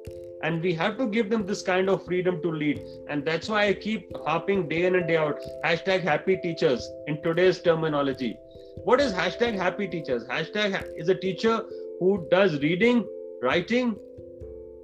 and 0.43 0.61
we 0.61 0.73
have 0.73 0.97
to 0.97 1.07
give 1.07 1.29
them 1.29 1.45
this 1.45 1.61
kind 1.61 1.89
of 1.89 2.05
freedom 2.05 2.41
to 2.41 2.51
lead. 2.51 2.81
And 3.09 3.25
that's 3.25 3.49
why 3.49 3.67
I 3.67 3.73
keep 3.73 4.15
harping 4.25 4.67
day 4.69 4.85
in 4.85 4.95
and 4.95 5.07
day 5.07 5.17
out 5.17 5.39
hashtag 5.65 6.01
happy 6.01 6.37
teachers 6.37 6.89
in 7.07 7.21
today's 7.21 7.59
terminology. 7.59 8.37
What 8.83 9.01
is 9.01 9.13
hashtag 9.13 9.55
happy 9.55 9.87
teachers? 9.87 10.25
Hashtag 10.25 10.83
is 10.97 11.09
a 11.09 11.15
teacher 11.15 11.63
who 11.99 12.27
does 12.31 12.59
reading, 12.59 13.07
writing, 13.41 13.95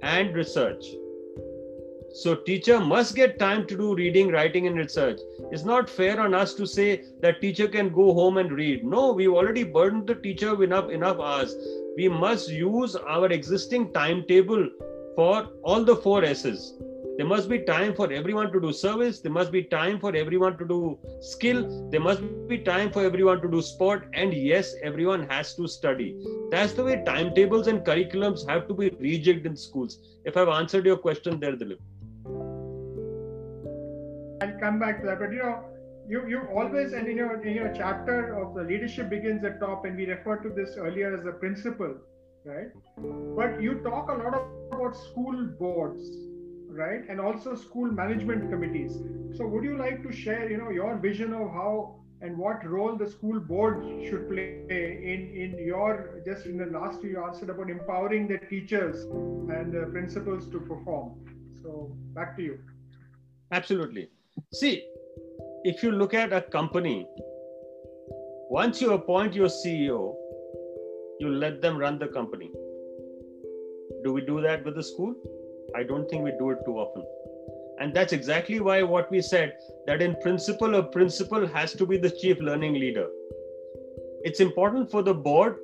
and 0.02 0.34
research 0.34 0.84
so 2.14 2.34
teacher 2.34 2.80
must 2.80 3.14
get 3.14 3.38
time 3.38 3.66
to 3.66 3.76
do 3.76 3.94
reading, 3.94 4.30
writing, 4.30 4.66
and 4.66 4.76
research. 4.76 5.20
It's 5.52 5.64
not 5.64 5.90
fair 5.90 6.18
on 6.20 6.34
us 6.34 6.54
to 6.54 6.66
say 6.66 7.04
that 7.20 7.40
teacher 7.40 7.68
can 7.68 7.90
go 7.90 8.14
home 8.14 8.38
and 8.38 8.50
read. 8.50 8.84
No, 8.84 9.12
we've 9.12 9.32
already 9.32 9.62
burdened 9.62 10.06
the 10.06 10.14
teacher 10.14 10.54
with 10.54 10.70
enough 10.70 10.90
enough 10.90 11.20
hours. 11.20 11.54
We 11.96 12.08
must 12.08 12.48
use 12.48 12.96
our 12.96 13.26
existing 13.26 13.92
timetable 13.92 14.68
for 15.18 15.48
all 15.64 15.82
the 15.82 15.96
four 15.96 16.22
S's. 16.24 16.74
There 17.16 17.26
must 17.26 17.48
be 17.48 17.58
time 17.68 17.92
for 17.92 18.12
everyone 18.12 18.52
to 18.52 18.60
do 18.60 18.72
service. 18.72 19.18
There 19.18 19.32
must 19.32 19.50
be 19.50 19.62
time 19.64 19.98
for 19.98 20.14
everyone 20.14 20.56
to 20.58 20.64
do 20.64 20.96
skill. 21.20 21.62
There 21.90 22.00
must 22.00 22.20
be 22.46 22.58
time 22.58 22.92
for 22.92 23.02
everyone 23.04 23.40
to 23.42 23.48
do 23.50 23.60
sport. 23.60 24.04
And 24.12 24.32
yes, 24.32 24.76
everyone 24.80 25.28
has 25.28 25.56
to 25.56 25.66
study. 25.66 26.10
That's 26.52 26.74
the 26.74 26.84
way 26.84 27.02
timetables 27.04 27.66
and 27.66 27.80
curriculums 27.80 28.48
have 28.48 28.68
to 28.68 28.74
be 28.74 28.90
rejigged 28.90 29.44
in 29.44 29.56
schools. 29.56 29.98
If 30.24 30.36
I've 30.36 30.52
answered 30.58 30.86
your 30.86 30.98
question 30.98 31.40
there, 31.40 31.56
Dilip. 31.56 31.80
I'll 34.40 34.60
come 34.60 34.78
back 34.78 35.00
to 35.00 35.06
that. 35.08 35.18
But 35.18 35.32
you 35.32 35.42
know, 35.42 35.64
you 36.08 36.28
you 36.28 36.42
always 36.54 36.92
and 36.92 37.08
in 37.08 37.16
your 37.16 37.42
in 37.42 37.54
your 37.54 37.72
chapter 37.80 38.20
of 38.42 38.54
the 38.54 38.62
leadership 38.62 39.10
begins 39.10 39.42
at 39.42 39.58
top, 39.58 39.84
and 39.84 39.96
we 39.96 40.06
referred 40.12 40.44
to 40.44 40.54
this 40.60 40.76
earlier 40.76 41.12
as 41.16 41.24
the 41.24 41.32
principle, 41.32 41.96
right? 42.48 42.68
But 43.36 43.62
you 43.62 43.74
talk 43.84 44.10
a 44.10 44.14
lot 44.14 44.34
about 44.72 44.96
school 44.96 45.46
boards, 45.58 46.08
right, 46.68 47.02
and 47.08 47.20
also 47.20 47.54
school 47.54 47.90
management 48.00 48.50
committees. 48.50 48.98
So 49.36 49.46
would 49.46 49.64
you 49.64 49.76
like 49.76 50.02
to 50.02 50.12
share, 50.12 50.50
you 50.50 50.56
know, 50.56 50.70
your 50.70 50.96
vision 50.96 51.32
of 51.32 51.50
how 51.50 51.96
and 52.20 52.36
what 52.36 52.64
role 52.66 52.96
the 52.96 53.08
school 53.08 53.38
board 53.38 53.84
should 54.04 54.28
play 54.28 54.46
in 54.70 55.20
in 55.42 55.58
your 55.64 56.20
just 56.26 56.46
in 56.46 56.56
the 56.58 56.66
last 56.66 57.04
you 57.04 57.22
answered 57.24 57.50
about 57.50 57.70
empowering 57.70 58.26
the 58.26 58.38
teachers 58.52 59.04
and 59.56 59.72
the 59.72 59.86
principals 59.92 60.48
to 60.54 60.60
perform. 60.60 61.12
So 61.62 61.92
back 62.14 62.36
to 62.36 62.42
you. 62.42 62.58
Absolutely. 63.52 64.08
See, 64.52 64.84
if 65.64 65.82
you 65.82 65.92
look 65.92 66.14
at 66.14 66.32
a 66.32 66.42
company, 66.42 67.06
once 68.50 68.80
you 68.82 68.92
appoint 68.92 69.34
your 69.34 69.48
CEO, 69.48 70.14
you 71.20 71.30
let 71.30 71.60
them 71.60 71.76
run 71.76 71.98
the 71.98 72.08
company. 72.08 72.50
Do 74.04 74.12
we 74.12 74.20
do 74.22 74.40
that 74.40 74.64
with 74.64 74.76
the 74.76 74.82
school? 74.82 75.14
I 75.76 75.82
don't 75.82 76.08
think 76.08 76.24
we 76.24 76.32
do 76.38 76.50
it 76.50 76.58
too 76.64 76.78
often. 76.78 77.04
And 77.80 77.94
that's 77.94 78.12
exactly 78.12 78.60
why 78.60 78.82
what 78.82 79.10
we 79.10 79.20
said 79.20 79.52
that 79.86 80.02
in 80.02 80.16
principle, 80.22 80.74
a 80.76 80.82
principal 80.82 81.46
has 81.46 81.72
to 81.74 81.86
be 81.86 81.96
the 81.96 82.10
chief 82.10 82.40
learning 82.40 82.74
leader. 82.74 83.08
It's 84.22 84.40
important 84.40 84.90
for 84.90 85.02
the 85.02 85.14
board 85.14 85.56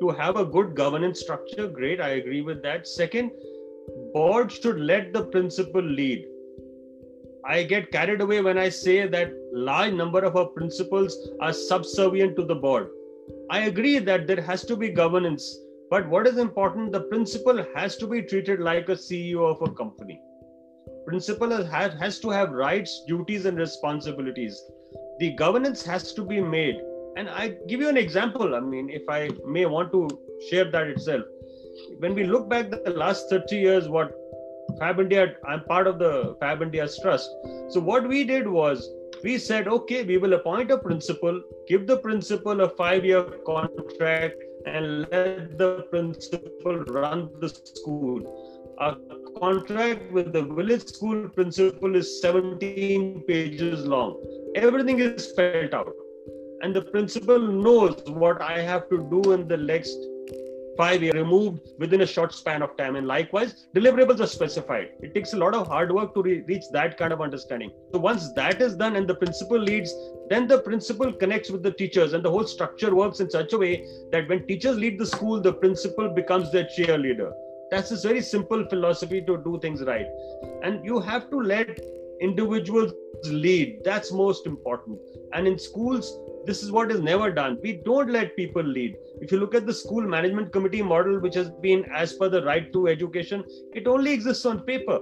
to 0.00 0.10
have 0.10 0.36
a 0.36 0.44
good 0.44 0.74
governance 0.74 1.20
structure. 1.20 1.68
Great, 1.68 2.00
I 2.00 2.10
agree 2.10 2.42
with 2.42 2.62
that. 2.62 2.86
Second, 2.86 3.30
board 4.12 4.52
should 4.52 4.78
let 4.78 5.12
the 5.12 5.24
principal 5.24 5.82
lead 5.82 6.26
I 7.46 7.62
get 7.62 7.92
carried 7.92 8.22
away 8.22 8.40
when 8.40 8.56
I 8.56 8.70
say 8.70 9.06
that 9.06 9.30
large 9.52 9.92
number 9.92 10.20
of 10.20 10.34
our 10.34 10.46
principals 10.46 11.28
are 11.40 11.52
subservient 11.52 12.36
to 12.36 12.44
the 12.46 12.54
board. 12.54 12.88
I 13.50 13.60
agree 13.66 13.98
that 13.98 14.26
there 14.26 14.40
has 14.40 14.64
to 14.64 14.76
be 14.76 14.88
governance, 14.88 15.58
but 15.90 16.08
what 16.08 16.26
is 16.26 16.38
important, 16.38 16.92
the 16.92 17.02
principal 17.02 17.64
has 17.74 17.96
to 17.98 18.06
be 18.06 18.22
treated 18.22 18.60
like 18.60 18.88
a 18.88 18.92
CEO 18.92 19.42
of 19.44 19.60
a 19.60 19.72
company. 19.74 20.20
Principal 21.06 21.50
has, 21.64 21.92
has 21.94 22.18
to 22.20 22.30
have 22.30 22.50
rights, 22.52 23.04
duties, 23.06 23.44
and 23.44 23.58
responsibilities. 23.58 24.60
The 25.18 25.32
governance 25.32 25.84
has 25.84 26.14
to 26.14 26.24
be 26.24 26.40
made. 26.40 26.76
And 27.16 27.28
I 27.28 27.56
give 27.68 27.80
you 27.80 27.88
an 27.88 27.98
example. 27.98 28.54
I 28.54 28.60
mean, 28.60 28.88
if 28.88 29.02
I 29.08 29.30
may 29.46 29.66
want 29.66 29.92
to 29.92 30.08
share 30.48 30.70
that 30.70 30.88
itself. 30.88 31.24
When 31.98 32.14
we 32.14 32.24
look 32.24 32.48
back 32.48 32.70
the 32.70 32.94
last 32.96 33.28
30 33.28 33.56
years, 33.56 33.88
what 33.88 34.12
Fab 34.78 34.98
India, 34.98 35.34
I'm 35.46 35.64
part 35.64 35.86
of 35.86 35.98
the 35.98 36.36
Fab 36.40 36.62
India's 36.62 36.98
trust. 37.00 37.30
So 37.68 37.80
what 37.80 38.08
we 38.08 38.24
did 38.24 38.48
was 38.48 38.88
we 39.24 39.38
said, 39.38 39.66
okay, 39.66 40.04
we 40.04 40.18
will 40.18 40.34
appoint 40.34 40.70
a 40.70 40.76
principal, 40.76 41.42
give 41.66 41.86
the 41.86 41.96
principal 41.96 42.60
a 42.60 42.68
five-year 42.68 43.22
contract, 43.46 44.36
and 44.66 45.08
let 45.10 45.56
the 45.56 45.86
principal 45.90 46.80
run 46.98 47.30
the 47.40 47.48
school. 47.48 48.20
Our 48.78 48.96
contract 49.40 50.12
with 50.12 50.34
the 50.34 50.42
village 50.42 50.86
school 50.88 51.28
principal 51.30 51.96
is 51.96 52.20
17 52.20 53.22
pages 53.26 53.86
long. 53.86 54.22
Everything 54.56 55.00
is 55.00 55.28
spelled 55.30 55.72
out. 55.72 55.94
And 56.60 56.76
the 56.76 56.82
principal 56.82 57.38
knows 57.38 58.02
what 58.06 58.42
I 58.42 58.60
have 58.60 58.90
to 58.90 58.98
do 59.10 59.32
in 59.32 59.48
the 59.48 59.56
next 59.56 59.96
five 60.76 61.00
removed 61.00 61.60
within 61.78 62.00
a 62.00 62.06
short 62.06 62.32
span 62.34 62.62
of 62.62 62.76
time. 62.76 62.96
And 62.96 63.06
likewise, 63.06 63.66
deliverables 63.74 64.20
are 64.20 64.26
specified. 64.26 64.90
It 65.00 65.14
takes 65.14 65.32
a 65.32 65.36
lot 65.36 65.54
of 65.54 65.66
hard 65.66 65.92
work 65.92 66.14
to 66.14 66.22
re- 66.22 66.42
reach 66.46 66.64
that 66.72 66.96
kind 66.98 67.12
of 67.12 67.20
understanding. 67.20 67.70
So 67.92 67.98
once 67.98 68.32
that 68.34 68.60
is 68.60 68.74
done 68.74 68.96
and 68.96 69.08
the 69.08 69.14
principal 69.14 69.58
leads, 69.58 69.94
then 70.28 70.46
the 70.46 70.60
principal 70.60 71.12
connects 71.12 71.50
with 71.50 71.62
the 71.62 71.72
teachers 71.72 72.12
and 72.12 72.24
the 72.24 72.30
whole 72.30 72.46
structure 72.46 72.94
works 72.94 73.20
in 73.20 73.30
such 73.30 73.52
a 73.52 73.58
way 73.58 73.86
that 74.12 74.28
when 74.28 74.46
teachers 74.46 74.76
lead 74.76 74.98
the 74.98 75.06
school, 75.06 75.40
the 75.40 75.52
principal 75.52 76.08
becomes 76.08 76.50
their 76.50 76.64
cheerleader. 76.64 77.32
That's 77.70 77.90
a 77.90 78.08
very 78.08 78.20
simple 78.20 78.64
philosophy 78.68 79.20
to 79.22 79.38
do 79.38 79.58
things 79.60 79.82
right. 79.82 80.06
And 80.62 80.84
you 80.84 81.00
have 81.00 81.30
to 81.30 81.40
let 81.40 81.78
individuals 82.20 82.92
lead. 83.24 83.80
That's 83.84 84.12
most 84.12 84.46
important. 84.46 84.98
And 85.32 85.46
in 85.48 85.58
schools, 85.58 86.16
this 86.46 86.62
is 86.62 86.70
what 86.70 86.90
is 86.90 87.00
never 87.00 87.30
done. 87.30 87.58
We 87.62 87.80
don't 87.84 88.10
let 88.10 88.36
people 88.36 88.62
lead. 88.62 88.96
If 89.20 89.32
you 89.32 89.38
look 89.38 89.54
at 89.54 89.66
the 89.66 89.72
school 89.72 90.02
management 90.02 90.52
committee 90.52 90.82
model, 90.82 91.18
which 91.18 91.34
has 91.34 91.50
been 91.50 91.84
as 91.92 92.12
per 92.12 92.28
the 92.28 92.44
right 92.44 92.72
to 92.72 92.88
education, 92.88 93.44
it 93.72 93.86
only 93.86 94.12
exists 94.12 94.44
on 94.44 94.60
paper. 94.60 95.00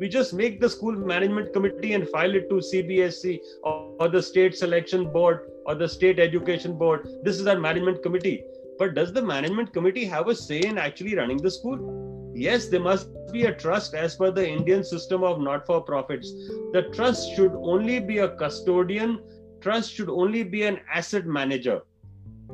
We 0.00 0.08
just 0.08 0.32
make 0.32 0.60
the 0.60 0.70
school 0.70 0.92
management 0.92 1.52
committee 1.52 1.92
and 1.94 2.08
file 2.08 2.34
it 2.34 2.48
to 2.48 2.56
CBSE 2.56 3.40
or, 3.64 3.94
or 3.98 4.08
the 4.08 4.22
state 4.22 4.56
selection 4.56 5.10
board 5.12 5.50
or 5.66 5.74
the 5.74 5.88
state 5.88 6.18
education 6.18 6.78
board. 6.78 7.08
This 7.22 7.40
is 7.40 7.46
our 7.46 7.58
management 7.58 8.02
committee. 8.02 8.44
But 8.78 8.94
does 8.94 9.12
the 9.12 9.22
management 9.22 9.72
committee 9.72 10.04
have 10.04 10.28
a 10.28 10.34
say 10.34 10.60
in 10.60 10.78
actually 10.78 11.16
running 11.16 11.38
the 11.38 11.50
school? 11.50 12.32
Yes, 12.34 12.68
there 12.68 12.80
must 12.80 13.08
be 13.32 13.46
a 13.46 13.54
trust 13.54 13.94
as 13.94 14.14
per 14.14 14.30
the 14.30 14.48
Indian 14.48 14.84
system 14.84 15.24
of 15.24 15.40
not 15.40 15.66
for 15.66 15.80
profits. 15.80 16.30
The 16.72 16.88
trust 16.94 17.34
should 17.34 17.52
only 17.52 17.98
be 17.98 18.18
a 18.18 18.36
custodian 18.36 19.20
trust 19.60 19.92
should 19.92 20.08
only 20.08 20.42
be 20.42 20.62
an 20.64 20.80
asset 20.92 21.26
manager. 21.26 21.82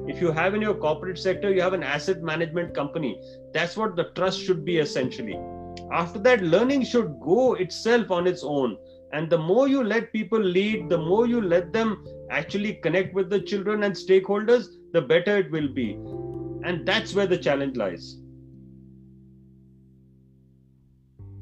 If 0.07 0.21
you 0.21 0.33
have 0.33 0.55
in 0.55 0.61
your 0.61 0.75
corporate 0.75 1.19
sector, 1.19 1.53
you 1.53 1.63
have 1.63 1.73
an 1.73 1.83
asset 1.83 2.23
management 2.23 2.75
company. 2.75 3.21
That's 3.53 3.77
what 3.77 3.97
the 3.97 4.11
trust 4.17 4.41
should 4.41 4.65
be 4.65 4.79
essentially. 4.79 5.39
After 5.93 6.19
that, 6.21 6.43
learning 6.43 6.85
should 6.85 7.21
go 7.21 7.55
itself 7.55 8.11
on 8.11 8.27
its 8.27 8.43
own. 8.43 8.77
And 9.13 9.31
the 9.31 9.39
more 9.39 9.69
you 9.69 9.85
let 9.85 10.13
people 10.13 10.41
lead, 10.41 10.89
the 10.89 10.99
more 10.99 11.27
you 11.27 11.41
let 11.41 11.73
them 11.73 12.05
actually 12.31 12.75
connect 12.75 13.15
with 13.15 13.31
the 13.31 13.41
children 13.41 13.85
and 13.85 13.95
stakeholders, 13.95 14.67
the 14.93 15.01
better 15.01 15.39
it 15.39 15.51
will 15.51 15.69
be. 15.69 15.93
And 16.65 16.85
that's 16.85 17.15
where 17.15 17.27
the 17.27 17.39
challenge 17.39 17.77
lies. 17.77 18.17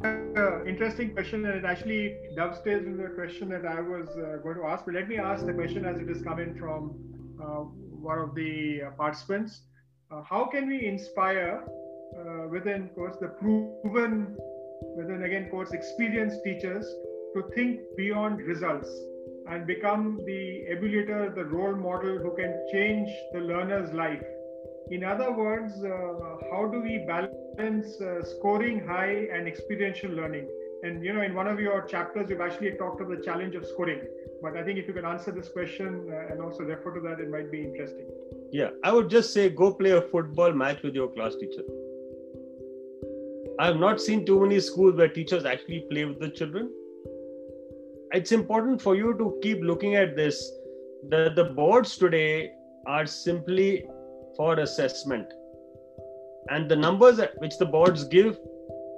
Uh, 0.04 0.64
interesting 0.64 1.12
question, 1.12 1.44
and 1.46 1.54
it 1.58 1.64
actually 1.64 2.16
dovetails 2.34 2.84
with 2.86 2.98
the 2.98 3.14
question 3.14 3.48
that 3.48 3.64
I 3.64 3.80
was 3.80 4.08
uh, 4.16 4.38
going 4.42 4.56
to 4.56 4.64
ask. 4.64 4.84
But 4.84 4.94
let 4.94 5.08
me 5.08 5.18
ask 5.18 5.46
the 5.46 5.52
question 5.52 5.84
as 5.84 6.00
it 6.00 6.10
is 6.10 6.22
coming 6.22 6.56
from 6.58 6.96
uh, 7.40 7.62
one 8.10 8.18
of 8.18 8.34
the 8.34 8.82
uh, 8.82 8.90
participants. 8.92 9.60
Uh, 10.10 10.22
how 10.22 10.46
can 10.46 10.68
we 10.68 10.86
inspire 10.86 11.62
uh, 12.18 12.48
within, 12.48 12.88
course, 12.96 13.16
the 13.20 13.28
proven, 13.28 14.36
within 14.96 15.22
again, 15.22 15.48
course, 15.50 15.70
experienced 15.72 16.42
teachers 16.42 16.84
to 17.34 17.44
think 17.54 17.80
beyond 17.96 18.40
results 18.40 18.88
and 19.50 19.68
become 19.68 20.18
the 20.26 20.64
evaluator, 20.68 21.32
the 21.32 21.44
role 21.44 21.76
model 21.76 22.18
who 22.18 22.34
can 22.34 22.66
change 22.72 23.08
the 23.34 23.38
learner's 23.38 23.92
life? 23.92 24.24
In 24.90 25.04
other 25.04 25.32
words, 25.32 25.74
how 26.50 26.68
do 26.72 26.80
we 26.80 27.04
balance 27.06 27.41
scoring 28.24 28.86
high 28.86 29.28
and 29.32 29.46
experiential 29.46 30.10
learning? 30.10 30.48
and 30.82 31.04
you 31.04 31.12
know 31.12 31.22
in 31.22 31.34
one 31.34 31.46
of 31.46 31.60
your 31.60 31.82
chapters 31.82 32.28
you've 32.28 32.40
actually 32.40 32.72
talked 32.72 33.00
of 33.00 33.08
the 33.08 33.20
challenge 33.24 33.54
of 33.54 33.66
scoring. 33.66 34.00
But 34.42 34.56
i 34.56 34.62
think 34.64 34.78
if 34.78 34.88
you 34.88 34.94
can 34.94 35.04
answer 35.04 35.30
this 35.30 35.48
question 35.48 36.08
uh, 36.12 36.32
and 36.32 36.42
also 36.42 36.64
refer 36.64 36.94
to 36.94 37.00
that 37.00 37.20
it 37.20 37.30
might 37.30 37.50
be 37.50 37.62
interesting. 37.62 38.06
Yeah 38.50 38.70
i 38.84 38.92
would 38.92 39.08
just 39.08 39.32
say 39.32 39.48
go 39.48 39.72
play 39.72 39.92
a 39.98 40.02
football 40.02 40.52
match 40.52 40.82
with 40.82 40.94
your 40.94 41.08
class 41.08 41.36
teacher. 41.36 41.62
I 43.58 43.66
have 43.66 43.76
not 43.76 44.00
seen 44.00 44.24
too 44.26 44.40
many 44.40 44.58
schools 44.60 44.96
where 44.96 45.08
teachers 45.08 45.44
actually 45.44 45.84
play 45.90 46.04
with 46.04 46.18
the 46.18 46.30
children. 46.30 46.70
It's 48.12 48.32
important 48.32 48.82
for 48.82 48.96
you 48.96 49.14
to 49.18 49.38
keep 49.42 49.62
looking 49.62 49.94
at 49.94 50.16
this. 50.16 50.40
The 51.10 51.22
the 51.36 51.44
boards 51.60 51.96
today 51.96 52.52
are 52.86 53.06
simply 53.06 53.84
for 54.36 54.58
assessment 54.58 55.32
and 56.48 56.70
the 56.70 56.76
numbers 56.76 57.20
which 57.38 57.58
the 57.58 57.66
boards 57.66 58.04
give 58.04 58.38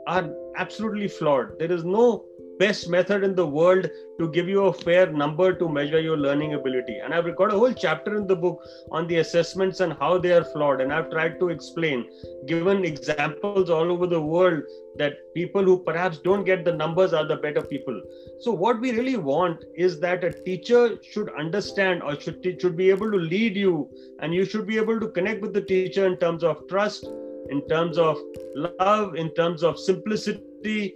are 0.06 0.30
absolutely 0.56 1.08
flawed. 1.08 1.58
There 1.58 1.72
is 1.72 1.84
no 1.84 2.24
best 2.58 2.88
method 2.88 3.24
in 3.24 3.34
the 3.34 3.46
world 3.46 3.90
to 4.18 4.30
give 4.30 4.48
you 4.48 4.66
a 4.66 4.72
fair 4.72 5.10
number 5.10 5.52
to 5.52 5.68
measure 5.68 6.00
your 6.00 6.16
learning 6.16 6.54
ability. 6.54 6.98
And 6.98 7.12
I've 7.12 7.36
got 7.36 7.52
a 7.52 7.58
whole 7.58 7.72
chapter 7.72 8.16
in 8.16 8.26
the 8.26 8.36
book 8.36 8.62
on 8.92 9.08
the 9.08 9.16
assessments 9.16 9.80
and 9.80 9.92
how 9.94 10.18
they 10.18 10.32
are 10.32 10.44
flawed. 10.44 10.80
And 10.80 10.92
I've 10.92 11.10
tried 11.10 11.40
to 11.40 11.48
explain, 11.48 12.08
given 12.46 12.84
examples 12.84 13.70
all 13.70 13.90
over 13.90 14.06
the 14.06 14.20
world, 14.20 14.62
that 14.96 15.14
people 15.34 15.64
who 15.64 15.82
perhaps 15.82 16.18
don't 16.18 16.44
get 16.44 16.64
the 16.64 16.72
numbers 16.72 17.12
are 17.12 17.26
the 17.26 17.36
better 17.36 17.62
people. 17.62 18.00
So, 18.40 18.52
what 18.52 18.80
we 18.80 18.92
really 18.92 19.16
want 19.16 19.64
is 19.74 19.98
that 20.00 20.22
a 20.22 20.32
teacher 20.32 20.98
should 21.02 21.30
understand 21.36 22.04
or 22.04 22.20
should, 22.20 22.46
should 22.60 22.76
be 22.76 22.90
able 22.90 23.10
to 23.10 23.16
lead 23.16 23.56
you, 23.56 23.90
and 24.20 24.32
you 24.32 24.44
should 24.44 24.66
be 24.66 24.76
able 24.76 25.00
to 25.00 25.08
connect 25.08 25.42
with 25.42 25.52
the 25.52 25.62
teacher 25.62 26.06
in 26.06 26.16
terms 26.18 26.44
of 26.44 26.68
trust 26.68 27.04
in 27.50 27.66
terms 27.68 27.98
of 27.98 28.18
love, 28.54 29.14
in 29.16 29.34
terms 29.34 29.62
of 29.62 29.78
simplicity. 29.78 30.94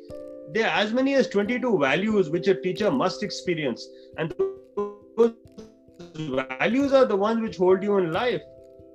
There 0.53 0.67
are 0.67 0.81
as 0.81 0.93
many 0.93 1.15
as 1.15 1.29
22 1.29 1.79
values 1.79 2.31
which 2.31 2.49
a 2.49 2.55
teacher 2.55 2.91
must 2.91 3.23
experience. 3.23 3.87
And 4.17 4.35
those 5.17 5.35
values 6.17 6.93
are 6.93 7.05
the 7.05 7.17
ones 7.17 7.41
which 7.43 7.57
hold 7.57 7.83
you 7.83 7.99
in 7.99 8.13
life. 8.13 8.43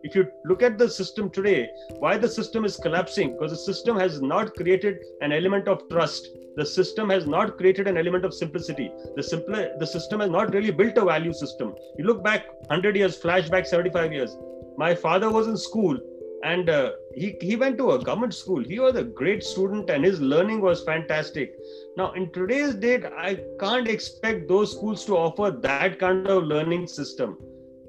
If 0.03 0.15
you 0.15 0.27
look 0.43 0.61
at 0.61 0.77
the 0.77 0.89
system 0.89 1.29
today, 1.29 1.69
why 1.99 2.17
the 2.17 2.27
system 2.27 2.65
is 2.65 2.75
collapsing? 2.75 3.33
Because 3.33 3.51
the 3.51 3.73
system 3.73 3.97
has 3.97 4.21
not 4.21 4.53
created 4.55 4.97
an 5.21 5.31
element 5.31 5.69
of 5.69 5.87
trust. 5.89 6.27
The 6.57 6.65
system 6.65 7.09
has 7.09 7.25
not 7.25 7.57
created 7.57 7.87
an 7.87 7.97
element 7.97 8.25
of 8.25 8.33
simplicity. 8.33 8.91
The 9.15 9.23
simpler, 9.23 9.71
the 9.79 9.87
system 9.87 10.19
has 10.19 10.29
not 10.29 10.53
really 10.53 10.71
built 10.71 10.97
a 10.97 11.05
value 11.05 11.31
system. 11.33 11.73
You 11.97 12.05
look 12.05 12.23
back 12.23 12.47
100 12.67 12.97
years, 12.97 13.17
flashback 13.17 13.65
75 13.65 14.11
years. 14.11 14.35
My 14.77 14.93
father 14.93 15.31
was 15.31 15.47
in 15.47 15.55
school 15.55 15.97
and 16.43 16.69
uh, 16.69 16.91
he, 17.15 17.35
he 17.41 17.55
went 17.55 17.77
to 17.77 17.91
a 17.91 18.03
government 18.03 18.33
school. 18.33 18.63
He 18.63 18.79
was 18.79 18.95
a 18.95 19.03
great 19.03 19.43
student 19.43 19.89
and 19.89 20.03
his 20.03 20.19
learning 20.19 20.61
was 20.61 20.83
fantastic. 20.83 21.53
Now 21.97 22.11
in 22.11 22.31
today's 22.31 22.75
date 22.75 23.05
i 23.17 23.39
can't 23.59 23.87
expect 23.87 24.47
those 24.47 24.73
schools 24.73 25.05
to 25.05 25.17
offer 25.17 25.51
that 25.51 25.99
kind 25.99 26.27
of 26.27 26.43
learning 26.43 26.87
system. 26.87 27.37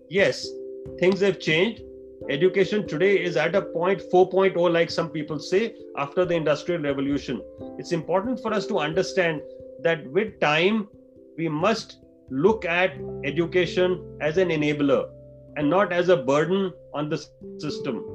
Yes 0.08 0.46
things 0.98 1.20
have 1.20 1.40
changed. 1.40 1.82
Education 2.30 2.86
today 2.86 3.22
is 3.22 3.36
at 3.36 3.54
a 3.54 3.60
point 3.60 4.00
4.0 4.12 4.72
like 4.72 4.90
some 4.90 5.10
people 5.10 5.38
say 5.38 5.74
after 5.96 6.24
the 6.24 6.34
industrial 6.34 6.80
revolution. 6.80 7.42
It's 7.78 7.92
important 7.92 8.40
for 8.40 8.54
us 8.54 8.66
to 8.66 8.78
understand 8.78 9.42
that 9.82 10.06
with 10.10 10.38
time 10.40 10.88
we 11.36 11.48
must 11.48 11.98
look 12.30 12.64
at 12.64 12.92
education 13.24 14.18
as 14.20 14.38
an 14.38 14.48
enabler 14.48 15.10
and 15.56 15.68
not 15.68 15.92
as 15.92 16.08
a 16.08 16.16
burden 16.16 16.72
on 16.94 17.08
the 17.08 17.18
system 17.58 18.13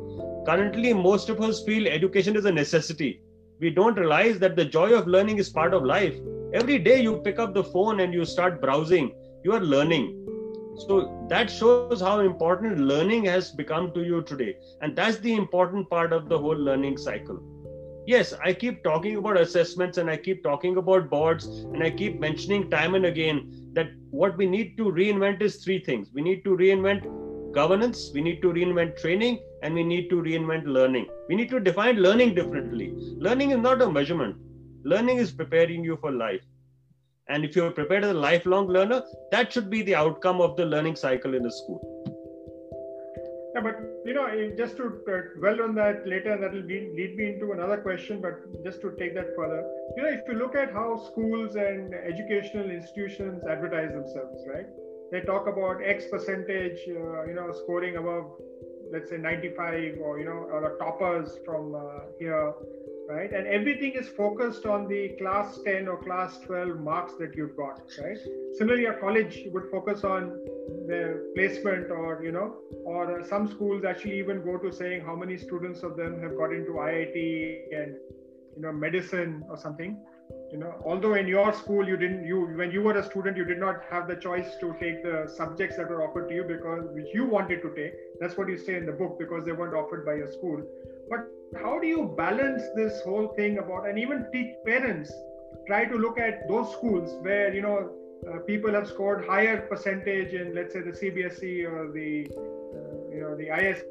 currently 0.50 0.94
most 0.94 1.30
of 1.30 1.42
us 1.42 1.64
feel 1.64 1.88
education 1.88 2.36
is 2.36 2.46
a 2.46 2.52
necessity. 2.52 3.22
We 3.60 3.70
don't 3.70 4.00
realize 4.00 4.40
that 4.40 4.56
the 4.56 4.66
joy 4.66 4.94
of 4.94 5.08
learning 5.08 5.38
is 5.38 5.50
part 5.50 5.74
of 5.76 5.84
life. 5.84 6.16
Every 6.54 6.80
day 6.80 7.02
you 7.02 7.18
pick 7.18 7.38
up 7.38 7.54
the 7.54 7.64
phone 7.64 8.00
and 8.00 8.14
you 8.14 8.26
start 8.26 8.62
browsing 8.62 9.12
you 9.44 9.54
are 9.54 9.62
learning. 9.62 10.08
So 10.88 11.28
that 11.30 11.50
shows 11.50 12.02
how 12.02 12.20
important 12.22 12.80
learning 12.80 13.26
has 13.26 13.52
become 13.52 13.94
to 13.94 14.04
you 14.04 14.22
today. 14.24 14.58
And 14.82 14.96
that's 14.96 15.18
the 15.20 15.36
important 15.36 15.90
part 15.90 16.12
of 16.14 16.30
the 16.30 16.38
whole 16.38 16.58
learning 16.70 16.98
cycle. 16.98 17.40
Yes 18.08 18.34
i 18.44 18.54
keep 18.54 18.84
talking 18.84 19.18
about 19.18 19.38
assessments 19.40 20.00
and 20.00 20.10
i 20.14 20.18
keep 20.18 20.42
talking 20.44 20.78
about 20.82 21.10
boards 21.12 21.48
and 21.74 21.84
i 21.88 21.90
keep 21.92 22.20
mentioning 22.24 22.64
time 22.72 22.96
and 23.00 23.06
again 23.10 23.42
that 23.74 23.92
what 24.22 24.36
we 24.42 24.48
need 24.48 24.72
to 24.78 24.86
reinvent 24.86 25.44
is 25.44 25.58
three 25.64 25.80
things. 25.90 26.10
We 26.12 26.24
need 26.24 26.44
to 26.46 26.58
reinvent 26.64 27.06
governance, 27.54 28.10
we 28.14 28.22
need 28.22 28.42
to 28.42 28.52
reinvent 28.60 28.98
training, 28.98 29.40
and 29.64 29.74
we 29.74 29.84
need 29.84 30.10
to 30.10 30.22
reinvent 30.22 30.66
learning. 30.66 31.08
We 31.28 31.36
need 31.36 31.50
to 31.50 31.60
define 31.60 31.98
learning 31.98 32.36
differently. 32.36 32.94
Learning 33.18 33.52
is 33.52 33.58
not 33.58 33.82
a 33.82 33.92
measurement, 33.92 34.38
learning 34.84 35.18
is 35.18 35.32
preparing 35.32 35.84
you 35.84 35.98
for 35.98 36.12
life. 36.12 36.42
And 37.28 37.46
if 37.46 37.56
you're 37.56 37.72
prepared 37.72 38.04
as 38.04 38.12
a 38.12 38.20
lifelong 38.20 38.68
learner, 38.68 39.04
that 39.32 39.54
should 39.54 39.70
be 39.70 39.84
the 39.84 39.96
outcome 39.96 40.42
of 40.42 40.56
the 40.58 40.66
learning 40.66 40.96
cycle 40.96 41.36
in 41.36 41.46
a 41.46 41.52
school. 41.52 41.80
Yeah, 43.54 43.62
but 43.62 43.76
you 44.06 44.14
know, 44.14 44.28
just 44.58 44.78
to 44.78 44.86
uh, 44.86 45.40
dwell 45.40 45.62
on 45.62 45.76
that 45.76 46.08
later, 46.08 46.38
that 46.40 46.54
will 46.54 46.62
lead 46.62 47.16
me 47.16 47.34
into 47.34 47.52
another 47.52 47.78
question. 47.78 48.22
But 48.22 48.64
just 48.64 48.82
to 48.82 48.96
take 48.98 49.14
that 49.16 49.36
further, 49.36 49.64
you 49.96 50.04
know, 50.04 50.10
if 50.10 50.22
you 50.28 50.36
look 50.36 50.56
at 50.56 50.72
how 50.72 50.98
schools 50.98 51.56
and 51.56 51.94
educational 51.94 52.70
institutions 52.72 53.44
advertise 53.48 53.92
themselves, 53.92 54.42
right? 54.52 54.68
they 55.12 55.22
talk 55.22 55.48
about 55.48 55.82
X 55.84 56.06
percentage, 56.12 56.80
uh, 56.88 57.26
you 57.26 57.34
know, 57.34 57.52
scoring 57.64 57.98
above, 57.98 58.32
let's 58.92 59.10
say 59.10 59.18
95 59.18 59.98
or, 60.02 60.20
you 60.20 60.26
know, 60.26 60.48
or 60.52 60.78
toppers 60.80 61.38
from 61.46 61.76
uh, 61.76 61.82
here, 62.18 62.54
right? 63.10 63.32
And 63.32 63.48
everything 63.48 63.94
is 63.94 64.08
focused 64.08 64.66
on 64.66 64.88
the 64.88 65.16
class 65.20 65.60
10 65.66 65.88
or 65.88 65.98
class 66.04 66.40
12 66.40 66.80
marks 66.80 67.14
that 67.20 67.36
you've 67.36 67.56
got, 67.56 67.82
right? 68.02 68.18
Similarly, 68.58 68.86
a 68.86 68.94
college 68.94 69.44
would 69.52 69.70
focus 69.72 70.04
on 70.04 70.30
the 70.88 71.32
placement 71.36 71.92
or, 71.92 72.22
you 72.24 72.32
know, 72.32 72.56
or 72.86 73.24
some 73.28 73.48
schools 73.48 73.84
actually 73.84 74.18
even 74.20 74.44
go 74.44 74.58
to 74.58 74.72
saying 74.72 75.02
how 75.02 75.16
many 75.16 75.38
students 75.38 75.84
of 75.84 75.96
them 75.96 76.22
have 76.22 76.36
got 76.38 76.52
into 76.52 76.72
IIT 76.72 77.16
and, 77.72 77.96
you 78.56 78.62
know, 78.62 78.72
medicine 78.72 79.44
or 79.50 79.58
something 79.58 79.98
you 80.52 80.58
know 80.58 80.74
although 80.86 81.14
in 81.14 81.28
your 81.28 81.54
school 81.54 81.88
you 81.88 81.96
didn't 81.96 82.26
you 82.26 82.38
when 82.60 82.72
you 82.72 82.82
were 82.82 82.98
a 82.98 83.04
student 83.04 83.38
you 83.38 83.46
did 83.46 83.60
not 83.60 83.84
have 83.90 84.08
the 84.08 84.16
choice 84.16 84.56
to 84.60 84.76
take 84.80 85.04
the 85.04 85.32
subjects 85.36 85.78
that 85.78 85.90
were 85.90 86.04
offered 86.08 86.28
to 86.30 86.36
you 86.36 86.44
because 86.44 86.86
which 86.92 87.08
you 87.14 87.26
wanted 87.26 87.62
to 87.62 87.74
take. 87.76 87.94
That's 88.20 88.38
what 88.38 88.50
you 88.50 88.58
say 88.58 88.76
in 88.76 88.86
the 88.86 88.92
book 88.92 89.20
because 89.20 89.46
they 89.46 89.52
weren't 89.52 89.76
offered 89.76 90.06
by 90.06 90.16
your 90.16 90.32
school. 90.32 90.64
But 91.10 91.28
how 91.62 91.80
do 91.80 91.88
you 91.88 92.14
balance 92.18 92.64
this 92.76 93.02
whole 93.02 93.28
thing 93.36 93.60
about 93.60 93.88
and 93.88 94.00
even 94.00 94.26
teach 94.32 94.54
parents 94.66 95.12
try 95.68 95.86
to 95.86 95.96
look 95.96 96.20
at 96.20 96.48
those 96.48 96.72
schools 96.74 97.18
where 97.22 97.54
you 97.54 97.62
know 97.62 97.92
uh, 98.28 98.40
people 98.40 98.72
have 98.72 98.88
scored 98.88 99.26
higher 99.26 99.62
percentage 99.62 100.34
in 100.34 100.54
let's 100.54 100.74
say 100.74 100.82
the 100.82 100.92
cbse 100.92 101.66
or 101.72 101.92
the 101.92 102.28
uh, 102.38 103.16
you 103.16 103.22
know 103.22 103.36
the 103.38 103.50
isc 103.50 103.84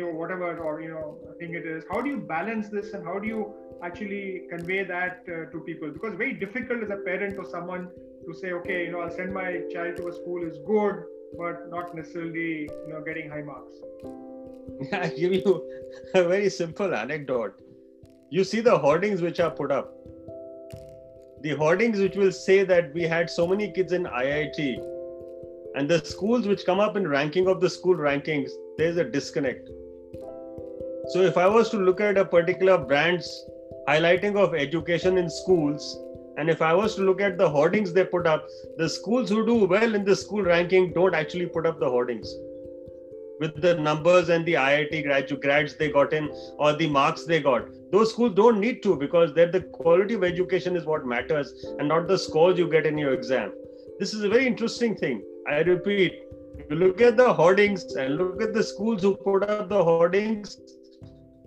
or 0.00 0.12
whatever 0.12 0.58
or 0.58 0.80
you 0.80 0.90
know 0.90 1.18
thing 1.42 1.54
it 1.54 1.66
is. 1.66 1.84
How 1.90 2.00
do 2.00 2.08
you 2.08 2.18
balance 2.18 2.68
this 2.68 2.92
and 2.94 3.04
how 3.04 3.18
do 3.18 3.26
you 3.26 3.54
actually 3.82 4.42
convey 4.48 4.84
that 4.84 5.24
uh, 5.28 5.50
to 5.50 5.60
people. 5.66 5.90
Because 5.90 6.14
very 6.14 6.34
difficult 6.34 6.82
as 6.82 6.90
a 6.90 6.96
parent 6.96 7.38
or 7.38 7.44
someone 7.44 7.88
to 8.26 8.34
say 8.34 8.52
okay 8.52 8.84
you 8.86 8.92
know 8.92 9.00
i'll 9.00 9.10
send 9.10 9.34
my 9.34 9.62
child 9.72 9.96
to 9.96 10.08
a 10.08 10.12
school 10.12 10.44
is 10.48 10.58
good 10.66 11.02
but 11.38 11.68
not 11.70 11.94
necessarily 11.94 12.68
you 12.86 12.92
know 12.92 13.00
getting 13.00 13.30
high 13.30 13.42
marks. 13.42 13.74
I 14.92 15.08
give 15.08 15.32
you 15.32 15.68
a 16.14 16.24
very 16.24 16.50
simple 16.50 16.94
anecdote. 16.94 17.54
You 18.30 18.44
see 18.44 18.60
the 18.60 18.78
hoardings 18.78 19.20
which 19.22 19.40
are 19.40 19.50
put 19.50 19.72
up. 19.72 19.94
The 21.42 21.56
hoardings 21.56 21.98
which 21.98 22.16
will 22.16 22.32
say 22.32 22.64
that 22.64 22.92
we 22.94 23.02
had 23.02 23.28
so 23.28 23.46
many 23.46 23.72
kids 23.72 23.92
in 23.92 24.04
iit 24.04 24.58
and 25.74 25.88
the 25.88 26.04
schools 26.04 26.46
which 26.46 26.64
come 26.66 26.80
up 26.80 26.96
in 26.96 27.08
ranking 27.08 27.48
of 27.48 27.60
the 27.60 27.70
school 27.70 27.96
rankings 27.96 28.50
there's 28.76 28.98
a 28.98 29.04
disconnect. 29.04 29.68
So 31.08 31.22
if 31.22 31.36
i 31.36 31.46
was 31.46 31.70
to 31.70 31.78
look 31.78 32.00
at 32.00 32.18
a 32.18 32.24
particular 32.24 32.78
brand's 32.78 33.46
highlighting 33.88 34.36
of 34.36 34.54
education 34.54 35.18
in 35.18 35.28
schools 35.28 35.98
And 36.38 36.48
if 36.48 36.62
I 36.62 36.72
was 36.72 36.94
to 36.94 37.02
look 37.02 37.20
at 37.20 37.36
the 37.36 37.48
hoardings 37.48 37.92
they 37.92 38.04
put 38.04 38.26
up, 38.26 38.46
the 38.78 38.88
schools 38.88 39.28
who 39.28 39.44
do 39.44 39.66
well 39.66 39.94
in 39.94 40.04
the 40.04 40.16
school 40.16 40.42
ranking 40.42 40.92
don't 40.92 41.14
actually 41.14 41.46
put 41.46 41.66
up 41.66 41.78
the 41.78 41.88
hoardings 41.88 42.34
with 43.38 43.60
the 43.60 43.74
numbers 43.74 44.28
and 44.28 44.46
the 44.46 44.54
IIT 44.54 45.02
graduate 45.04 45.42
grads 45.42 45.74
they 45.74 45.90
got 45.90 46.12
in 46.12 46.30
or 46.58 46.72
the 46.74 46.88
marks 46.88 47.24
they 47.24 47.40
got. 47.40 47.66
Those 47.90 48.12
schools 48.12 48.34
don't 48.34 48.60
need 48.60 48.82
to 48.84 48.96
because 48.96 49.34
that 49.34 49.52
the 49.52 49.60
quality 49.60 50.14
of 50.14 50.24
education 50.24 50.76
is 50.76 50.84
what 50.84 51.04
matters 51.04 51.66
and 51.78 51.88
not 51.88 52.08
the 52.08 52.16
scores 52.16 52.58
you 52.58 52.68
get 52.68 52.86
in 52.86 52.96
your 52.96 53.12
exam. 53.12 53.52
This 53.98 54.14
is 54.14 54.22
a 54.22 54.28
very 54.28 54.46
interesting 54.46 54.94
thing. 54.94 55.22
I 55.48 55.58
repeat, 55.58 56.14
you 56.70 56.76
look 56.76 57.00
at 57.00 57.16
the 57.16 57.32
hoardings 57.32 57.84
and 57.94 58.16
look 58.16 58.40
at 58.40 58.54
the 58.54 58.62
schools 58.62 59.02
who 59.02 59.16
put 59.16 59.42
up 59.42 59.68
the 59.68 59.82
hoardings. 59.82 60.58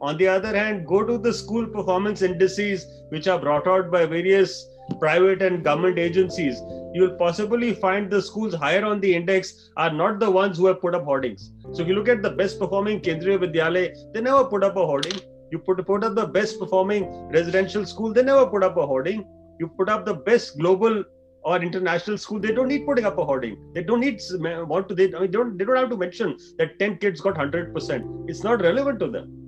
On 0.01 0.17
the 0.17 0.27
other 0.27 0.55
hand, 0.55 0.85
go 0.85 1.03
to 1.03 1.17
the 1.17 1.33
school 1.33 1.65
performance 1.65 2.21
indices 2.21 2.85
which 3.09 3.27
are 3.27 3.39
brought 3.39 3.67
out 3.67 3.91
by 3.91 4.05
various 4.05 4.67
private 4.99 5.41
and 5.41 5.63
government 5.63 5.97
agencies. 5.97 6.61
You'll 6.93 7.15
possibly 7.15 7.73
find 7.73 8.09
the 8.09 8.21
schools 8.21 8.53
higher 8.53 8.85
on 8.85 8.99
the 8.99 9.13
index 9.15 9.69
are 9.77 9.91
not 9.91 10.19
the 10.19 10.29
ones 10.29 10.57
who 10.57 10.67
have 10.67 10.81
put 10.81 10.95
up 10.95 11.03
hoardings. 11.03 11.51
So 11.73 11.81
if 11.81 11.87
you 11.87 11.95
look 11.95 12.09
at 12.09 12.21
the 12.21 12.29
best 12.29 12.59
performing 12.59 13.01
Kendriya 13.01 13.39
Vidyalay, 13.39 14.13
they 14.13 14.21
never 14.21 14.45
put 14.45 14.63
up 14.63 14.75
a 14.75 14.85
hoarding. 14.85 15.19
You 15.51 15.59
put, 15.59 15.85
put 15.85 16.03
up 16.03 16.15
the 16.15 16.27
best 16.27 16.59
performing 16.59 17.29
residential 17.29 17.85
school, 17.85 18.13
they 18.13 18.23
never 18.23 18.45
put 18.47 18.63
up 18.63 18.77
a 18.77 18.85
hoarding. 18.85 19.25
You 19.59 19.67
put 19.67 19.89
up 19.89 20.05
the 20.05 20.13
best 20.13 20.57
global 20.59 21.03
or 21.43 21.61
international 21.61 22.17
school, 22.17 22.39
they 22.39 22.51
don't 22.51 22.67
need 22.67 22.85
putting 22.85 23.05
up 23.05 23.17
a 23.17 23.23
hoarding. 23.23 23.71
They 23.73 23.83
don't 23.83 23.99
need 23.99 24.19
want 24.41 24.89
to. 24.89 24.95
They, 24.95 25.13
I 25.13 25.19
mean, 25.19 25.31
don't. 25.31 25.57
They 25.57 25.63
don't 25.63 25.77
have 25.77 25.89
to 25.91 25.97
mention 25.97 26.37
that 26.57 26.79
ten 26.79 26.97
kids 26.97 27.21
got 27.21 27.37
hundred 27.37 27.73
percent. 27.73 28.05
It's 28.27 28.43
not 28.43 28.61
relevant 28.61 28.99
to 29.01 29.07
them. 29.07 29.44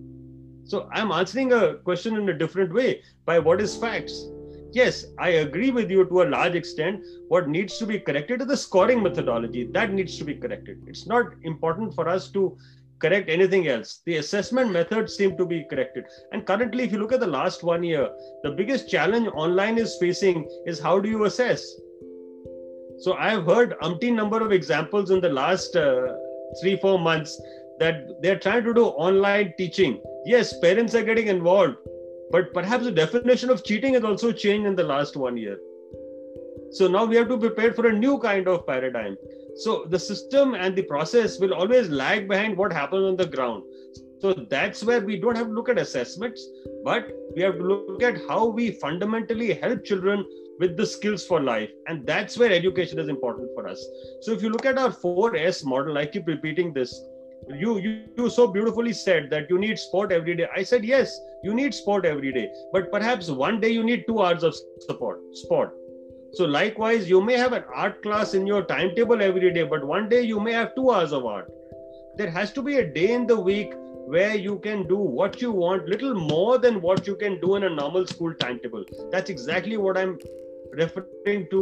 So 0.68 0.90
I'm 0.92 1.12
answering 1.12 1.54
a 1.54 1.76
question 1.76 2.18
in 2.18 2.28
a 2.30 2.38
different 2.38 2.74
way 2.74 3.02
by 3.26 3.40
what 3.40 3.62
is 3.62 3.76
facts. 3.76 4.26
Yes, 4.74 5.06
I 5.18 5.30
agree 5.30 5.72
with 5.72 5.90
you 5.90 6.04
to 6.06 6.24
a 6.24 6.28
large 6.30 6.56
extent. 6.56 7.06
What 7.30 7.48
needs 7.48 7.78
to 7.78 7.86
be 7.86 8.00
corrected 8.00 8.42
is 8.42 8.48
the 8.48 8.58
scoring 8.58 9.02
methodology. 9.02 9.66
That 9.72 9.94
needs 9.94 10.18
to 10.18 10.26
be 10.26 10.36
corrected. 10.36 10.84
It's 10.86 11.08
not 11.08 11.28
important 11.44 11.96
for 11.96 12.10
us 12.10 12.30
to 12.32 12.58
correct 13.00 13.30
anything 13.30 13.70
else. 13.70 14.02
The 14.06 14.18
assessment 14.18 14.72
methods 14.72 15.16
seem 15.16 15.38
to 15.38 15.46
be 15.46 15.64
corrected. 15.70 16.04
And 16.34 16.46
currently, 16.46 16.84
if 16.84 16.92
you 16.92 17.00
look 17.00 17.14
at 17.14 17.22
the 17.22 17.28
last 17.28 17.64
one 17.64 17.84
year, 17.84 18.10
the 18.44 18.52
biggest 18.52 18.90
challenge 18.90 19.30
online 19.34 19.78
is 19.78 19.96
facing 20.02 20.50
is 20.66 20.80
how 20.80 21.00
do 21.00 21.08
you 21.08 21.24
assess? 21.26 21.66
So 23.00 23.14
I've 23.14 23.46
heard 23.46 23.76
umpteen 23.82 24.16
number 24.16 24.44
of 24.44 24.52
examples 24.52 25.12
in 25.12 25.22
the 25.22 25.30
last 25.30 25.76
uh, 25.76 26.14
three, 26.60 26.76
four 26.78 27.00
months 27.00 27.40
that 27.80 28.22
they're 28.22 28.40
trying 28.40 28.64
to 28.64 28.74
do 28.74 28.86
online 28.86 29.54
teaching. 29.58 30.02
Yes, 30.26 30.60
parents 30.60 30.96
are 30.96 31.04
getting 31.04 31.28
involved, 31.28 31.76
but 32.32 32.54
perhaps 32.54 32.84
the 32.84 32.92
definition 32.92 33.50
of 33.50 33.64
cheating 33.64 33.94
has 33.94 34.04
also 34.04 34.32
changed 34.32 34.68
in 34.68 34.76
the 34.76 34.84
last 34.84 35.16
one 35.16 35.38
year. 35.38 35.58
So 36.72 36.88
now 36.88 37.06
we 37.06 37.16
have 37.16 37.30
to 37.30 37.38
prepare 37.38 37.74
for 37.74 37.88
a 37.88 37.94
new 37.94 38.20
kind 38.20 38.48
of 38.48 38.68
paradigm. 38.68 39.18
So 39.56 39.86
the 39.90 40.00
system 40.00 40.54
and 40.54 40.76
the 40.76 40.84
process 40.84 41.40
will 41.40 41.54
always 41.54 41.90
lag 41.90 42.28
behind 42.28 42.58
what 42.58 42.74
happens 42.74 43.04
on 43.04 43.16
the 43.16 43.26
ground. 43.26 43.64
So 44.20 44.34
that's 44.34 44.84
where 44.84 45.02
we 45.02 45.20
don't 45.20 45.38
have 45.38 45.48
to 45.48 45.54
look 45.54 45.70
at 45.70 45.78
assessments, 45.78 46.46
but 46.84 47.12
we 47.36 47.42
have 47.44 47.58
to 47.58 47.64
look 47.64 48.04
at 48.04 48.18
how 48.28 48.48
we 48.48 48.72
fundamentally 48.72 49.54
help 49.54 49.86
children 49.86 50.26
with 50.60 50.76
the 50.76 50.86
skills 50.86 51.26
for 51.26 51.40
life 51.40 51.70
and 51.88 52.06
that's 52.06 52.38
where 52.38 52.52
education 52.52 53.00
is 53.00 53.08
important 53.08 53.50
for 53.54 53.68
us 53.68 53.86
so 54.22 54.32
if 54.32 54.42
you 54.42 54.50
look 54.50 54.66
at 54.66 54.78
our 54.78 54.90
4s 54.90 55.64
model 55.66 55.98
i 55.98 56.06
keep 56.06 56.28
repeating 56.28 56.74
this 56.74 57.00
you, 57.50 57.78
you 57.78 58.04
you 58.18 58.30
so 58.30 58.48
beautifully 58.48 58.94
said 58.94 59.30
that 59.30 59.50
you 59.50 59.58
need 59.58 59.80
sport 59.80 60.12
every 60.12 60.36
day. 60.36 60.48
I 60.56 60.64
said 60.64 60.84
yes 60.84 61.20
you 61.44 61.54
need 61.54 61.74
sport 61.74 62.06
every 62.06 62.32
day. 62.34 62.52
But 62.74 62.92
perhaps 62.92 63.30
one 63.30 63.60
day 63.62 63.70
you 63.70 63.84
need 63.84 64.06
2 64.08 64.22
hours 64.22 64.44
of 64.44 64.56
support 64.88 65.20
sport. 65.34 65.74
So 66.34 66.46
likewise 66.46 67.10
you 67.10 67.22
may 67.22 67.38
have 67.38 67.54
an 67.54 67.64
art 67.74 68.02
class 68.02 68.34
in 68.34 68.46
your 68.46 68.64
timetable 68.64 69.22
every 69.22 69.54
day 69.54 69.64
but 69.64 69.86
one 69.86 70.10
day 70.10 70.22
you 70.22 70.40
may 70.40 70.54
have 70.54 70.76
2 70.76 70.92
hours 70.92 71.14
of 71.14 71.26
art. 71.26 71.52
There 72.18 72.30
has 72.30 72.52
to 72.54 72.62
be 72.62 72.78
a 72.78 72.86
day 72.86 73.14
in 73.14 73.28
the 73.28 73.40
week 73.40 73.74
where 74.08 74.36
you 74.36 74.58
can 74.60 74.88
do 74.88 74.98
what 74.98 75.42
you 75.42 75.52
want 75.52 75.88
little 75.88 76.16
more 76.16 76.58
than 76.58 76.82
what 76.82 77.06
you 77.06 77.16
can 77.16 77.40
do 77.42 77.56
in 77.56 77.64
a 77.64 77.70
normal 77.70 78.08
school 78.08 78.34
timetable. 78.34 78.86
That's 79.12 79.30
exactly 79.30 79.78
what 79.78 79.98
i'm 79.98 80.18
referring 80.74 81.48
to 81.50 81.62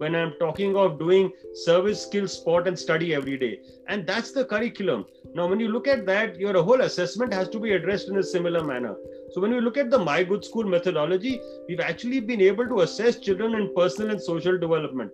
when 0.00 0.16
I'm 0.16 0.32
talking 0.40 0.76
of 0.76 0.98
doing 0.98 1.30
service 1.52 2.02
skill, 2.02 2.26
sport, 2.26 2.66
and 2.66 2.78
study 2.78 3.14
every 3.14 3.36
day. 3.36 3.60
And 3.88 4.06
that's 4.06 4.32
the 4.32 4.44
curriculum. 4.44 5.04
Now, 5.34 5.46
when 5.46 5.60
you 5.60 5.68
look 5.68 5.86
at 5.86 6.06
that, 6.06 6.40
your 6.40 6.54
whole 6.62 6.80
assessment 6.80 7.32
has 7.34 7.48
to 7.50 7.60
be 7.60 7.72
addressed 7.72 8.08
in 8.08 8.16
a 8.16 8.22
similar 8.22 8.64
manner. 8.64 8.94
So, 9.32 9.40
when 9.40 9.52
we 9.52 9.60
look 9.60 9.76
at 9.76 9.90
the 9.90 9.98
My 9.98 10.24
Good 10.24 10.44
School 10.44 10.64
methodology, 10.64 11.40
we've 11.68 11.80
actually 11.80 12.20
been 12.20 12.40
able 12.40 12.66
to 12.66 12.80
assess 12.80 13.18
children 13.18 13.54
in 13.54 13.74
personal 13.74 14.10
and 14.10 14.22
social 14.22 14.58
development. 14.58 15.10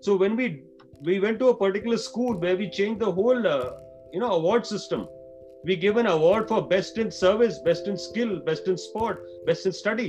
So, 0.00 0.16
when 0.16 0.36
we 0.36 0.62
we 1.00 1.20
went 1.20 1.38
to 1.38 1.48
a 1.48 1.56
particular 1.56 1.96
school 1.96 2.38
where 2.38 2.56
we 2.56 2.68
changed 2.68 3.00
the 3.00 3.10
whole 3.10 3.46
uh, 3.46 3.70
you 4.12 4.20
know 4.20 4.32
award 4.32 4.66
system 4.66 5.06
we 5.64 5.76
give 5.76 5.96
an 5.96 6.06
award 6.06 6.48
for 6.48 6.60
best 6.72 6.98
in 6.98 7.08
service 7.10 7.60
best 7.60 7.86
in 7.86 7.96
skill 7.96 8.40
best 8.40 8.66
in 8.66 8.76
sport 8.76 9.24
best 9.46 9.64
in 9.66 9.72
study 9.72 10.08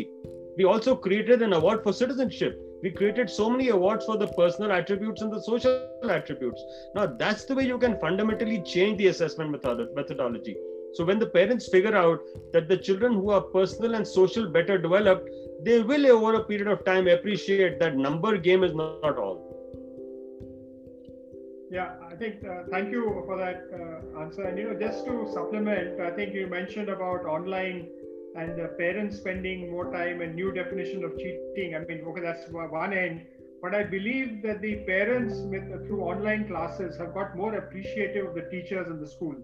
we 0.59 0.65
also 0.65 0.93
created 0.93 1.41
an 1.41 1.53
award 1.53 1.83
for 1.83 1.93
citizenship. 1.93 2.59
We 2.81 2.91
created 2.91 3.29
so 3.29 3.49
many 3.49 3.69
awards 3.69 4.05
for 4.05 4.17
the 4.17 4.27
personal 4.27 4.71
attributes 4.71 5.21
and 5.21 5.31
the 5.31 5.41
social 5.41 5.73
attributes. 5.73 6.29
Now, 6.61 6.71
that's 6.79 7.17
the 7.17 7.21
way 7.23 7.33
you 7.33 7.45
can 7.45 7.67
fundamentally 7.71 8.37
change 8.37 8.75
the 8.75 8.87
assessment 8.87 9.33
method- 9.33 9.79
methodology. 9.79 10.45
So, 10.83 11.03
when 11.03 11.19
the 11.19 11.25
parents 11.27 11.67
figure 11.67 11.95
out 11.95 12.19
that 12.51 12.67
the 12.67 12.77
children 12.77 13.13
who 13.13 13.29
are 13.29 13.41
personal 13.41 13.95
and 13.95 14.07
social 14.07 14.47
better 14.47 14.77
developed, 14.77 15.29
they 15.63 15.81
will, 15.81 16.07
over 16.07 16.35
a 16.35 16.43
period 16.43 16.67
of 16.67 16.83
time, 16.85 17.07
appreciate 17.07 17.79
that 17.79 17.95
number 17.97 18.37
game 18.37 18.63
is 18.63 18.73
not 18.73 18.95
all. 18.95 19.21
Yeah, 21.71 21.93
I 22.11 22.15
think 22.15 22.43
uh, 22.43 22.63
thank 22.71 22.91
you 22.91 23.23
for 23.25 23.37
that 23.37 23.61
uh, 23.73 24.21
answer. 24.21 24.43
And 24.43 24.57
you 24.57 24.65
know, 24.73 24.79
just 24.79 25.05
to 25.05 25.27
supplement, 25.31 25.99
I 25.99 26.09
think 26.11 26.33
you 26.33 26.47
mentioned 26.47 26.89
about 26.89 27.25
online 27.25 27.87
and 28.39 28.57
the 28.57 28.67
parents 28.77 29.17
spending 29.17 29.69
more 29.71 29.91
time 29.91 30.21
and 30.21 30.35
new 30.35 30.51
definition 30.51 31.03
of 31.03 31.17
cheating. 31.17 31.75
I 31.75 31.79
mean, 31.79 32.03
okay, 32.07 32.21
that's 32.21 32.49
one 32.49 32.93
end. 32.93 33.25
But 33.61 33.75
I 33.75 33.83
believe 33.83 34.41
that 34.43 34.61
the 34.61 34.75
parents, 34.87 35.33
with, 35.51 35.65
through 35.85 36.01
online 36.01 36.47
classes, 36.47 36.95
have 36.97 37.13
got 37.13 37.35
more 37.35 37.55
appreciative 37.55 38.27
of 38.27 38.35
the 38.35 38.43
teachers 38.49 38.87
in 38.87 39.01
the 39.01 39.07
school, 39.07 39.35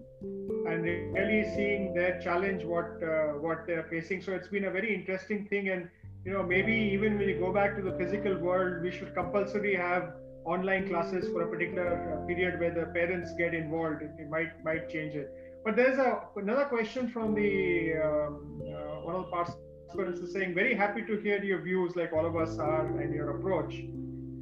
and 0.70 0.82
really 0.82 1.44
seeing 1.54 1.92
their 1.92 2.18
challenge, 2.20 2.64
what 2.64 2.88
uh, 3.02 3.38
what 3.46 3.66
they're 3.66 3.86
facing. 3.90 4.22
So 4.22 4.32
it's 4.32 4.48
been 4.48 4.64
a 4.64 4.70
very 4.70 4.94
interesting 4.94 5.46
thing, 5.48 5.68
and 5.68 5.90
you 6.24 6.32
know, 6.32 6.42
maybe 6.42 6.72
even 6.94 7.18
when 7.18 7.28
you 7.28 7.38
go 7.38 7.52
back 7.52 7.76
to 7.76 7.82
the 7.82 7.92
physical 7.98 8.38
world, 8.38 8.82
we 8.82 8.90
should 8.90 9.14
compulsorily 9.14 9.74
have 9.74 10.14
online 10.46 10.88
classes 10.88 11.28
for 11.28 11.42
a 11.42 11.48
particular 11.50 11.88
uh, 11.92 12.26
period 12.26 12.58
where 12.58 12.74
the 12.74 12.86
parents 12.92 13.34
get 13.36 13.52
involved. 13.52 14.00
It 14.02 14.30
might 14.30 14.64
might 14.64 14.88
change 14.88 15.14
it. 15.14 15.28
But 15.66 15.74
there's 15.74 15.98
a, 15.98 16.20
another 16.36 16.66
question 16.66 17.08
from 17.10 17.34
the 17.34 17.94
um, 17.94 18.62
uh, 18.62 19.00
one 19.02 19.16
of 19.16 19.22
the 19.24 19.30
participants 19.32 20.20
is 20.20 20.32
saying, 20.32 20.54
very 20.54 20.76
happy 20.76 21.02
to 21.02 21.16
hear 21.16 21.42
your 21.42 21.60
views, 21.60 21.96
like 21.96 22.12
all 22.12 22.24
of 22.24 22.36
us 22.36 22.56
are, 22.60 22.86
and 23.00 23.12
your 23.12 23.30
approach. 23.36 23.74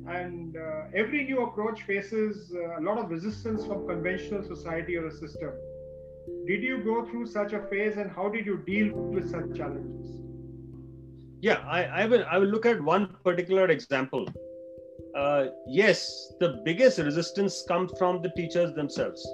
And 0.06 0.54
uh, 0.54 0.82
every 0.94 1.24
new 1.24 1.44
approach 1.44 1.80
faces 1.84 2.52
uh, 2.54 2.78
a 2.78 2.82
lot 2.82 2.98
of 2.98 3.08
resistance 3.08 3.64
from 3.64 3.86
conventional 3.86 4.42
society 4.42 4.96
or 4.98 5.06
a 5.06 5.10
system. 5.10 5.52
Did 6.46 6.62
you 6.62 6.84
go 6.84 7.06
through 7.06 7.26
such 7.28 7.54
a 7.54 7.60
phase, 7.68 7.96
and 7.96 8.10
how 8.10 8.28
did 8.28 8.44
you 8.44 8.58
deal 8.58 8.94
with 8.94 9.30
such 9.30 9.56
challenges? 9.56 10.06
Yeah, 11.40 11.64
I, 11.66 11.84
I 12.02 12.06
will. 12.06 12.26
I 12.30 12.36
will 12.36 12.48
look 12.48 12.66
at 12.66 12.78
one 12.82 13.16
particular 13.24 13.68
example. 13.68 14.28
Uh, 15.16 15.46
yes, 15.66 16.34
the 16.38 16.60
biggest 16.66 16.98
resistance 16.98 17.64
comes 17.66 17.92
from 17.98 18.20
the 18.20 18.30
teachers 18.36 18.74
themselves 18.74 19.26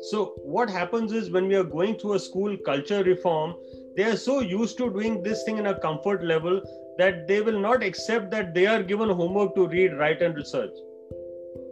so, 0.00 0.34
what 0.44 0.70
happens 0.70 1.12
is 1.12 1.30
when 1.30 1.48
we 1.48 1.56
are 1.56 1.64
going 1.64 1.98
through 1.98 2.14
a 2.14 2.20
school 2.20 2.56
culture 2.58 3.02
reform, 3.02 3.54
they 3.96 4.04
are 4.04 4.16
so 4.16 4.40
used 4.40 4.78
to 4.78 4.92
doing 4.92 5.22
this 5.24 5.42
thing 5.42 5.58
in 5.58 5.66
a 5.66 5.80
comfort 5.80 6.22
level 6.24 6.62
that 6.98 7.26
they 7.26 7.40
will 7.40 7.58
not 7.58 7.82
accept 7.82 8.30
that 8.30 8.54
they 8.54 8.66
are 8.66 8.82
given 8.82 9.08
homework 9.08 9.56
to 9.56 9.66
read, 9.66 9.94
write, 9.94 10.22
and 10.22 10.36
research. 10.36 10.70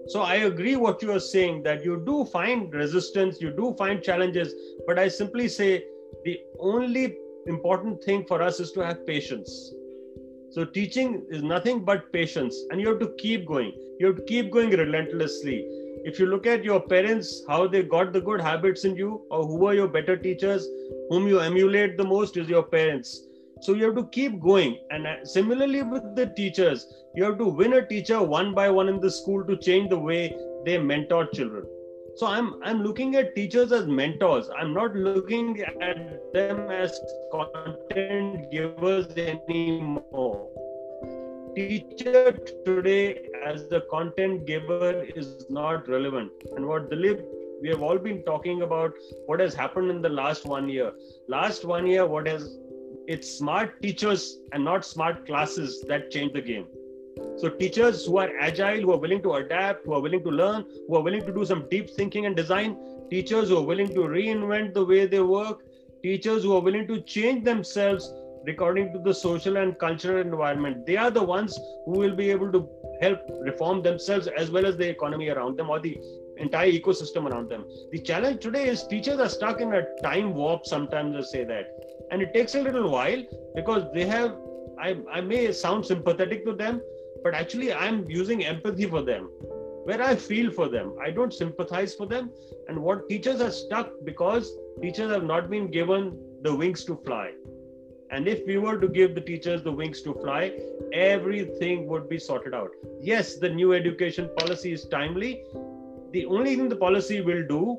So, 0.08 0.22
I 0.22 0.36
agree 0.50 0.74
what 0.74 1.02
you 1.02 1.12
are 1.12 1.20
saying 1.20 1.62
that 1.64 1.84
you 1.84 2.02
do 2.04 2.24
find 2.24 2.72
resistance, 2.74 3.40
you 3.40 3.50
do 3.52 3.74
find 3.78 4.02
challenges, 4.02 4.52
but 4.88 4.98
I 4.98 5.06
simply 5.06 5.48
say 5.48 5.84
the 6.24 6.40
only 6.58 7.16
important 7.46 8.02
thing 8.02 8.24
for 8.26 8.42
us 8.42 8.58
is 8.58 8.72
to 8.72 8.80
have 8.80 9.06
patience. 9.06 9.72
So, 10.50 10.64
teaching 10.64 11.24
is 11.30 11.44
nothing 11.44 11.84
but 11.84 12.12
patience, 12.12 12.56
and 12.70 12.80
you 12.80 12.88
have 12.88 12.98
to 13.00 13.14
keep 13.18 13.46
going. 13.46 13.72
You 14.00 14.08
have 14.08 14.16
to 14.16 14.22
keep 14.22 14.50
going 14.50 14.70
relentlessly 14.70 15.64
if 16.08 16.20
you 16.20 16.26
look 16.26 16.46
at 16.46 16.62
your 16.62 16.80
parents, 16.80 17.42
how 17.48 17.66
they 17.66 17.82
got 17.82 18.12
the 18.12 18.20
good 18.20 18.40
habits 18.40 18.84
in 18.84 18.94
you, 18.94 19.22
or 19.28 19.44
who 19.44 19.66
are 19.66 19.74
your 19.74 19.88
better 19.88 20.16
teachers, 20.16 20.64
whom 21.10 21.26
you 21.26 21.40
emulate 21.40 21.96
the 21.96 22.04
most 22.04 22.36
is 22.36 22.48
your 22.48 22.62
parents. 22.62 23.26
So 23.62 23.74
you 23.74 23.86
have 23.86 23.96
to 23.96 24.06
keep 24.06 24.40
going. 24.40 24.78
And 24.90 25.04
uh, 25.04 25.24
similarly 25.24 25.82
with 25.82 26.14
the 26.14 26.26
teachers, 26.36 26.86
you 27.16 27.24
have 27.24 27.38
to 27.38 27.46
win 27.46 27.72
a 27.72 27.84
teacher 27.84 28.22
one 28.22 28.54
by 28.54 28.70
one 28.70 28.88
in 28.88 29.00
the 29.00 29.10
school 29.10 29.44
to 29.46 29.56
change 29.56 29.90
the 29.90 29.98
way 29.98 30.36
they 30.64 30.78
mentor 30.78 31.26
children. 31.26 31.64
So 32.14 32.28
I'm 32.28 32.62
I'm 32.62 32.84
looking 32.84 33.16
at 33.16 33.34
teachers 33.34 33.72
as 33.72 33.86
mentors. 33.86 34.48
I'm 34.56 34.72
not 34.72 34.94
looking 34.94 35.60
at 35.60 36.32
them 36.32 36.70
as 36.70 37.00
content 37.32 38.50
givers 38.52 39.08
anymore. 39.16 40.48
Teacher 41.56 42.32
today 42.66 43.28
as 43.46 43.66
the 43.68 43.80
content 43.90 44.46
giver 44.46 45.04
is 45.16 45.46
not 45.48 45.88
relevant. 45.88 46.30
And 46.54 46.66
what 46.66 46.90
Dilip, 46.90 47.24
we 47.62 47.70
have 47.70 47.82
all 47.82 47.96
been 47.96 48.22
talking 48.24 48.60
about 48.60 48.92
what 49.24 49.40
has 49.40 49.54
happened 49.54 49.90
in 49.90 50.02
the 50.02 50.10
last 50.10 50.44
one 50.44 50.68
year. 50.68 50.92
Last 51.28 51.64
one 51.64 51.86
year, 51.86 52.04
what 52.06 52.28
has 52.28 52.58
it's 53.06 53.38
smart 53.38 53.80
teachers 53.80 54.38
and 54.52 54.64
not 54.64 54.84
smart 54.84 55.26
classes 55.26 55.82
that 55.88 56.10
change 56.10 56.34
the 56.34 56.42
game. 56.42 56.66
So 57.38 57.48
teachers 57.48 58.04
who 58.04 58.18
are 58.18 58.30
agile, 58.38 58.82
who 58.82 58.92
are 58.92 58.98
willing 58.98 59.22
to 59.22 59.34
adapt, 59.34 59.86
who 59.86 59.94
are 59.94 60.00
willing 60.00 60.22
to 60.24 60.30
learn, 60.30 60.66
who 60.86 60.96
are 60.96 61.02
willing 61.02 61.24
to 61.24 61.32
do 61.32 61.46
some 61.46 61.66
deep 61.70 61.88
thinking 61.88 62.26
and 62.26 62.36
design, 62.36 62.76
teachers 63.08 63.48
who 63.48 63.56
are 63.56 63.62
willing 63.62 63.88
to 63.88 64.00
reinvent 64.00 64.74
the 64.74 64.84
way 64.84 65.06
they 65.06 65.20
work, 65.20 65.60
teachers 66.02 66.42
who 66.42 66.54
are 66.54 66.60
willing 66.60 66.86
to 66.88 67.00
change 67.00 67.44
themselves 67.44 68.12
according 68.48 68.92
to 68.92 68.98
the 68.98 69.12
social 69.12 69.56
and 69.56 69.78
cultural 69.78 70.20
environment. 70.20 70.86
They 70.86 70.96
are 70.96 71.10
the 71.10 71.22
ones 71.22 71.58
who 71.84 71.92
will 71.92 72.14
be 72.14 72.30
able 72.30 72.52
to 72.52 72.68
help 73.00 73.20
reform 73.40 73.82
themselves 73.82 74.26
as 74.26 74.50
well 74.50 74.66
as 74.66 74.76
the 74.76 74.88
economy 74.88 75.28
around 75.28 75.56
them 75.56 75.70
or 75.70 75.80
the 75.80 75.98
entire 76.38 76.70
ecosystem 76.70 77.30
around 77.30 77.48
them. 77.48 77.64
The 77.92 77.98
challenge 77.98 78.42
today 78.42 78.68
is 78.68 78.86
teachers 78.86 79.18
are 79.18 79.28
stuck 79.28 79.60
in 79.60 79.72
a 79.74 79.84
time 80.02 80.34
warp 80.34 80.66
sometimes, 80.66 81.16
I 81.16 81.22
say 81.22 81.44
that. 81.44 81.66
And 82.10 82.22
it 82.22 82.32
takes 82.32 82.54
a 82.54 82.62
little 82.62 82.90
while 82.90 83.22
because 83.54 83.84
they 83.92 84.06
have, 84.06 84.36
I, 84.78 84.96
I 85.10 85.20
may 85.20 85.50
sound 85.52 85.84
sympathetic 85.84 86.44
to 86.46 86.52
them, 86.52 86.80
but 87.22 87.34
actually 87.34 87.72
I'm 87.72 88.08
using 88.08 88.44
empathy 88.44 88.86
for 88.86 89.02
them 89.02 89.28
where 89.86 90.02
I 90.02 90.16
feel 90.16 90.50
for 90.50 90.68
them. 90.68 90.96
I 91.00 91.10
don't 91.12 91.32
sympathize 91.32 91.94
for 91.94 92.06
them. 92.06 92.30
And 92.68 92.76
what 92.82 93.08
teachers 93.08 93.40
are 93.40 93.52
stuck 93.52 93.92
because 94.04 94.50
teachers 94.82 95.12
have 95.12 95.22
not 95.22 95.48
been 95.48 95.70
given 95.70 96.18
the 96.42 96.54
wings 96.54 96.84
to 96.86 96.96
fly. 97.06 97.30
And 98.10 98.28
if 98.28 98.46
we 98.46 98.56
were 98.56 98.78
to 98.78 98.88
give 98.88 99.14
the 99.14 99.20
teachers 99.20 99.62
the 99.62 99.72
wings 99.72 100.00
to 100.02 100.14
fly, 100.14 100.52
everything 100.92 101.88
would 101.88 102.08
be 102.08 102.18
sorted 102.18 102.54
out. 102.54 102.70
Yes, 103.00 103.36
the 103.36 103.48
new 103.48 103.72
education 103.72 104.30
policy 104.38 104.72
is 104.72 104.84
timely. 104.84 105.42
The 106.12 106.24
only 106.26 106.54
thing 106.54 106.68
the 106.68 106.76
policy 106.76 107.20
will 107.20 107.46
do, 107.48 107.78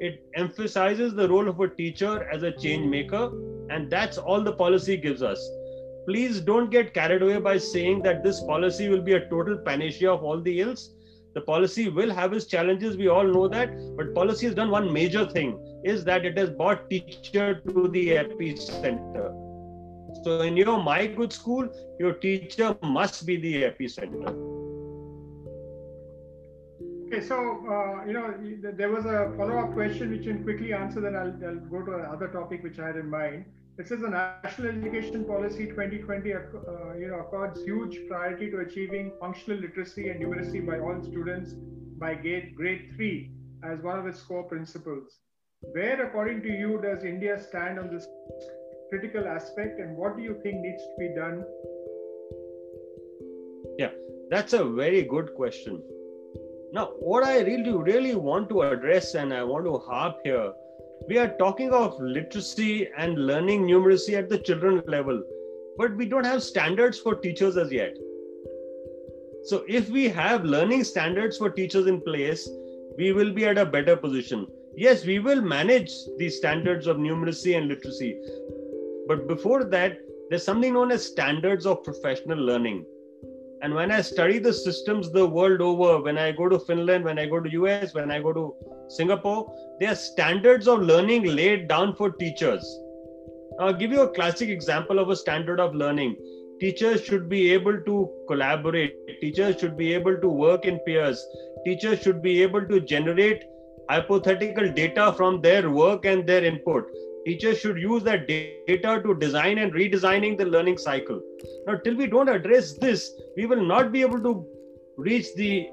it 0.00 0.24
emphasizes 0.34 1.14
the 1.14 1.28
role 1.28 1.48
of 1.48 1.60
a 1.60 1.68
teacher 1.68 2.28
as 2.32 2.42
a 2.42 2.50
change 2.50 2.86
maker. 2.86 3.30
And 3.70 3.88
that's 3.88 4.18
all 4.18 4.42
the 4.42 4.52
policy 4.52 4.96
gives 4.96 5.22
us. 5.22 5.40
Please 6.06 6.40
don't 6.40 6.70
get 6.70 6.92
carried 6.92 7.22
away 7.22 7.38
by 7.38 7.58
saying 7.58 8.02
that 8.02 8.24
this 8.24 8.40
policy 8.42 8.88
will 8.88 9.02
be 9.02 9.12
a 9.12 9.28
total 9.28 9.58
panacea 9.58 10.10
of 10.10 10.24
all 10.24 10.40
the 10.40 10.60
ills. 10.60 10.90
The 11.34 11.42
policy 11.42 11.88
will 11.88 12.12
have 12.12 12.32
its 12.32 12.46
challenges, 12.46 12.96
we 12.96 13.06
all 13.08 13.24
know 13.24 13.46
that. 13.46 13.70
But 13.96 14.14
policy 14.14 14.46
has 14.46 14.54
done 14.56 14.70
one 14.70 14.92
major 14.92 15.24
thing 15.24 15.80
is 15.84 16.02
that 16.04 16.24
it 16.24 16.36
has 16.36 16.50
brought 16.50 16.90
teacher 16.90 17.60
to 17.60 17.88
the 17.88 18.08
epicenter 18.08 19.47
so 20.22 20.40
in 20.40 20.56
your 20.56 20.82
My 20.82 21.06
Good 21.06 21.32
School, 21.32 21.68
your 21.98 22.14
teacher 22.14 22.76
must 22.82 23.26
be 23.26 23.36
the 23.36 23.62
epicenter. 23.64 24.28
Okay, 27.06 27.22
so 27.26 27.36
uh, 27.36 28.04
you 28.06 28.12
know 28.12 28.34
there 28.76 28.90
was 28.90 29.06
a 29.06 29.32
follow-up 29.36 29.72
question 29.72 30.10
which 30.10 30.26
you 30.26 30.34
can 30.34 30.44
quickly 30.44 30.72
answer. 30.72 31.00
Then 31.00 31.16
I'll, 31.16 31.34
I'll 31.48 31.60
go 31.70 31.82
to 31.82 31.94
another 31.94 32.28
topic 32.28 32.62
which 32.62 32.78
I 32.78 32.88
had 32.88 32.96
in 32.96 33.08
mind. 33.08 33.46
It 33.78 33.86
says 33.86 34.00
the 34.00 34.10
National 34.10 34.68
Education 34.68 35.24
Policy 35.24 35.66
2020, 35.66 36.32
uh, 36.32 36.38
you 36.98 37.06
know, 37.06 37.20
accords 37.20 37.62
huge 37.62 37.96
priority 38.08 38.50
to 38.50 38.58
achieving 38.58 39.12
functional 39.20 39.60
literacy 39.60 40.08
and 40.08 40.20
numeracy 40.20 40.66
by 40.66 40.80
all 40.80 41.00
students 41.00 41.54
by 41.98 42.14
grade, 42.14 42.56
grade 42.56 42.90
three 42.96 43.30
as 43.62 43.80
one 43.80 43.98
of 43.98 44.06
its 44.06 44.20
core 44.20 44.42
principles. 44.42 45.20
Where, 45.60 46.04
according 46.04 46.42
to 46.42 46.48
you, 46.48 46.80
does 46.82 47.04
India 47.04 47.40
stand 47.40 47.78
on 47.78 47.88
this 47.92 48.06
critical 48.88 49.26
aspect 49.28 49.80
and 49.80 49.96
what 49.96 50.16
do 50.16 50.22
you 50.22 50.38
think 50.42 50.56
needs 50.60 50.82
to 50.82 50.94
be 50.98 51.14
done? 51.14 51.44
Yeah 53.78 53.90
that's 54.30 54.52
a 54.52 54.64
very 54.64 55.02
good 55.02 55.34
question. 55.34 55.82
Now 56.72 56.86
what 56.98 57.24
i 57.24 57.40
really 57.40 57.72
really 57.72 58.14
want 58.14 58.48
to 58.50 58.62
address 58.62 59.14
and 59.14 59.32
i 59.32 59.42
want 59.42 59.64
to 59.64 59.78
harp 59.78 60.18
here 60.22 60.52
we 61.08 61.16
are 61.16 61.28
talking 61.38 61.72
of 61.72 61.98
literacy 61.98 62.88
and 62.98 63.26
learning 63.26 63.62
numeracy 63.62 64.18
at 64.18 64.28
the 64.28 64.38
children 64.38 64.82
level 64.86 65.22
but 65.78 65.96
we 65.96 66.04
don't 66.04 66.26
have 66.26 66.42
standards 66.42 66.98
for 66.98 67.14
teachers 67.14 67.56
as 67.56 67.72
yet. 67.72 67.96
So 69.44 69.64
if 69.68 69.88
we 69.88 70.08
have 70.08 70.44
learning 70.44 70.84
standards 70.84 71.38
for 71.38 71.48
teachers 71.48 71.86
in 71.86 72.00
place 72.02 72.46
we 72.98 73.12
will 73.12 73.32
be 73.32 73.46
at 73.46 73.56
a 73.56 73.64
better 73.64 73.96
position. 73.96 74.46
Yes 74.76 75.06
we 75.06 75.20
will 75.20 75.40
manage 75.40 75.90
the 76.18 76.28
standards 76.28 76.86
of 76.86 76.98
numeracy 76.98 77.56
and 77.56 77.68
literacy 77.68 78.20
but 79.08 79.26
before 79.26 79.64
that, 79.64 79.98
there's 80.28 80.44
something 80.44 80.74
known 80.74 80.92
as 80.92 81.06
standards 81.06 81.64
of 81.64 81.82
professional 81.82 82.38
learning. 82.38 82.84
And 83.62 83.74
when 83.74 83.90
I 83.90 84.02
study 84.02 84.38
the 84.38 84.52
systems 84.52 85.10
the 85.10 85.26
world 85.26 85.62
over, 85.62 86.02
when 86.02 86.18
I 86.18 86.30
go 86.32 86.48
to 86.48 86.58
Finland, 86.58 87.06
when 87.06 87.18
I 87.18 87.24
go 87.24 87.40
to 87.40 87.50
US, 87.50 87.94
when 87.94 88.10
I 88.10 88.20
go 88.20 88.34
to 88.34 88.54
Singapore, 88.88 89.50
there 89.80 89.92
are 89.92 89.94
standards 89.94 90.68
of 90.68 90.82
learning 90.82 91.24
laid 91.24 91.68
down 91.68 91.96
for 91.96 92.10
teachers. 92.10 92.62
I'll 93.58 93.72
give 93.72 93.90
you 93.90 94.02
a 94.02 94.14
classic 94.14 94.50
example 94.50 94.98
of 94.98 95.08
a 95.08 95.16
standard 95.16 95.58
of 95.58 95.74
learning. 95.74 96.16
Teachers 96.60 97.02
should 97.04 97.28
be 97.28 97.52
able 97.52 97.80
to 97.80 98.10
collaborate. 98.28 98.94
Teachers 99.20 99.58
should 99.58 99.76
be 99.76 99.94
able 99.94 100.20
to 100.20 100.28
work 100.28 100.66
in 100.66 100.80
pairs. 100.86 101.24
Teachers 101.64 102.02
should 102.02 102.20
be 102.20 102.42
able 102.42 102.66
to 102.66 102.80
generate 102.80 103.42
hypothetical 103.88 104.70
data 104.70 105.14
from 105.16 105.40
their 105.40 105.70
work 105.70 106.04
and 106.04 106.26
their 106.26 106.44
input 106.44 106.84
teachers 107.24 107.58
should 107.60 107.78
use 107.78 108.02
that 108.02 108.26
data 108.26 109.00
to 109.04 109.14
design 109.14 109.58
and 109.58 109.72
redesigning 109.72 110.36
the 110.36 110.44
learning 110.44 110.78
cycle. 110.78 111.20
Now 111.66 111.76
till 111.76 111.96
we 111.96 112.06
don't 112.06 112.28
address 112.28 112.76
this 112.78 113.12
we 113.36 113.46
will 113.46 113.64
not 113.64 113.92
be 113.92 114.02
able 114.02 114.20
to 114.20 114.46
reach 114.96 115.34
the 115.34 115.68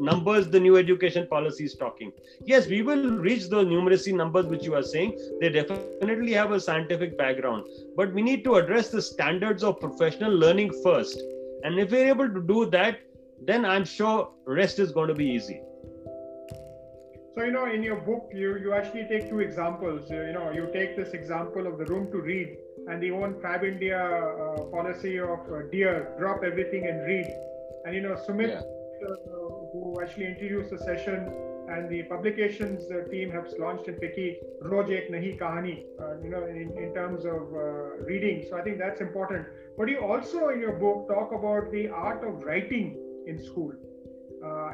numbers 0.00 0.48
the 0.48 0.60
new 0.60 0.76
education 0.76 1.26
policy 1.26 1.64
is 1.64 1.74
talking. 1.74 2.12
Yes 2.44 2.66
we 2.66 2.82
will 2.82 3.18
reach 3.18 3.48
the 3.48 3.64
numeracy 3.64 4.14
numbers 4.14 4.46
which 4.46 4.64
you 4.64 4.74
are 4.74 4.82
saying. 4.82 5.18
They 5.40 5.50
definitely 5.50 6.32
have 6.32 6.52
a 6.52 6.60
scientific 6.60 7.18
background. 7.18 7.66
But 7.96 8.14
we 8.14 8.22
need 8.22 8.44
to 8.44 8.56
address 8.56 8.90
the 8.90 9.02
standards 9.02 9.64
of 9.64 9.80
professional 9.80 10.32
learning 10.32 10.72
first. 10.82 11.20
And 11.64 11.78
if 11.78 11.90
we're 11.90 12.08
able 12.08 12.28
to 12.28 12.40
do 12.40 12.66
that 12.70 13.00
then 13.46 13.64
i'm 13.64 13.84
sure 13.84 14.30
rest 14.46 14.78
is 14.78 14.92
going 14.92 15.08
to 15.08 15.14
be 15.14 15.26
easy 15.26 15.60
so, 17.38 17.44
you 17.44 17.52
know, 17.52 17.66
in 17.66 17.84
your 17.84 18.00
book, 18.00 18.30
you, 18.34 18.58
you 18.58 18.72
actually 18.72 19.06
take 19.08 19.28
two 19.28 19.38
examples. 19.38 20.10
You 20.10 20.32
know, 20.32 20.50
you 20.50 20.68
take 20.72 20.96
this 20.96 21.10
example 21.10 21.68
of 21.68 21.78
the 21.78 21.84
room 21.84 22.10
to 22.10 22.18
read 22.18 22.56
and 22.88 23.00
the 23.00 23.12
own 23.12 23.40
Fab 23.40 23.62
India 23.62 24.00
uh, 24.00 24.64
policy 24.64 25.20
of 25.20 25.38
uh, 25.52 25.62
Dear, 25.70 26.16
drop 26.18 26.42
everything 26.42 26.86
and 26.86 27.00
read. 27.06 27.26
And, 27.84 27.94
you 27.94 28.00
know, 28.00 28.16
Sumit, 28.26 28.48
yeah. 28.48 28.58
uh, 28.58 29.14
who 29.72 30.00
actually 30.02 30.26
introduced 30.26 30.70
the 30.70 30.78
session, 30.78 31.32
and 31.70 31.88
the 31.88 32.02
publications 32.04 32.90
uh, 32.90 33.08
team 33.08 33.30
has 33.30 33.54
launched 33.60 33.86
in 33.86 33.94
FICCI, 33.94 34.38
Roj 34.64 34.90
Ek 34.90 35.12
Nahi 35.12 35.38
Kahani, 35.38 35.84
uh, 36.00 36.20
you 36.20 36.30
know, 36.30 36.44
in, 36.44 36.74
in 36.76 36.92
terms 36.92 37.24
of 37.24 37.54
uh, 37.54 38.02
reading. 38.04 38.46
So 38.50 38.58
I 38.58 38.62
think 38.62 38.78
that's 38.78 39.00
important. 39.00 39.46
But 39.76 39.88
you 39.88 40.00
also, 40.00 40.48
in 40.48 40.60
your 40.60 40.72
book, 40.72 41.06
talk 41.08 41.30
about 41.30 41.70
the 41.70 41.88
art 41.88 42.24
of 42.26 42.42
writing 42.42 42.96
in 43.28 43.38
school, 43.40 43.72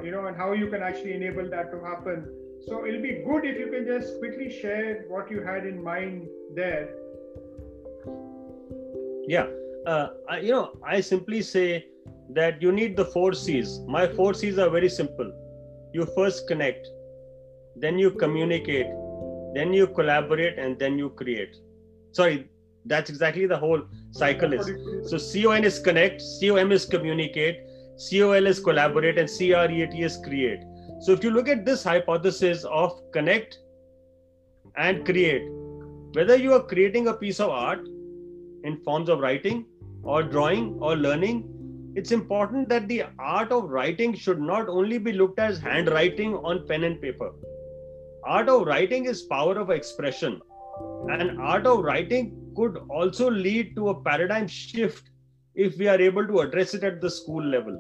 you 0.03 0.11
know, 0.13 0.27
and 0.29 0.37
how 0.37 0.53
you 0.53 0.69
can 0.71 0.83
actually 0.83 1.13
enable 1.13 1.51
that 1.51 1.71
to 1.71 1.81
happen 1.85 2.27
so 2.67 2.87
it'll 2.87 3.03
be 3.03 3.23
good 3.27 3.45
if 3.45 3.59
you 3.59 3.71
can 3.71 3.87
just 3.87 4.19
quickly 4.19 4.51
share 4.51 5.05
what 5.09 5.31
you 5.31 5.43
had 5.43 5.67
in 5.67 5.83
mind 5.83 6.29
there. 6.55 6.95
Yeah, 9.27 9.47
uh, 9.87 10.09
I, 10.29 10.39
you 10.39 10.53
know, 10.53 10.73
I 10.87 11.01
simply 11.01 11.43
say 11.43 11.87
that 12.31 12.61
you 12.63 12.73
need 12.73 12.97
the 12.97 13.05
four 13.07 13.33
C's. 13.33 13.81
My 13.87 14.07
four 14.07 14.35
C's 14.35 14.59
are 14.59 14.71
very 14.71 14.89
simple. 14.89 15.31
You 15.93 16.07
first 16.15 16.47
connect, 16.49 16.89
then 17.77 17.99
you 17.99 18.11
communicate, 18.11 18.87
then 19.55 19.73
you 19.73 19.87
collaborate, 19.87 20.59
and 20.59 20.79
then 20.79 20.99
you 20.99 21.11
create. 21.11 21.57
Sorry, 22.13 22.49
that's 22.87 23.11
exactly 23.11 23.47
the 23.47 23.57
whole 23.57 23.83
cycle 24.13 24.53
is. 24.53 24.67
So 25.11 25.19
CON 25.19 25.65
is 25.65 25.79
connect, 25.79 26.23
COM 26.41 26.73
is 26.73 26.85
communicate, 26.85 27.61
COL 28.11 28.47
is 28.47 28.61
collaborate, 28.61 29.19
and 29.19 29.29
CREAT 29.29 29.95
is 29.95 30.19
create. 30.23 30.61
So 31.05 31.13
if 31.13 31.23
you 31.23 31.31
look 31.33 31.51
at 31.51 31.67
this 31.67 31.85
hypothesis 31.85 32.65
of 32.65 32.99
connect 33.13 33.59
and 34.79 35.05
create, 35.05 35.43
whether 36.15 36.35
you 36.35 36.55
are 36.55 36.63
creating 36.63 37.09
a 37.09 37.13
piece 37.13 37.41
of 37.41 37.51
art 37.51 37.87
in 38.63 38.81
forms 38.83 39.11
of 39.11 39.19
writing 39.19 39.67
or 40.03 40.23
drawing 40.23 40.79
or 40.81 40.97
learning, 40.97 41.93
it's 41.95 42.11
important 42.11 42.71
that 42.71 42.89
the 42.89 43.03
art 43.19 43.53
of 43.53 43.69
writing 43.69 44.15
should 44.15 44.41
not 44.41 44.67
only 44.67 44.97
be 44.97 45.13
looked 45.13 45.39
as 45.39 45.59
handwriting 45.59 46.37
on 46.37 46.67
pen 46.67 46.85
and 46.85 47.03
paper. 47.03 47.33
Art 48.25 48.49
of 48.49 48.67
writing 48.67 49.05
is 49.05 49.25
power 49.25 49.59
of 49.59 49.69
expression, 49.69 50.41
and 51.11 51.39
art 51.39 51.67
of 51.67 51.85
writing 51.85 52.35
could 52.57 52.79
also 52.89 53.31
lead 53.31 53.77
to 53.77 53.91
a 53.91 54.03
paradigm 54.05 54.49
shift 54.49 55.11
if 55.55 55.77
we 55.77 55.87
are 55.87 56.01
able 56.01 56.27
to 56.27 56.41
address 56.41 56.73
it 56.73 56.83
at 56.83 57.03
the 57.03 57.11
school 57.11 57.45
level 57.45 57.79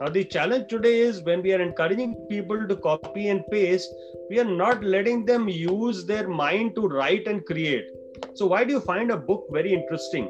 now, 0.00 0.08
the 0.08 0.24
challenge 0.24 0.68
today 0.68 0.98
is 0.98 1.22
when 1.22 1.40
we 1.40 1.52
are 1.52 1.62
encouraging 1.62 2.16
people 2.28 2.66
to 2.66 2.76
copy 2.76 3.28
and 3.28 3.44
paste, 3.52 3.88
we 4.28 4.40
are 4.40 4.44
not 4.44 4.82
letting 4.82 5.24
them 5.24 5.48
use 5.48 6.04
their 6.04 6.26
mind 6.26 6.74
to 6.74 6.88
write 6.88 7.28
and 7.28 7.46
create. 7.46 7.86
So, 8.34 8.46
why 8.46 8.64
do 8.64 8.72
you 8.72 8.80
find 8.80 9.12
a 9.12 9.16
book 9.16 9.46
very 9.52 9.72
interesting? 9.72 10.28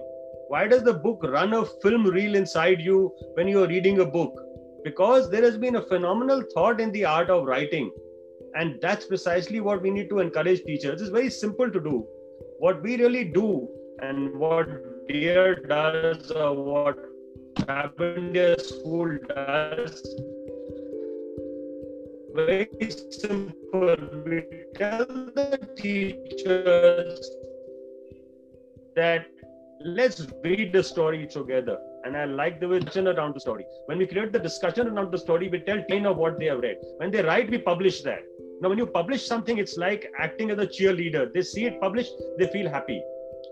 Why 0.48 0.68
does 0.68 0.82
the 0.82 0.92
book 0.92 1.20
run 1.22 1.54
a 1.54 1.64
film 1.82 2.04
reel 2.06 2.34
inside 2.34 2.82
you 2.82 3.14
when 3.34 3.48
you're 3.48 3.66
reading 3.66 4.00
a 4.00 4.04
book? 4.04 4.38
Because 4.84 5.30
there 5.30 5.42
has 5.42 5.56
been 5.56 5.76
a 5.76 5.82
phenomenal 5.82 6.42
thought 6.52 6.78
in 6.78 6.92
the 6.92 7.06
art 7.06 7.30
of 7.30 7.46
writing. 7.46 7.90
And 8.54 8.78
that's 8.82 9.06
precisely 9.06 9.60
what 9.60 9.80
we 9.80 9.90
need 9.90 10.10
to 10.10 10.18
encourage 10.18 10.62
teachers. 10.64 11.00
It's 11.00 11.10
very 11.10 11.30
simple 11.30 11.70
to 11.70 11.80
do. 11.80 12.06
What 12.58 12.82
we 12.82 12.98
really 12.98 13.24
do 13.24 13.66
and 14.00 14.38
what 14.38 14.68
Dear 15.08 15.54
does 15.54 16.30
or 16.30 16.54
what 16.54 17.13
Ravindra 17.60 18.60
School 18.60 19.18
does 19.28 20.02
very 22.34 22.68
simple. 23.10 23.96
We 24.26 24.42
tell 24.74 25.06
the 25.06 25.58
teachers 25.76 27.30
that 28.96 29.26
let's 29.84 30.26
read 30.42 30.72
the 30.72 30.82
story 30.82 31.26
together. 31.26 31.78
And 32.04 32.16
I 32.16 32.24
like 32.24 32.60
the 32.60 32.68
vision 32.68 33.08
around 33.08 33.34
the 33.34 33.40
story. 33.40 33.64
When 33.86 33.98
we 33.98 34.06
create 34.06 34.32
the 34.32 34.38
discussion 34.38 34.88
around 34.88 35.10
the 35.10 35.18
story, 35.18 35.48
we 35.48 35.60
tell 35.60 35.82
10 35.88 36.06
of 36.06 36.16
what 36.16 36.38
they 36.38 36.46
have 36.46 36.58
read. 36.58 36.76
When 36.98 37.10
they 37.10 37.22
write, 37.22 37.50
we 37.50 37.58
publish 37.58 38.02
that. 38.02 38.22
Now, 38.60 38.68
when 38.68 38.78
you 38.78 38.86
publish 38.86 39.26
something, 39.26 39.58
it's 39.58 39.76
like 39.76 40.12
acting 40.18 40.50
as 40.50 40.58
a 40.58 40.66
cheerleader. 40.66 41.32
They 41.32 41.42
see 41.42 41.64
it 41.64 41.80
published, 41.80 42.12
they 42.38 42.46
feel 42.48 42.68
happy. 42.68 43.02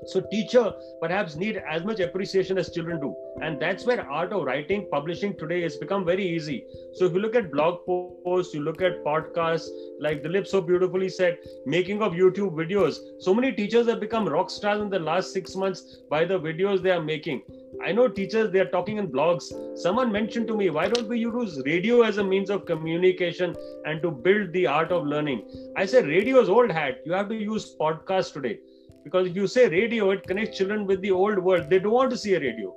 So 0.06 0.20
teacher 0.20 0.72
perhaps 1.00 1.36
need 1.36 1.62
as 1.68 1.84
much 1.84 2.00
appreciation 2.00 2.58
as 2.58 2.72
children 2.72 3.00
do. 3.00 3.14
And 3.40 3.60
that's 3.60 3.84
where 3.84 4.08
art 4.10 4.32
of 4.32 4.42
writing, 4.44 4.88
publishing 4.90 5.36
today 5.36 5.62
has 5.62 5.76
become 5.76 6.04
very 6.04 6.26
easy. 6.26 6.64
So 6.94 7.04
if 7.04 7.12
you 7.12 7.20
look 7.20 7.36
at 7.36 7.52
blog 7.52 7.86
posts, 7.86 8.52
you 8.52 8.62
look 8.62 8.82
at 8.82 9.04
podcasts, 9.04 9.68
like 10.00 10.22
Dilip 10.22 10.46
so 10.46 10.60
beautifully 10.60 11.08
said, 11.08 11.38
making 11.66 12.02
of 12.02 12.12
YouTube 12.12 12.54
videos. 12.54 12.96
So 13.20 13.32
many 13.32 13.52
teachers 13.52 13.86
have 13.88 14.00
become 14.00 14.28
rock 14.28 14.50
stars 14.50 14.80
in 14.80 14.90
the 14.90 14.98
last 14.98 15.32
six 15.32 15.54
months 15.54 15.98
by 16.10 16.24
the 16.24 16.38
videos 16.38 16.82
they 16.82 16.90
are 16.90 17.02
making. 17.02 17.42
I 17.84 17.92
know 17.92 18.06
teachers, 18.06 18.50
they 18.50 18.60
are 18.60 18.70
talking 18.70 18.98
in 18.98 19.08
blogs. 19.08 19.52
Someone 19.78 20.12
mentioned 20.12 20.46
to 20.48 20.56
me, 20.56 20.70
why 20.70 20.88
don't 20.88 21.08
we 21.08 21.18
use 21.20 21.60
radio 21.64 22.02
as 22.02 22.18
a 22.18 22.24
means 22.24 22.50
of 22.50 22.66
communication 22.66 23.56
and 23.86 24.02
to 24.02 24.10
build 24.10 24.52
the 24.52 24.66
art 24.66 24.92
of 24.92 25.06
learning? 25.06 25.72
I 25.76 25.86
said, 25.86 26.06
radio 26.06 26.40
is 26.40 26.48
old 26.48 26.70
hat. 26.70 27.00
You 27.04 27.12
have 27.12 27.28
to 27.30 27.34
use 27.34 27.74
podcasts 27.80 28.32
today 28.32 28.58
because 29.04 29.28
if 29.28 29.36
you 29.36 29.46
say 29.46 29.68
radio 29.68 30.10
it 30.10 30.26
connects 30.26 30.58
children 30.58 30.86
with 30.86 31.00
the 31.02 31.10
old 31.10 31.38
world. 31.38 31.68
They 31.68 31.78
don't 31.78 31.92
want 31.92 32.10
to 32.10 32.16
see 32.16 32.34
a 32.34 32.40
radio. 32.40 32.74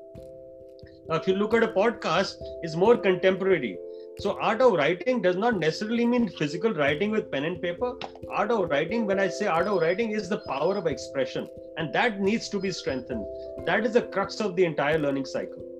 Now 1.07 1.15
if 1.15 1.27
you 1.27 1.35
look 1.35 1.53
at 1.53 1.63
a 1.63 1.67
podcast 1.67 2.35
it's 2.61 2.75
more 2.75 2.97
contemporary. 2.97 3.77
So 4.19 4.37
art 4.39 4.61
of 4.61 4.73
writing 4.73 5.21
does 5.21 5.35
not 5.35 5.59
necessarily 5.59 6.05
mean 6.05 6.29
physical 6.29 6.73
writing 6.73 7.11
with 7.11 7.31
pen 7.31 7.45
and 7.45 7.61
paper. 7.61 7.93
Art 8.29 8.51
of 8.51 8.69
writing 8.69 9.05
when 9.05 9.19
i 9.19 9.27
say 9.27 9.47
art 9.47 9.67
of 9.67 9.81
writing 9.81 10.11
is 10.11 10.29
the 10.29 10.41
power 10.47 10.77
of 10.77 10.87
expression. 10.87 11.47
And 11.77 11.93
that 11.93 12.21
needs 12.21 12.49
to 12.49 12.59
be 12.59 12.71
strengthened. 12.71 13.25
That 13.65 13.85
is 13.85 13.93
the 13.93 14.03
crux 14.03 14.39
of 14.39 14.55
the 14.55 14.65
entire 14.65 14.97
learning 14.97 15.25
cycle 15.25 15.74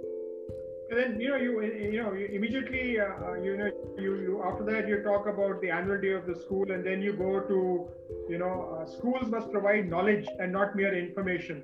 and 0.89 0.99
then 0.99 1.19
you 1.19 1.29
know 1.29 1.36
you 1.36 1.61
you 1.93 2.01
know 2.01 2.13
you 2.13 2.25
immediately 2.27 2.99
uh, 2.99 3.05
uh, 3.05 3.33
you 3.36 3.57
know 3.57 3.69
you, 3.97 4.15
you 4.25 4.43
after 4.45 4.63
that 4.63 4.88
you 4.88 5.01
talk 5.03 5.27
about 5.27 5.61
the 5.61 5.69
annual 5.69 5.99
day 5.99 6.11
of 6.11 6.27
the 6.27 6.36
school 6.36 6.71
and 6.71 6.86
then 6.86 7.01
you 7.01 7.13
go 7.13 7.39
to 7.39 7.88
you 8.29 8.38
know 8.38 8.77
uh, 8.77 8.86
schools 8.86 9.27
must 9.27 9.51
provide 9.51 9.89
knowledge 9.89 10.27
and 10.39 10.51
not 10.51 10.75
mere 10.75 10.93
information. 10.97 11.63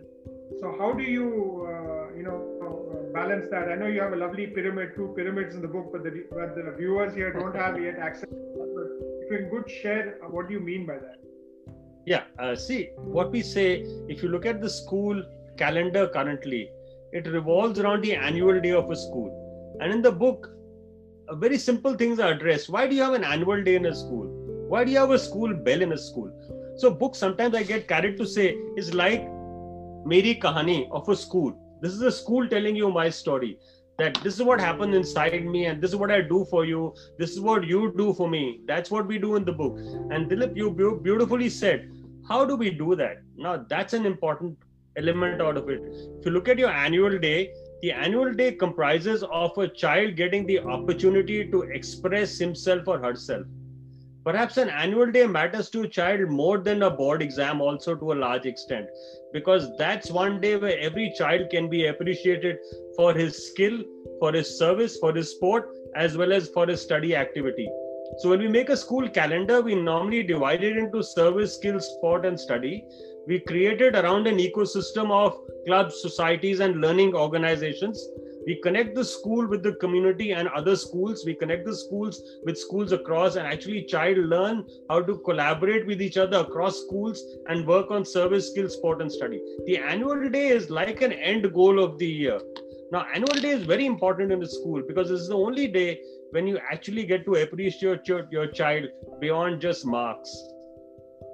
So 0.59 0.75
how 0.79 0.93
do 0.93 1.03
you 1.03 1.27
uh, 1.69 2.17
you 2.17 2.23
know 2.23 2.37
uh, 2.65 3.13
balance 3.13 3.45
that? 3.51 3.69
I 3.69 3.75
know 3.75 3.87
you 3.87 4.01
have 4.01 4.13
a 4.13 4.21
lovely 4.23 4.47
pyramid 4.47 4.93
two 4.95 5.13
pyramids 5.15 5.55
in 5.55 5.61
the 5.61 5.67
book 5.67 5.91
but 5.91 6.03
the 6.03 6.25
but 6.31 6.55
the 6.55 6.75
viewers 6.77 7.13
here 7.13 7.31
don't 7.31 7.55
have 7.55 7.81
yet 7.81 7.99
access. 7.99 8.29
If 8.29 9.31
you 9.31 9.47
could 9.51 9.69
share 9.69 10.17
uh, 10.23 10.29
what 10.29 10.47
do 10.47 10.53
you 10.53 10.59
mean 10.59 10.85
by 10.87 10.95
that? 10.95 11.17
Yeah 12.07 12.55
see 12.55 12.89
what 12.97 13.31
we 13.31 13.41
say 13.43 13.85
if 14.09 14.23
you 14.23 14.29
look 14.29 14.47
at 14.47 14.61
the 14.61 14.69
school 14.69 15.23
calendar 15.57 16.07
currently 16.07 16.71
it 17.11 17.27
revolves 17.27 17.79
around 17.79 18.03
the 18.03 18.13
annual 18.15 18.59
day 18.59 18.71
of 18.71 18.89
a 18.89 18.95
school. 18.95 19.77
And 19.81 19.91
in 19.91 20.01
the 20.01 20.11
book, 20.11 20.49
very 21.33 21.57
simple 21.57 21.95
things 21.95 22.19
are 22.19 22.31
addressed. 22.31 22.69
Why 22.69 22.87
do 22.87 22.95
you 22.95 23.03
have 23.03 23.13
an 23.13 23.23
annual 23.23 23.63
day 23.63 23.75
in 23.75 23.85
a 23.85 23.95
school? 23.95 24.27
Why 24.69 24.83
do 24.83 24.91
you 24.91 24.99
have 24.99 25.11
a 25.11 25.19
school 25.19 25.53
bell 25.53 25.81
in 25.81 25.91
a 25.91 25.97
school? 25.97 26.31
So, 26.77 26.91
book 26.91 27.15
sometimes 27.15 27.55
I 27.55 27.63
get 27.63 27.87
carried 27.87 28.17
to 28.17 28.25
say 28.25 28.55
is 28.77 28.93
like 28.93 29.21
Meri 30.05 30.39
Kahani 30.41 30.89
of 30.91 31.07
a 31.09 31.15
school. 31.15 31.57
This 31.81 31.93
is 31.93 32.01
a 32.01 32.11
school 32.11 32.47
telling 32.47 32.75
you 32.75 32.89
my 32.89 33.09
story. 33.09 33.57
That 33.97 34.15
this 34.23 34.35
is 34.35 34.41
what 34.41 34.59
happened 34.59 34.95
inside 34.95 35.45
me, 35.45 35.65
and 35.65 35.81
this 35.81 35.91
is 35.91 35.95
what 35.95 36.11
I 36.11 36.21
do 36.21 36.45
for 36.49 36.65
you. 36.65 36.95
This 37.19 37.31
is 37.31 37.39
what 37.39 37.67
you 37.67 37.93
do 37.97 38.13
for 38.13 38.29
me. 38.29 38.61
That's 38.65 38.89
what 38.89 39.05
we 39.05 39.19
do 39.19 39.35
in 39.35 39.45
the 39.45 39.51
book. 39.51 39.77
And 40.09 40.29
Dilip, 40.29 40.55
you 40.55 40.71
beautifully 41.03 41.49
said, 41.49 41.91
how 42.27 42.45
do 42.45 42.55
we 42.55 42.71
do 42.71 42.95
that? 42.95 43.17
Now, 43.35 43.65
that's 43.67 43.93
an 43.93 44.05
important 44.05 44.57
element 44.97 45.41
out 45.41 45.57
of 45.57 45.69
it. 45.69 45.81
If 46.19 46.25
you 46.25 46.31
look 46.31 46.49
at 46.49 46.59
your 46.59 46.69
annual 46.69 47.17
day, 47.17 47.53
the 47.81 47.91
annual 47.91 48.33
day 48.33 48.51
comprises 48.51 49.23
of 49.23 49.57
a 49.57 49.67
child 49.67 50.15
getting 50.15 50.45
the 50.45 50.59
opportunity 50.59 51.49
to 51.49 51.63
express 51.63 52.37
himself 52.37 52.87
or 52.87 52.99
herself. 52.99 53.45
Perhaps 54.23 54.57
an 54.57 54.69
annual 54.69 55.11
day 55.11 55.25
matters 55.25 55.67
to 55.71 55.81
a 55.81 55.87
child 55.87 56.29
more 56.29 56.59
than 56.59 56.83
a 56.83 56.91
board 56.91 57.23
exam, 57.23 57.59
also 57.59 57.95
to 57.95 58.11
a 58.11 58.13
large 58.13 58.45
extent, 58.45 58.85
because 59.33 59.75
that's 59.77 60.11
one 60.11 60.39
day 60.39 60.57
where 60.57 60.77
every 60.77 61.11
child 61.17 61.49
can 61.49 61.67
be 61.67 61.87
appreciated 61.87 62.57
for 62.95 63.15
his 63.15 63.47
skill, 63.47 63.79
for 64.19 64.31
his 64.31 64.59
service, 64.59 64.97
for 64.97 65.11
his 65.11 65.31
sport, 65.31 65.75
as 65.95 66.17
well 66.17 66.33
as 66.33 66.49
for 66.49 66.67
his 66.67 66.79
study 66.79 67.15
activity. 67.15 67.67
So, 68.19 68.29
when 68.29 68.39
we 68.39 68.47
make 68.47 68.69
a 68.69 68.77
school 68.77 69.09
calendar, 69.09 69.61
we 69.61 69.73
normally 69.73 70.21
divide 70.21 70.63
it 70.63 70.77
into 70.77 71.01
service, 71.01 71.55
skill, 71.55 71.79
sport, 71.79 72.23
and 72.23 72.39
study 72.39 72.85
we 73.27 73.39
created 73.39 73.95
around 73.95 74.25
an 74.25 74.37
ecosystem 74.37 75.11
of 75.11 75.37
clubs, 75.65 76.01
societies, 76.01 76.59
and 76.59 76.81
learning 76.81 77.13
organizations. 77.13 78.03
We 78.47 78.59
connect 78.63 78.95
the 78.95 79.05
school 79.05 79.47
with 79.47 79.61
the 79.61 79.73
community 79.75 80.31
and 80.31 80.47
other 80.47 80.75
schools. 80.75 81.23
We 81.23 81.35
connect 81.35 81.65
the 81.65 81.75
schools 81.75 82.19
with 82.43 82.57
schools 82.57 82.91
across, 82.91 83.35
and 83.35 83.45
actually, 83.45 83.83
child 83.83 84.17
learn 84.17 84.65
how 84.89 85.01
to 85.03 85.19
collaborate 85.19 85.85
with 85.85 86.01
each 86.01 86.17
other 86.17 86.39
across 86.39 86.81
schools 86.81 87.23
and 87.47 87.67
work 87.67 87.91
on 87.91 88.03
service, 88.03 88.49
skills, 88.49 88.73
sport, 88.73 89.01
and 89.01 89.11
study. 89.11 89.39
The 89.67 89.77
annual 89.77 90.27
day 90.29 90.47
is 90.47 90.71
like 90.71 91.01
an 91.01 91.13
end 91.13 91.53
goal 91.53 91.79
of 91.83 91.99
the 91.99 92.07
year. 92.07 92.39
Now, 92.91 93.05
annual 93.13 93.39
day 93.39 93.51
is 93.51 93.63
very 93.63 93.85
important 93.85 94.31
in 94.31 94.39
the 94.39 94.49
school 94.49 94.81
because 94.87 95.09
this 95.09 95.21
is 95.21 95.27
the 95.27 95.37
only 95.37 95.67
day 95.67 96.01
when 96.31 96.47
you 96.47 96.59
actually 96.71 97.05
get 97.05 97.25
to 97.25 97.35
appreciate 97.35 98.07
your, 98.07 98.27
your 98.31 98.47
child 98.47 98.85
beyond 99.19 99.61
just 99.61 99.85
marks 99.85 100.35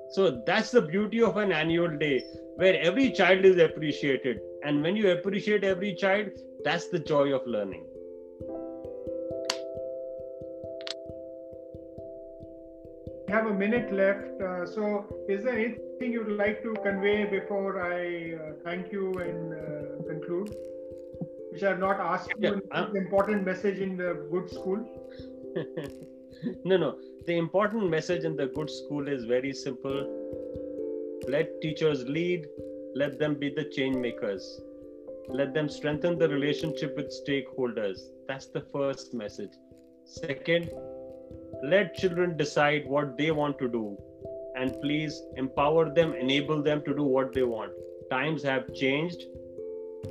so 0.09 0.41
that's 0.45 0.71
the 0.71 0.81
beauty 0.81 1.21
of 1.21 1.37
an 1.37 1.51
annual 1.51 1.97
day 1.97 2.23
where 2.55 2.79
every 2.81 3.11
child 3.11 3.45
is 3.45 3.57
appreciated. 3.57 4.39
And 4.63 4.81
when 4.81 4.95
you 4.95 5.11
appreciate 5.11 5.63
every 5.63 5.93
child, 5.95 6.29
that's 6.63 6.87
the 6.87 6.99
joy 6.99 7.33
of 7.33 7.45
learning. 7.45 7.85
We 13.27 13.33
have 13.33 13.47
a 13.47 13.53
minute 13.53 13.93
left. 13.93 14.41
Uh, 14.41 14.65
so, 14.65 15.05
is 15.27 15.43
there 15.43 15.53
anything 15.53 16.13
you'd 16.13 16.29
like 16.29 16.63
to 16.63 16.73
convey 16.81 17.25
before 17.25 17.83
I 17.83 18.35
uh, 18.35 18.53
thank 18.63 18.91
you 18.91 19.13
and 19.15 19.53
uh, 19.53 20.07
conclude? 20.07 20.55
Which 21.51 21.63
I 21.63 21.69
have 21.69 21.79
not 21.79 21.99
asked 21.99 22.31
yeah, 22.39 22.51
you. 22.51 22.61
An 22.71 22.95
important 22.95 23.45
message 23.45 23.79
in 23.79 23.97
the 23.97 24.25
good 24.31 24.49
school. 24.49 24.79
no, 26.63 26.77
no. 26.77 26.97
The 27.25 27.37
important 27.37 27.89
message 27.89 28.23
in 28.23 28.35
the 28.35 28.47
good 28.47 28.69
school 28.69 29.07
is 29.07 29.25
very 29.25 29.53
simple. 29.53 29.99
Let 31.27 31.61
teachers 31.61 32.07
lead, 32.07 32.47
let 32.95 33.19
them 33.19 33.35
be 33.35 33.49
the 33.49 33.65
change 33.65 33.95
makers. 33.95 34.61
Let 35.29 35.53
them 35.53 35.67
strengthen 35.67 36.17
the 36.17 36.29
relationship 36.29 36.95
with 36.95 37.11
stakeholders. 37.11 37.99
That's 38.27 38.47
the 38.47 38.61
first 38.61 39.13
message. 39.13 39.51
Second, 40.05 40.71
let 41.63 41.95
children 41.95 42.37
decide 42.37 42.87
what 42.87 43.17
they 43.17 43.31
want 43.31 43.59
to 43.59 43.67
do 43.67 43.97
and 44.55 44.81
please 44.81 45.21
empower 45.35 45.93
them, 45.93 46.13
enable 46.13 46.63
them 46.63 46.81
to 46.85 46.95
do 46.95 47.03
what 47.03 47.33
they 47.33 47.43
want. 47.43 47.71
Times 48.09 48.41
have 48.43 48.73
changed. 48.73 49.23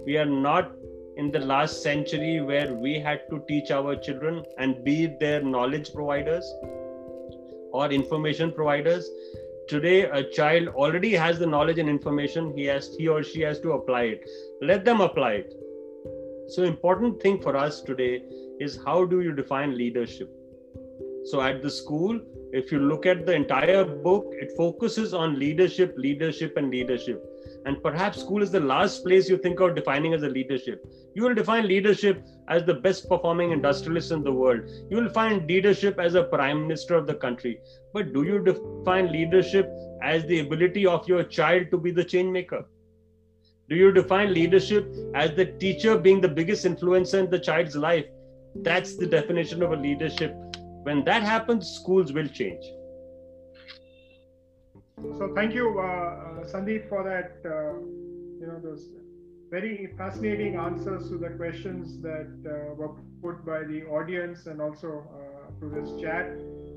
We 0.04 0.18
are 0.18 0.26
not 0.26 0.72
in 1.16 1.30
the 1.30 1.40
last 1.40 1.82
century 1.82 2.40
where 2.40 2.74
we 2.74 2.98
had 2.98 3.20
to 3.30 3.42
teach 3.48 3.70
our 3.70 3.96
children 3.96 4.44
and 4.58 4.84
be 4.84 5.06
their 5.06 5.42
knowledge 5.42 5.92
providers 5.94 6.44
or 7.72 7.90
information 7.90 8.52
providers. 8.52 9.08
Today 9.68 10.02
a 10.02 10.22
child 10.22 10.68
already 10.68 11.12
has 11.12 11.38
the 11.38 11.46
knowledge 11.46 11.78
and 11.78 11.88
information 11.88 12.52
he 12.56 12.64
has 12.66 12.94
he 12.96 13.08
or 13.08 13.22
she 13.22 13.40
has 13.40 13.60
to 13.60 13.72
apply 13.72 14.02
it. 14.02 14.28
Let 14.60 14.84
them 14.84 15.00
apply 15.00 15.32
it. 15.44 15.54
So 16.48 16.62
important 16.62 17.20
thing 17.20 17.40
for 17.40 17.56
us 17.56 17.80
today 17.80 18.22
is 18.60 18.78
how 18.84 19.04
do 19.04 19.20
you 19.22 19.32
define 19.32 19.76
leadership? 19.76 20.30
So 21.24 21.40
at 21.40 21.62
the 21.62 21.70
school 21.70 22.20
if 22.52 22.70
you 22.70 22.78
look 22.78 23.06
at 23.06 23.26
the 23.26 23.34
entire 23.34 23.84
book 23.84 24.26
it 24.32 24.52
focuses 24.56 25.14
on 25.14 25.38
leadership 25.38 25.94
leadership 25.96 26.56
and 26.56 26.70
leadership 26.70 27.24
and 27.66 27.82
perhaps 27.82 28.20
school 28.20 28.42
is 28.42 28.52
the 28.52 28.60
last 28.60 29.04
place 29.04 29.28
you 29.28 29.36
think 29.36 29.58
of 29.58 29.74
defining 29.74 30.14
as 30.14 30.22
a 30.22 30.28
leadership. 30.28 30.86
You 31.14 31.24
will 31.24 31.34
define 31.34 31.66
leadership 31.66 32.24
as 32.48 32.64
the 32.64 32.74
best 32.74 33.08
performing 33.08 33.50
industrialist 33.50 34.12
in 34.12 34.22
the 34.22 34.32
world. 34.32 34.60
You 34.88 34.98
will 34.98 35.08
find 35.08 35.48
leadership 35.48 35.98
as 35.98 36.14
a 36.14 36.22
prime 36.22 36.62
minister 36.62 36.94
of 36.94 37.08
the 37.08 37.14
country. 37.14 37.58
But 37.92 38.12
do 38.12 38.22
you 38.22 38.38
define 38.38 39.10
leadership 39.10 39.68
as 40.00 40.24
the 40.26 40.40
ability 40.40 40.86
of 40.86 41.08
your 41.08 41.24
child 41.24 41.72
to 41.72 41.76
be 41.76 41.90
the 41.90 42.04
change 42.04 42.30
maker? 42.30 42.64
Do 43.68 43.74
you 43.74 43.90
define 43.90 44.32
leadership 44.32 44.88
as 45.16 45.34
the 45.34 45.46
teacher 45.46 45.98
being 45.98 46.20
the 46.20 46.28
biggest 46.28 46.64
influencer 46.64 47.24
in 47.24 47.30
the 47.30 47.40
child's 47.40 47.74
life? 47.74 48.06
That's 48.62 48.96
the 48.96 49.08
definition 49.08 49.60
of 49.64 49.72
a 49.72 49.76
leadership. 49.76 50.36
When 50.84 51.02
that 51.06 51.24
happens, 51.24 51.68
schools 51.68 52.12
will 52.12 52.28
change. 52.28 52.64
So 54.98 55.32
thank 55.34 55.52
you, 55.52 55.78
uh, 55.78 55.82
uh, 55.82 56.44
Sandeep, 56.44 56.88
for 56.88 57.04
that. 57.04 57.46
Uh, 57.48 57.78
you 58.40 58.46
know 58.46 58.58
those 58.62 58.88
very 59.50 59.92
fascinating 59.98 60.56
answers 60.56 61.08
to 61.10 61.18
the 61.18 61.30
questions 61.30 62.00
that 62.00 62.32
uh, 62.46 62.74
were 62.74 62.92
put 63.22 63.44
by 63.44 63.62
the 63.64 63.84
audience 63.84 64.46
and 64.46 64.60
also 64.60 65.04
uh, 65.14 65.58
through 65.58 65.80
this 65.80 66.00
chat. 66.00 66.30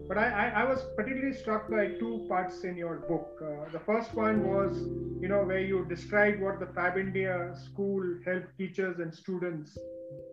But 0.07 0.17
I, 0.17 0.27
I, 0.27 0.61
I, 0.61 0.63
was 0.63 0.79
particularly 0.95 1.35
struck 1.35 1.69
by 1.69 1.87
two 1.99 2.25
parts 2.27 2.63
in 2.63 2.75
your 2.75 2.97
book. 3.07 3.41
Uh, 3.41 3.71
the 3.71 3.79
first 3.79 4.13
one 4.13 4.43
was, 4.43 4.77
you 5.21 5.27
know, 5.27 5.43
where 5.43 5.59
you 5.59 5.85
described 5.85 6.41
what 6.41 6.59
the 6.59 6.65
Fab 6.67 6.97
India 6.97 7.53
school 7.55 8.03
helped 8.25 8.57
teachers 8.57 8.99
and 8.99 9.13
students 9.13 9.77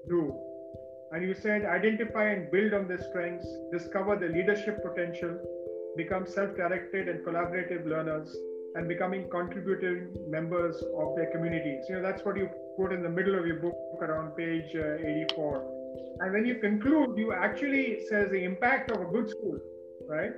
do. 0.09 0.34
And 1.12 1.22
you 1.22 1.34
said 1.34 1.64
identify 1.64 2.30
and 2.30 2.51
build 2.51 2.74
on 2.74 2.89
their 2.89 3.03
strengths, 3.11 3.47
discover 3.72 4.16
the 4.16 4.28
leadership 4.28 4.82
potential, 4.82 5.39
become 5.97 6.27
self-directed 6.27 7.09
and 7.09 7.25
collaborative 7.25 7.87
learners, 7.87 8.37
and 8.77 8.87
becoming 8.89 9.29
contributing 9.31 10.15
members 10.29 10.77
of 10.99 11.17
their 11.17 11.31
communities. 11.33 11.85
You 11.89 11.97
know, 11.97 12.03
that's 12.03 12.25
what 12.25 12.37
you 12.37 12.51
put 12.77 12.93
in 12.93 13.03
the 13.03 13.09
middle 13.09 13.39
of 13.39 13.47
your 13.47 13.57
book 13.57 13.75
around 14.03 14.37
page 14.37 14.75
uh, 14.75 15.33
84. 15.35 16.17
And 16.21 16.33
when 16.33 16.45
you 16.45 16.57
conclude, 16.57 17.17
you 17.17 17.33
actually 17.33 18.01
says 18.09 18.31
the 18.31 18.43
impact 18.45 18.91
of 18.91 19.01
a 19.01 19.07
good 19.07 19.31
school, 19.31 19.59
right? 20.09 20.33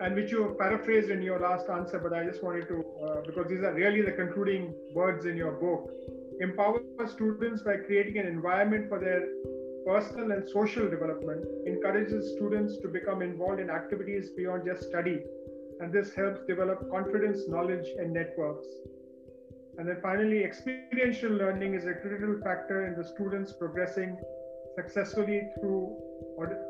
And 0.00 0.14
which 0.14 0.30
you 0.30 0.56
paraphrased 0.58 1.10
in 1.10 1.20
your 1.20 1.40
last 1.40 1.68
answer, 1.68 1.98
but 1.98 2.12
I 2.12 2.24
just 2.24 2.42
wanted 2.42 2.68
to, 2.68 2.84
uh, 3.04 3.20
because 3.26 3.48
these 3.48 3.60
are 3.60 3.74
really 3.74 4.02
the 4.02 4.12
concluding 4.12 4.74
words 4.94 5.26
in 5.26 5.36
your 5.36 5.52
book. 5.52 5.90
Empower 6.40 6.80
students 7.06 7.62
by 7.62 7.76
creating 7.76 8.18
an 8.18 8.26
environment 8.26 8.88
for 8.88 8.98
their 8.98 9.26
personal 9.90 10.30
and 10.30 10.48
social 10.48 10.88
development, 10.88 11.44
encourages 11.66 12.32
students 12.36 12.78
to 12.82 12.86
become 12.86 13.22
involved 13.22 13.60
in 13.60 13.70
activities 13.70 14.30
beyond 14.36 14.64
just 14.64 14.84
study, 14.88 15.18
and 15.80 15.92
this 15.92 16.14
helps 16.14 16.40
develop 16.46 16.88
confidence, 16.90 17.48
knowledge, 17.48 17.88
and 17.98 18.12
networks. 18.12 18.68
And 19.78 19.88
then 19.88 19.98
finally, 20.00 20.44
experiential 20.44 21.32
learning 21.32 21.74
is 21.74 21.86
a 21.86 21.94
critical 21.94 22.38
factor 22.44 22.86
in 22.86 22.94
the 23.00 23.04
students 23.14 23.52
progressing 23.52 24.16
successfully 24.76 25.40
through 25.58 25.82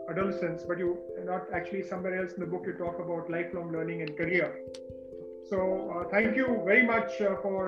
adolescence, 0.09 0.63
but 0.67 0.79
you 0.79 0.97
not 1.25 1.43
actually 1.55 1.83
somewhere 1.83 2.17
else 2.21 2.33
in 2.33 2.41
the 2.41 2.47
book 2.47 2.63
you 2.67 2.73
talk 2.73 2.99
about 3.07 3.31
lifelong 3.31 3.71
learning 3.71 4.01
and 4.01 4.17
career. 4.17 4.49
So 5.51 5.59
uh, 5.93 6.09
thank 6.11 6.37
you 6.37 6.63
very 6.65 6.87
much 6.87 7.21
uh, 7.21 7.35
for 7.43 7.61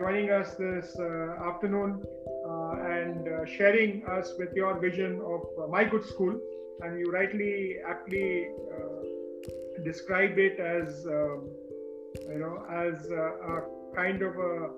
joining 0.00 0.30
us 0.30 0.54
this 0.56 0.94
uh, 0.98 1.48
afternoon 1.48 2.02
and 2.72 3.28
uh, 3.28 3.46
sharing 3.46 4.04
us 4.06 4.32
with 4.38 4.52
your 4.54 4.78
vision 4.78 5.20
of 5.24 5.40
uh, 5.58 5.66
my 5.68 5.84
good 5.84 6.04
school. 6.04 6.38
And 6.82 6.98
you 6.98 7.10
rightly, 7.12 7.76
aptly 7.86 8.48
described 9.84 10.38
it 10.38 10.58
as 10.58 11.06
um, 11.06 11.48
you 12.28 12.38
know 12.38 12.64
as 12.70 13.10
a, 13.10 13.62
kind 13.94 14.22
of 14.22 14.38
a 14.38 14.70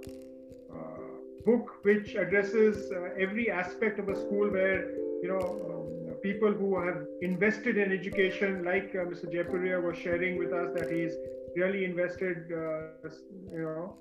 book 1.45 1.71
which 1.83 2.15
addresses 2.15 2.91
uh, 2.93 3.09
every 3.19 3.51
aspect 3.51 3.99
of 3.99 4.09
a 4.09 4.17
school 4.17 4.49
where 4.51 4.91
you 5.23 5.29
know 5.29 5.45
um, 5.69 6.15
people 6.23 6.53
who 6.53 6.79
have 6.81 7.05
invested 7.21 7.77
in 7.77 7.93
education 7.93 8.65
like 8.65 8.95
uh, 8.95 9.05
mr 9.13 9.27
Jaipuria 9.35 9.83
was 9.83 9.97
sharing 9.99 10.39
with 10.39 10.53
us 10.53 10.71
that 10.77 10.91
he's 10.91 11.15
really 11.57 11.85
invested 11.85 12.39
uh, 12.53 13.09
you 13.53 13.63
know 13.63 13.97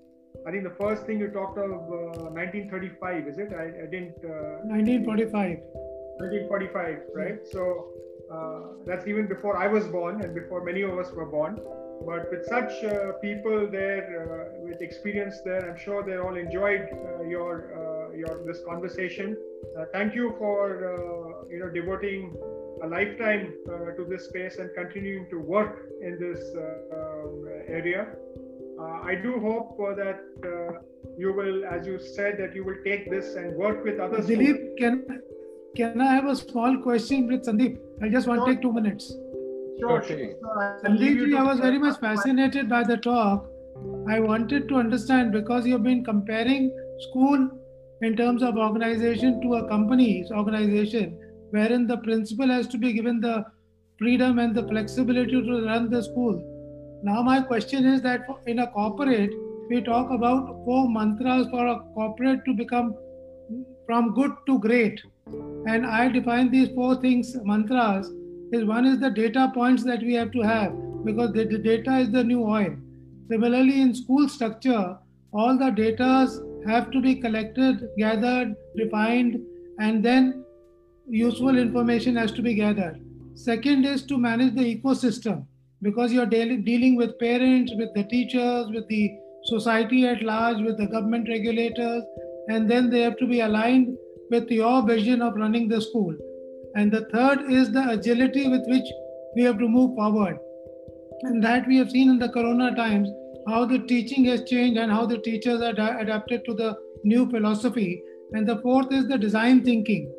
i 0.46 0.52
think 0.52 0.64
the 0.64 0.76
first 0.84 1.06
thing 1.06 1.20
you 1.20 1.30
talked 1.30 1.58
of 1.58 1.72
1935 2.34 3.26
uh, 3.26 3.30
is 3.30 3.38
it? 3.38 3.54
I, 3.54 3.66
I 3.84 3.88
didn't 3.94 4.18
1945 4.66 5.58
uh, 5.58 5.82
1945 6.18 7.00
right? 7.16 7.40
So 7.52 7.90
uh, 8.32 8.60
that's 8.86 9.08
even 9.08 9.28
before 9.28 9.58
i 9.58 9.68
was 9.68 9.88
born 9.88 10.22
and 10.24 10.34
before 10.34 10.64
many 10.64 10.82
of 10.82 10.98
us 10.98 11.12
were 11.12 11.26
born. 11.26 11.60
But 12.04 12.32
with 12.32 12.46
such 12.48 12.72
uh, 12.84 13.12
people 13.22 13.68
there 13.72 14.04
uh, 14.22 14.66
with 14.66 14.82
experience 14.82 15.36
there 15.46 15.70
i'm 15.70 15.78
sure 15.78 16.04
they 16.04 16.18
all 16.18 16.36
enjoyed 16.36 16.88
uh, 16.92 17.24
your 17.24 17.52
uh, 17.80 18.16
your 18.16 18.44
this 18.46 18.62
conversation. 18.68 19.38
Uh, 19.78 19.86
thank 19.94 20.16
you 20.16 20.34
for 20.40 20.62
uh, 20.92 21.46
you 21.52 21.60
know 21.60 21.70
devoting 21.70 22.36
a 22.84 22.88
lifetime 22.88 23.54
to 23.98 24.04
this 24.10 24.26
space 24.26 24.58
and 24.58 24.72
continuing 24.74 25.30
to 25.30 25.38
work 25.38 25.90
in 26.02 26.18
this 26.20 26.40
area 27.68 28.08
Uh, 28.82 29.12
i 29.12 29.16
do 29.24 29.40
hope 29.40 29.80
uh, 29.88 29.94
that 29.96 30.22
uh, 30.52 30.72
you 31.24 31.34
will 31.40 31.66
as 31.74 31.86
you 31.86 31.98
said 32.00 32.38
that 32.42 32.56
you 32.56 32.64
will 32.68 32.80
take 32.86 33.10
this 33.16 33.36
and 33.36 33.56
work 33.56 33.84
with 33.88 34.00
others 34.00 34.30
Dilip, 34.30 34.62
can 34.78 34.96
can 35.76 36.02
i 36.02 36.14
have 36.14 36.30
a 36.36 36.36
small 36.36 36.78
question 36.86 37.28
with 37.34 37.44
sandeep 37.50 37.78
i 38.06 38.10
just 38.16 38.28
want 38.32 38.46
to 38.46 38.52
take 38.52 38.62
two 38.62 38.74
minutes 38.80 39.12
Sure. 39.82 40.02
Sandeep, 40.02 41.36
I 41.36 41.44
was 41.44 41.60
very 41.60 41.80
much 41.80 42.00
fascinated 42.00 42.70
by 42.70 42.84
the 42.84 42.98
talk. 42.98 43.48
I 44.08 44.20
wanted 44.20 44.68
to 44.70 44.76
understand 44.76 45.32
because 45.32 45.66
you've 45.66 45.82
been 45.82 46.04
comparing 46.06 46.70
school 47.00 47.50
in 48.02 48.16
terms 48.16 48.44
of 48.44 48.58
organization 48.58 49.42
to 49.42 49.56
a 49.56 49.68
company's 49.68 50.32
organization, 50.32 51.18
wherein 51.50 51.88
the 51.88 51.98
principal 51.98 52.48
has 52.50 52.68
to 52.68 52.78
be 52.78 52.94
given 52.94 53.22
the 53.22 53.44
freedom 53.98 54.38
and 54.38 54.54
the 54.54 54.68
flexibility 54.68 55.32
to 55.32 55.66
run 55.66 55.90
the 55.90 56.04
school. 56.04 56.51
Now, 57.04 57.24
my 57.24 57.42
question 57.42 57.86
is 57.86 58.02
that 58.04 58.28
in 58.46 58.60
a 58.60 58.68
corporate, 58.68 59.32
we 59.70 59.82
talk 59.82 60.12
about 60.12 60.48
four 60.66 60.88
mantras 60.88 61.48
for 61.50 61.66
a 61.66 61.80
corporate 61.96 62.46
to 62.46 62.54
become 62.54 62.96
from 63.88 64.14
good 64.14 64.32
to 64.46 64.60
great. 64.60 65.02
And 65.66 65.86
I 65.86 66.10
define 66.10 66.52
these 66.52 66.70
four 66.76 67.02
things, 67.02 67.36
mantras, 67.44 68.12
is 68.52 68.66
one 68.66 68.86
is 68.86 69.00
the 69.00 69.10
data 69.10 69.52
points 69.54 69.84
that 69.84 70.02
we 70.02 70.14
have 70.14 70.32
to 70.32 70.42
have 70.42 70.74
because 71.04 71.32
the, 71.34 71.46
the 71.46 71.58
data 71.58 71.98
is 71.98 72.12
the 72.12 72.24
new 72.24 72.44
oil. 72.44 72.76
Similarly, 73.30 73.82
in 73.82 73.96
school 73.96 74.30
structure, 74.30 74.98
all 75.34 75.58
the 75.58 75.72
data 75.72 76.28
have 76.68 76.92
to 76.92 77.02
be 77.02 77.16
collected, 77.16 77.88
gathered, 77.98 78.56
refined, 78.76 79.40
and 79.80 80.06
then 80.06 80.46
useful 81.08 81.58
information 81.58 82.16
has 82.16 82.32
to 82.34 82.44
be 82.44 82.54
gathered. 82.54 83.02
Second 83.34 83.86
is 83.86 84.04
to 84.04 84.18
manage 84.20 84.54
the 84.54 84.76
ecosystem 84.76 85.48
because 85.82 86.14
you're 86.14 86.26
dealing 86.26 86.96
with 86.96 87.18
parents, 87.20 87.74
with 87.76 87.94
the 87.94 88.04
teachers, 88.04 88.68
with 88.74 88.88
the 88.88 89.12
society 89.46 90.06
at 90.08 90.22
large, 90.22 90.62
with 90.62 90.78
the 90.78 90.86
government 90.86 91.28
regulators, 91.28 92.04
and 92.50 92.70
then 92.70 92.90
they 92.90 93.02
have 93.02 93.18
to 93.18 93.28
be 93.28 93.42
aligned 93.42 93.98
with 94.30 94.50
your 94.50 94.86
vision 94.86 95.22
of 95.22 95.36
running 95.36 95.68
the 95.68 95.82
school. 95.82 96.16
And 96.76 96.92
the 96.92 97.06
third 97.12 97.52
is 97.52 97.72
the 97.72 97.90
agility 97.90 98.48
with 98.48 98.62
which 98.68 98.86
we 99.36 99.44
have 99.44 99.58
to 99.58 99.68
move 99.68 99.96
forward. 99.96 100.38
And 101.24 101.44
that 101.44 101.68
we 101.68 101.78
have 101.78 101.92
seen 101.92 102.10
in 102.10 102.20
the 102.20 102.30
corona 102.30 102.76
times 102.76 103.10
how 103.48 103.66
the 103.66 103.80
teaching 103.80 104.26
has 104.26 104.44
changed 104.44 104.80
and 104.80 104.92
how 104.92 105.06
the 105.06 105.18
teachers 105.18 105.62
are 105.62 106.00
adapted 106.00 106.46
to 106.46 106.54
the 106.54 106.78
new 107.04 107.30
philosophy. 107.30 108.02
And 108.34 108.48
the 108.48 108.62
fourth 108.62 108.92
is 108.92 109.08
the 109.08 109.18
design 109.18 109.64
thinking. 109.64 110.12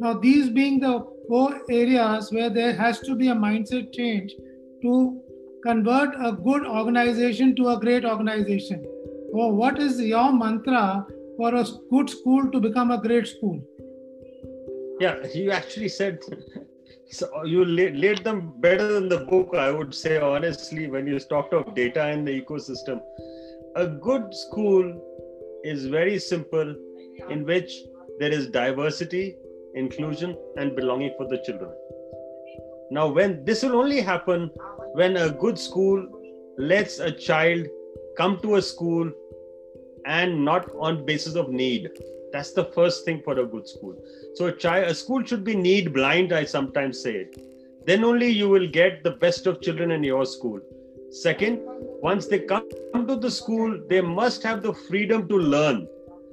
Now, 0.00 0.14
these 0.14 0.48
being 0.48 0.80
the 0.80 1.04
four 1.28 1.60
areas 1.68 2.32
where 2.32 2.50
there 2.50 2.72
has 2.74 3.00
to 3.00 3.14
be 3.14 3.28
a 3.28 3.34
mindset 3.34 3.92
change 3.92 4.32
to 4.82 5.20
convert 5.62 6.14
a 6.14 6.32
good 6.32 6.66
organization 6.66 7.56
to 7.56 7.68
a 7.68 7.80
great 7.80 8.04
organization. 8.04 8.84
Or 9.32 9.52
what 9.54 9.78
is 9.78 10.00
your 10.00 10.32
mantra 10.32 11.06
for 11.36 11.54
a 11.54 11.64
good 11.90 12.10
school 12.10 12.50
to 12.50 12.60
become 12.60 12.90
a 12.90 13.00
great 13.00 13.26
school? 13.26 13.60
yeah 15.00 15.16
you 15.34 15.50
actually 15.50 15.88
said 15.88 16.18
so 17.10 17.44
you 17.44 17.64
laid, 17.64 18.24
them 18.24 18.52
better 18.60 18.92
than 18.92 19.08
the 19.08 19.18
book 19.18 19.54
i 19.54 19.70
would 19.70 19.94
say 19.94 20.18
honestly 20.20 20.88
when 20.88 21.06
you 21.06 21.18
talked 21.18 21.54
of 21.54 21.74
data 21.74 22.02
and 22.04 22.26
the 22.26 22.40
ecosystem 22.40 23.00
a 23.76 23.86
good 23.86 24.34
school 24.34 24.86
is 25.64 25.86
very 25.86 26.18
simple 26.18 26.74
in 27.30 27.44
which 27.44 27.72
there 28.18 28.32
is 28.32 28.48
diversity 28.48 29.36
inclusion 29.74 30.36
and 30.56 30.74
belonging 30.74 31.12
for 31.16 31.28
the 31.28 31.38
children 31.46 31.70
now 32.90 33.06
when 33.08 33.44
this 33.44 33.62
will 33.62 33.76
only 33.76 34.00
happen 34.00 34.50
when 34.94 35.16
a 35.16 35.30
good 35.30 35.58
school 35.58 36.06
lets 36.58 36.98
a 36.98 37.10
child 37.10 37.66
come 38.16 38.38
to 38.40 38.56
a 38.56 38.62
school 38.62 39.10
and 40.06 40.44
not 40.44 40.70
on 40.80 41.04
basis 41.04 41.34
of 41.34 41.50
need 41.50 41.90
that's 42.32 42.52
the 42.52 42.64
first 42.64 43.04
thing 43.04 43.22
for 43.22 43.38
a 43.38 43.46
good 43.46 43.66
school. 43.66 43.96
So 44.34 44.46
a 44.46 44.52
child, 44.52 44.88
a 44.88 44.94
school 44.94 45.24
should 45.24 45.44
be 45.44 45.54
need 45.54 45.92
blind. 45.92 46.32
I 46.32 46.44
sometimes 46.44 47.02
say 47.02 47.14
it. 47.14 47.40
Then 47.86 48.04
only 48.04 48.28
you 48.28 48.48
will 48.48 48.68
get 48.68 49.02
the 49.02 49.12
best 49.12 49.46
of 49.46 49.62
children 49.62 49.90
in 49.90 50.04
your 50.04 50.26
school. 50.26 50.60
Second, 51.10 51.60
once 52.02 52.26
they 52.26 52.40
come 52.40 52.68
to 53.06 53.16
the 53.16 53.30
school, 53.30 53.80
they 53.88 54.02
must 54.02 54.42
have 54.42 54.62
the 54.62 54.74
freedom 54.74 55.26
to 55.28 55.36
learn. 55.36 55.88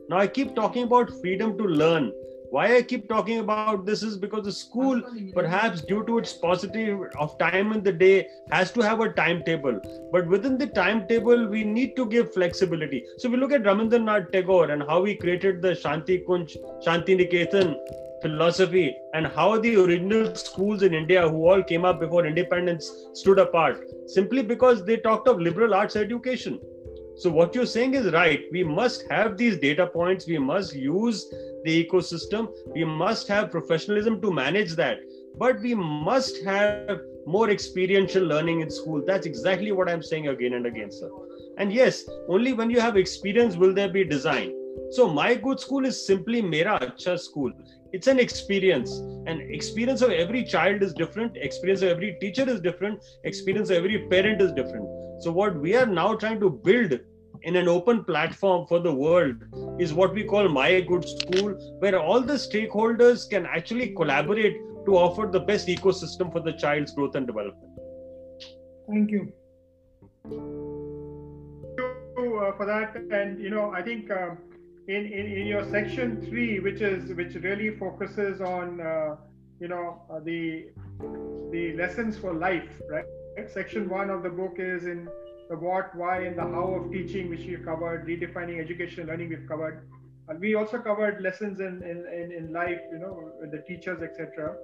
Now 0.10 0.18
I 0.18 0.28
keep 0.28 0.54
talking 0.54 0.84
about 0.84 1.10
freedom 1.22 1.58
to 1.58 1.64
learn 1.64 2.12
Why 2.50 2.78
I 2.78 2.82
keep 2.82 3.08
talking 3.10 3.40
about 3.40 3.86
this 3.86 4.04
is 4.04 4.18
because 4.18 4.46
the 4.46 4.52
school, 4.52 5.02
perhaps 5.34 5.82
due 5.82 6.06
to 6.06 6.18
its 6.20 6.34
positive 6.34 7.00
of 7.20 7.38
time 7.38 7.74
in 7.74 7.84
the 7.84 7.92
day, 7.92 8.28
has 8.52 8.72
to 8.74 8.82
have 8.82 9.00
a 9.02 9.10
timetable. 9.10 9.80
But 10.12 10.28
within 10.28 10.58
the 10.58 10.68
timetable, 10.68 11.48
we 11.48 11.64
need 11.64 11.96
to 11.96 12.06
give 12.06 12.34
flexibility. 12.34 13.06
So 13.18 13.30
we 13.30 13.38
look 13.38 13.52
at 13.52 13.64
Rabindranath 13.64 14.32
Tagore 14.32 14.72
and 14.72 14.84
how 14.84 15.04
he 15.04 15.16
created 15.16 15.62
the 15.62 15.70
Shanti 15.70 16.26
Kunj, 16.26 16.56
Shanti 16.86 17.20
Niketan 17.20 17.78
philosophy 18.22 18.98
and 19.14 19.28
how 19.28 19.58
the 19.60 19.76
original 19.76 20.34
schools 20.36 20.82
in 20.82 20.94
India, 20.94 21.28
who 21.30 21.48
all 21.48 21.62
came 21.62 21.86
up 21.86 22.00
before 22.00 22.26
independence, 22.26 22.92
stood 23.14 23.40
apart 23.40 23.84
simply 24.08 24.42
because 24.42 24.84
they 24.84 24.98
talked 24.98 25.28
of 25.28 25.40
liberal 25.40 25.74
arts 25.74 25.96
education. 25.96 26.60
So, 27.18 27.30
what 27.30 27.56
you're 27.56 27.66
saying 27.66 27.94
is 27.94 28.12
right. 28.12 28.44
We 28.52 28.64
must 28.64 29.06
have 29.10 29.38
these 29.38 29.58
data 29.58 29.88
points, 29.88 30.28
we 30.28 30.38
must 30.38 30.76
use 30.76 31.34
the 31.64 31.86
ecosystem, 31.86 32.50
we 32.74 32.84
must 32.84 33.28
have 33.30 33.52
professionalism 33.52 34.22
to 34.22 34.32
manage 34.32 34.76
that, 34.76 35.00
but 35.38 35.60
we 35.62 35.76
must 35.76 36.44
have 36.44 37.00
more 37.26 37.50
experiential 37.50 38.24
learning 38.24 38.62
in 38.62 38.70
school. 38.70 39.02
That's 39.06 39.26
exactly 39.26 39.72
what 39.72 39.90
I'm 39.90 40.04
saying 40.04 40.28
again 40.28 40.54
and 40.54 40.66
again, 40.66 40.92
sir. 40.92 41.10
And 41.58 41.72
yes, 41.72 42.04
only 42.28 42.54
when 42.54 42.70
you 42.70 42.82
have 42.82 42.98
experience 42.98 43.56
will 43.56 43.74
there 43.74 43.90
be 43.90 44.04
design. 44.04 44.54
So 44.92 45.08
my 45.08 45.36
good 45.36 45.60
school 45.60 45.86
is 45.86 46.06
simply 46.06 46.42
Mera 46.42 46.78
Acha 46.80 47.18
school 47.18 47.52
it's 47.96 48.08
an 48.08 48.20
experience. 48.20 48.92
And 49.26 49.42
experience 49.42 50.02
of 50.02 50.12
every 50.12 50.44
child 50.44 50.84
is 50.84 50.94
different. 50.94 51.38
Experience 51.38 51.82
of 51.82 51.90
every 51.90 52.18
teacher 52.20 52.48
is 52.48 52.60
different. 52.60 53.02
Experience 53.24 53.70
of 53.70 53.78
every 53.78 54.00
parent 54.10 54.42
is 54.42 54.52
different. 54.52 54.86
So 55.24 55.32
what 55.32 55.56
we 55.58 55.76
are 55.78 55.86
now 55.86 56.14
trying 56.16 56.42
to 56.42 56.50
build 56.50 57.00
in 57.44 57.56
an 57.56 57.70
open 57.70 58.04
platform 58.04 58.68
for 58.68 58.80
the 58.80 58.94
world 58.94 59.38
is 59.80 59.94
what 59.94 60.14
we 60.14 60.26
call 60.26 60.50
my 60.50 60.82
good 60.82 61.08
school 61.08 61.54
where 61.80 61.98
all 61.98 62.20
the 62.20 62.34
stakeholders 62.34 63.30
can 63.30 63.46
actually 63.46 63.88
collaborate 63.96 64.58
to 64.86 64.98
offer 64.98 65.30
the 65.32 65.40
best 65.40 65.68
ecosystem 65.68 66.34
for 66.34 66.42
the 66.42 66.54
child's 66.54 66.92
growth 66.92 67.16
and 67.16 67.26
development. 67.26 67.72
Thank 68.90 69.12
you. 69.12 69.32
Uh, 72.18 72.52
for 72.58 72.66
that. 72.66 72.96
And 73.12 73.40
you 73.40 73.50
know 73.50 73.72
i 73.72 73.82
think 73.82 74.12
um, 74.12 74.38
in, 74.88 75.06
in, 75.06 75.26
in 75.40 75.48
your 75.48 75.64
section 75.72 76.22
three, 76.28 76.60
which 76.60 76.82
is 76.82 77.14
which 77.14 77.36
really 77.36 77.76
focuses 77.78 78.42
on 78.42 78.80
uh, 78.80 79.16
you 79.60 79.68
know 79.68 80.02
uh, 80.10 80.20
the 80.20 80.68
the 81.52 81.74
lessons 81.74 82.18
for 82.18 82.34
life, 82.34 82.70
right? 82.90 83.06
Section 83.48 83.90
one 83.90 84.10
of 84.10 84.24
the 84.24 84.30
book 84.30 84.56
is 84.60 84.86
in 84.86 85.10
the 85.50 85.56
what, 85.56 85.94
why, 85.96 86.22
and 86.22 86.38
the 86.38 86.42
how 86.42 86.74
of 86.76 86.92
teaching, 86.92 87.30
which 87.30 87.42
we've 87.42 87.66
covered. 87.66 88.08
Redefining 88.08 88.60
education 88.60 89.02
and 89.02 89.10
learning, 89.10 89.30
we've 89.30 89.48
covered. 89.48 89.88
We 90.40 90.56
also 90.56 90.80
covered 90.80 91.22
lessons 91.22 91.60
in 91.60 91.84
in, 91.84 92.32
in, 92.32 92.54
life, 92.54 92.80
you 92.92 93.00
know, 93.00 93.32
with 93.40 93.52
the 93.52 93.62
teachers, 93.68 94.02
etc. 94.02 94.56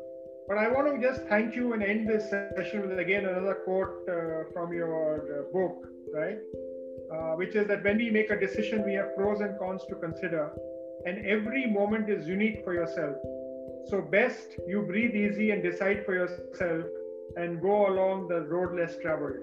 But 0.47 0.57
I 0.57 0.67
want 0.67 0.88
to 0.88 1.07
just 1.07 1.28
thank 1.28 1.55
you 1.55 1.74
and 1.74 1.84
end 1.84 2.09
this 2.09 2.30
session 2.30 2.88
with 2.88 2.97
again 2.97 3.26
another 3.26 3.55
quote 3.65 4.07
uh, 4.09 4.51
from 4.53 4.74
your 4.74 5.22
uh, 5.22 5.51
book, 5.51 5.88
right? 6.13 6.38
Uh, 7.12 7.34
which 7.36 7.55
is 7.55 7.68
that 7.68 7.84
when 7.84 7.97
we 7.97 8.09
make 8.09 8.30
a 8.30 8.39
decision, 8.39 8.84
we 8.86 8.93
have 8.93 9.16
pros 9.16 9.41
and 9.41 9.57
cons 9.59 9.84
to 9.89 9.95
consider, 9.95 10.51
and 11.05 11.26
every 11.26 11.66
moment 11.66 12.09
is 12.09 12.28
unique 12.28 12.64
for 12.64 12.74
yourself. 12.74 13.16
So, 13.89 14.01
best 14.01 14.59
you 14.68 14.84
breathe 14.84 15.16
easy 15.16 15.51
and 15.51 15.64
decide 15.64 16.05
for 16.05 16.14
yourself 16.14 16.86
and 17.36 17.62
go 17.62 17.88
along 17.88 18.28
the 18.28 18.41
road 18.41 18.78
less 18.80 18.97
traveled. 19.01 19.38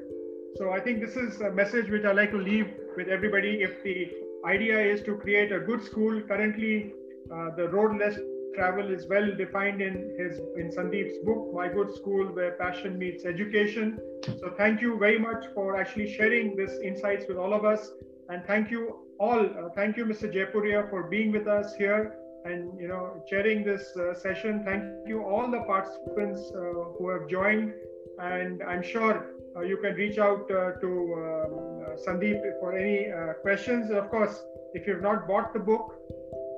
So, 0.56 0.70
I 0.70 0.80
think 0.80 1.00
this 1.00 1.16
is 1.16 1.40
a 1.40 1.50
message 1.50 1.90
which 1.90 2.04
I 2.04 2.12
like 2.12 2.30
to 2.30 2.38
leave 2.38 2.72
with 2.96 3.08
everybody. 3.08 3.62
If 3.62 3.82
the 3.82 4.10
idea 4.44 4.80
is 4.80 5.02
to 5.02 5.16
create 5.16 5.52
a 5.52 5.60
good 5.60 5.82
school, 5.84 6.20
currently 6.22 6.92
uh, 7.32 7.50
the 7.56 7.68
road 7.68 7.98
less 7.98 8.18
travel 8.54 8.92
is 8.92 9.06
well 9.08 9.28
defined 9.36 9.80
in 9.80 9.94
his 10.18 10.38
in 10.56 10.70
Sandeep's 10.70 11.18
book, 11.24 11.52
My 11.54 11.68
Good 11.68 11.94
School, 11.94 12.26
where 12.26 12.52
passion 12.52 12.98
meets 12.98 13.24
education. 13.24 13.98
So 14.24 14.54
thank 14.56 14.80
you 14.80 14.98
very 14.98 15.18
much 15.18 15.44
for 15.54 15.76
actually 15.76 16.12
sharing 16.12 16.56
this 16.56 16.72
insights 16.82 17.26
with 17.28 17.36
all 17.36 17.52
of 17.52 17.64
us, 17.64 17.90
and 18.28 18.44
thank 18.46 18.70
you 18.70 19.00
all. 19.18 19.40
Uh, 19.40 19.68
thank 19.74 19.96
you, 19.96 20.04
Mr. 20.04 20.32
Jaipuria, 20.32 20.88
for 20.90 21.04
being 21.04 21.32
with 21.32 21.46
us 21.46 21.74
here 21.74 22.16
and 22.44 22.78
you 22.80 22.88
know 22.88 23.22
chairing 23.28 23.64
this 23.64 23.96
uh, 23.96 24.14
session. 24.14 24.62
Thank 24.64 24.84
you 25.06 25.22
all 25.22 25.50
the 25.50 25.62
participants 25.62 26.40
uh, 26.54 26.60
who 26.96 27.08
have 27.10 27.28
joined, 27.28 27.72
and 28.20 28.62
I'm 28.62 28.82
sure 28.82 29.34
uh, 29.56 29.62
you 29.62 29.76
can 29.78 29.94
reach 29.94 30.18
out 30.18 30.50
uh, 30.50 30.72
to 30.80 30.88
um, 30.88 31.52
uh, 31.82 31.96
Sandeep 32.04 32.40
for 32.60 32.76
any 32.76 33.10
questions. 33.42 33.90
Of 33.90 34.10
course, 34.10 34.42
if 34.74 34.86
you've 34.86 35.02
not 35.02 35.26
bought 35.26 35.52
the 35.52 35.60
book, 35.60 35.94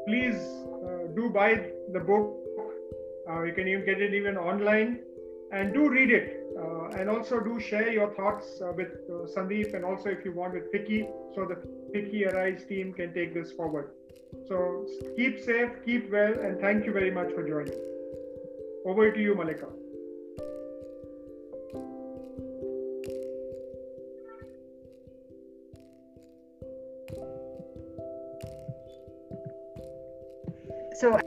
please 0.06 0.40
do 1.14 1.30
buy 1.30 1.70
the 1.92 2.00
book. 2.00 2.36
Uh, 3.28 3.42
you 3.42 3.52
can 3.52 3.68
even 3.68 3.84
get 3.84 4.00
it 4.00 4.14
even 4.14 4.36
online 4.36 5.00
and 5.52 5.72
do 5.72 5.88
read 5.88 6.10
it. 6.10 6.36
Uh, 6.58 6.88
and 6.98 7.08
also 7.08 7.40
do 7.40 7.60
share 7.60 7.90
your 7.92 8.12
thoughts 8.14 8.60
uh, 8.60 8.72
with 8.72 8.88
uh, 9.08 9.26
Sandeep 9.34 9.72
and 9.74 9.84
also 9.84 10.08
if 10.08 10.24
you 10.24 10.32
want 10.32 10.54
with 10.54 10.72
FICCI 10.72 11.08
so 11.34 11.46
the 11.46 11.54
FICCI 11.94 12.32
Arise 12.32 12.64
team 12.64 12.92
can 12.92 13.14
take 13.14 13.32
this 13.32 13.52
forward. 13.52 13.90
So 14.48 14.86
keep 15.16 15.38
safe, 15.40 15.70
keep 15.84 16.10
well, 16.10 16.32
and 16.32 16.60
thank 16.60 16.86
you 16.86 16.92
very 16.92 17.10
much 17.10 17.32
for 17.32 17.48
joining. 17.48 17.78
Over 18.84 19.10
to 19.12 19.20
you, 19.20 19.34
Malika. 19.34 19.66
So 31.00 31.18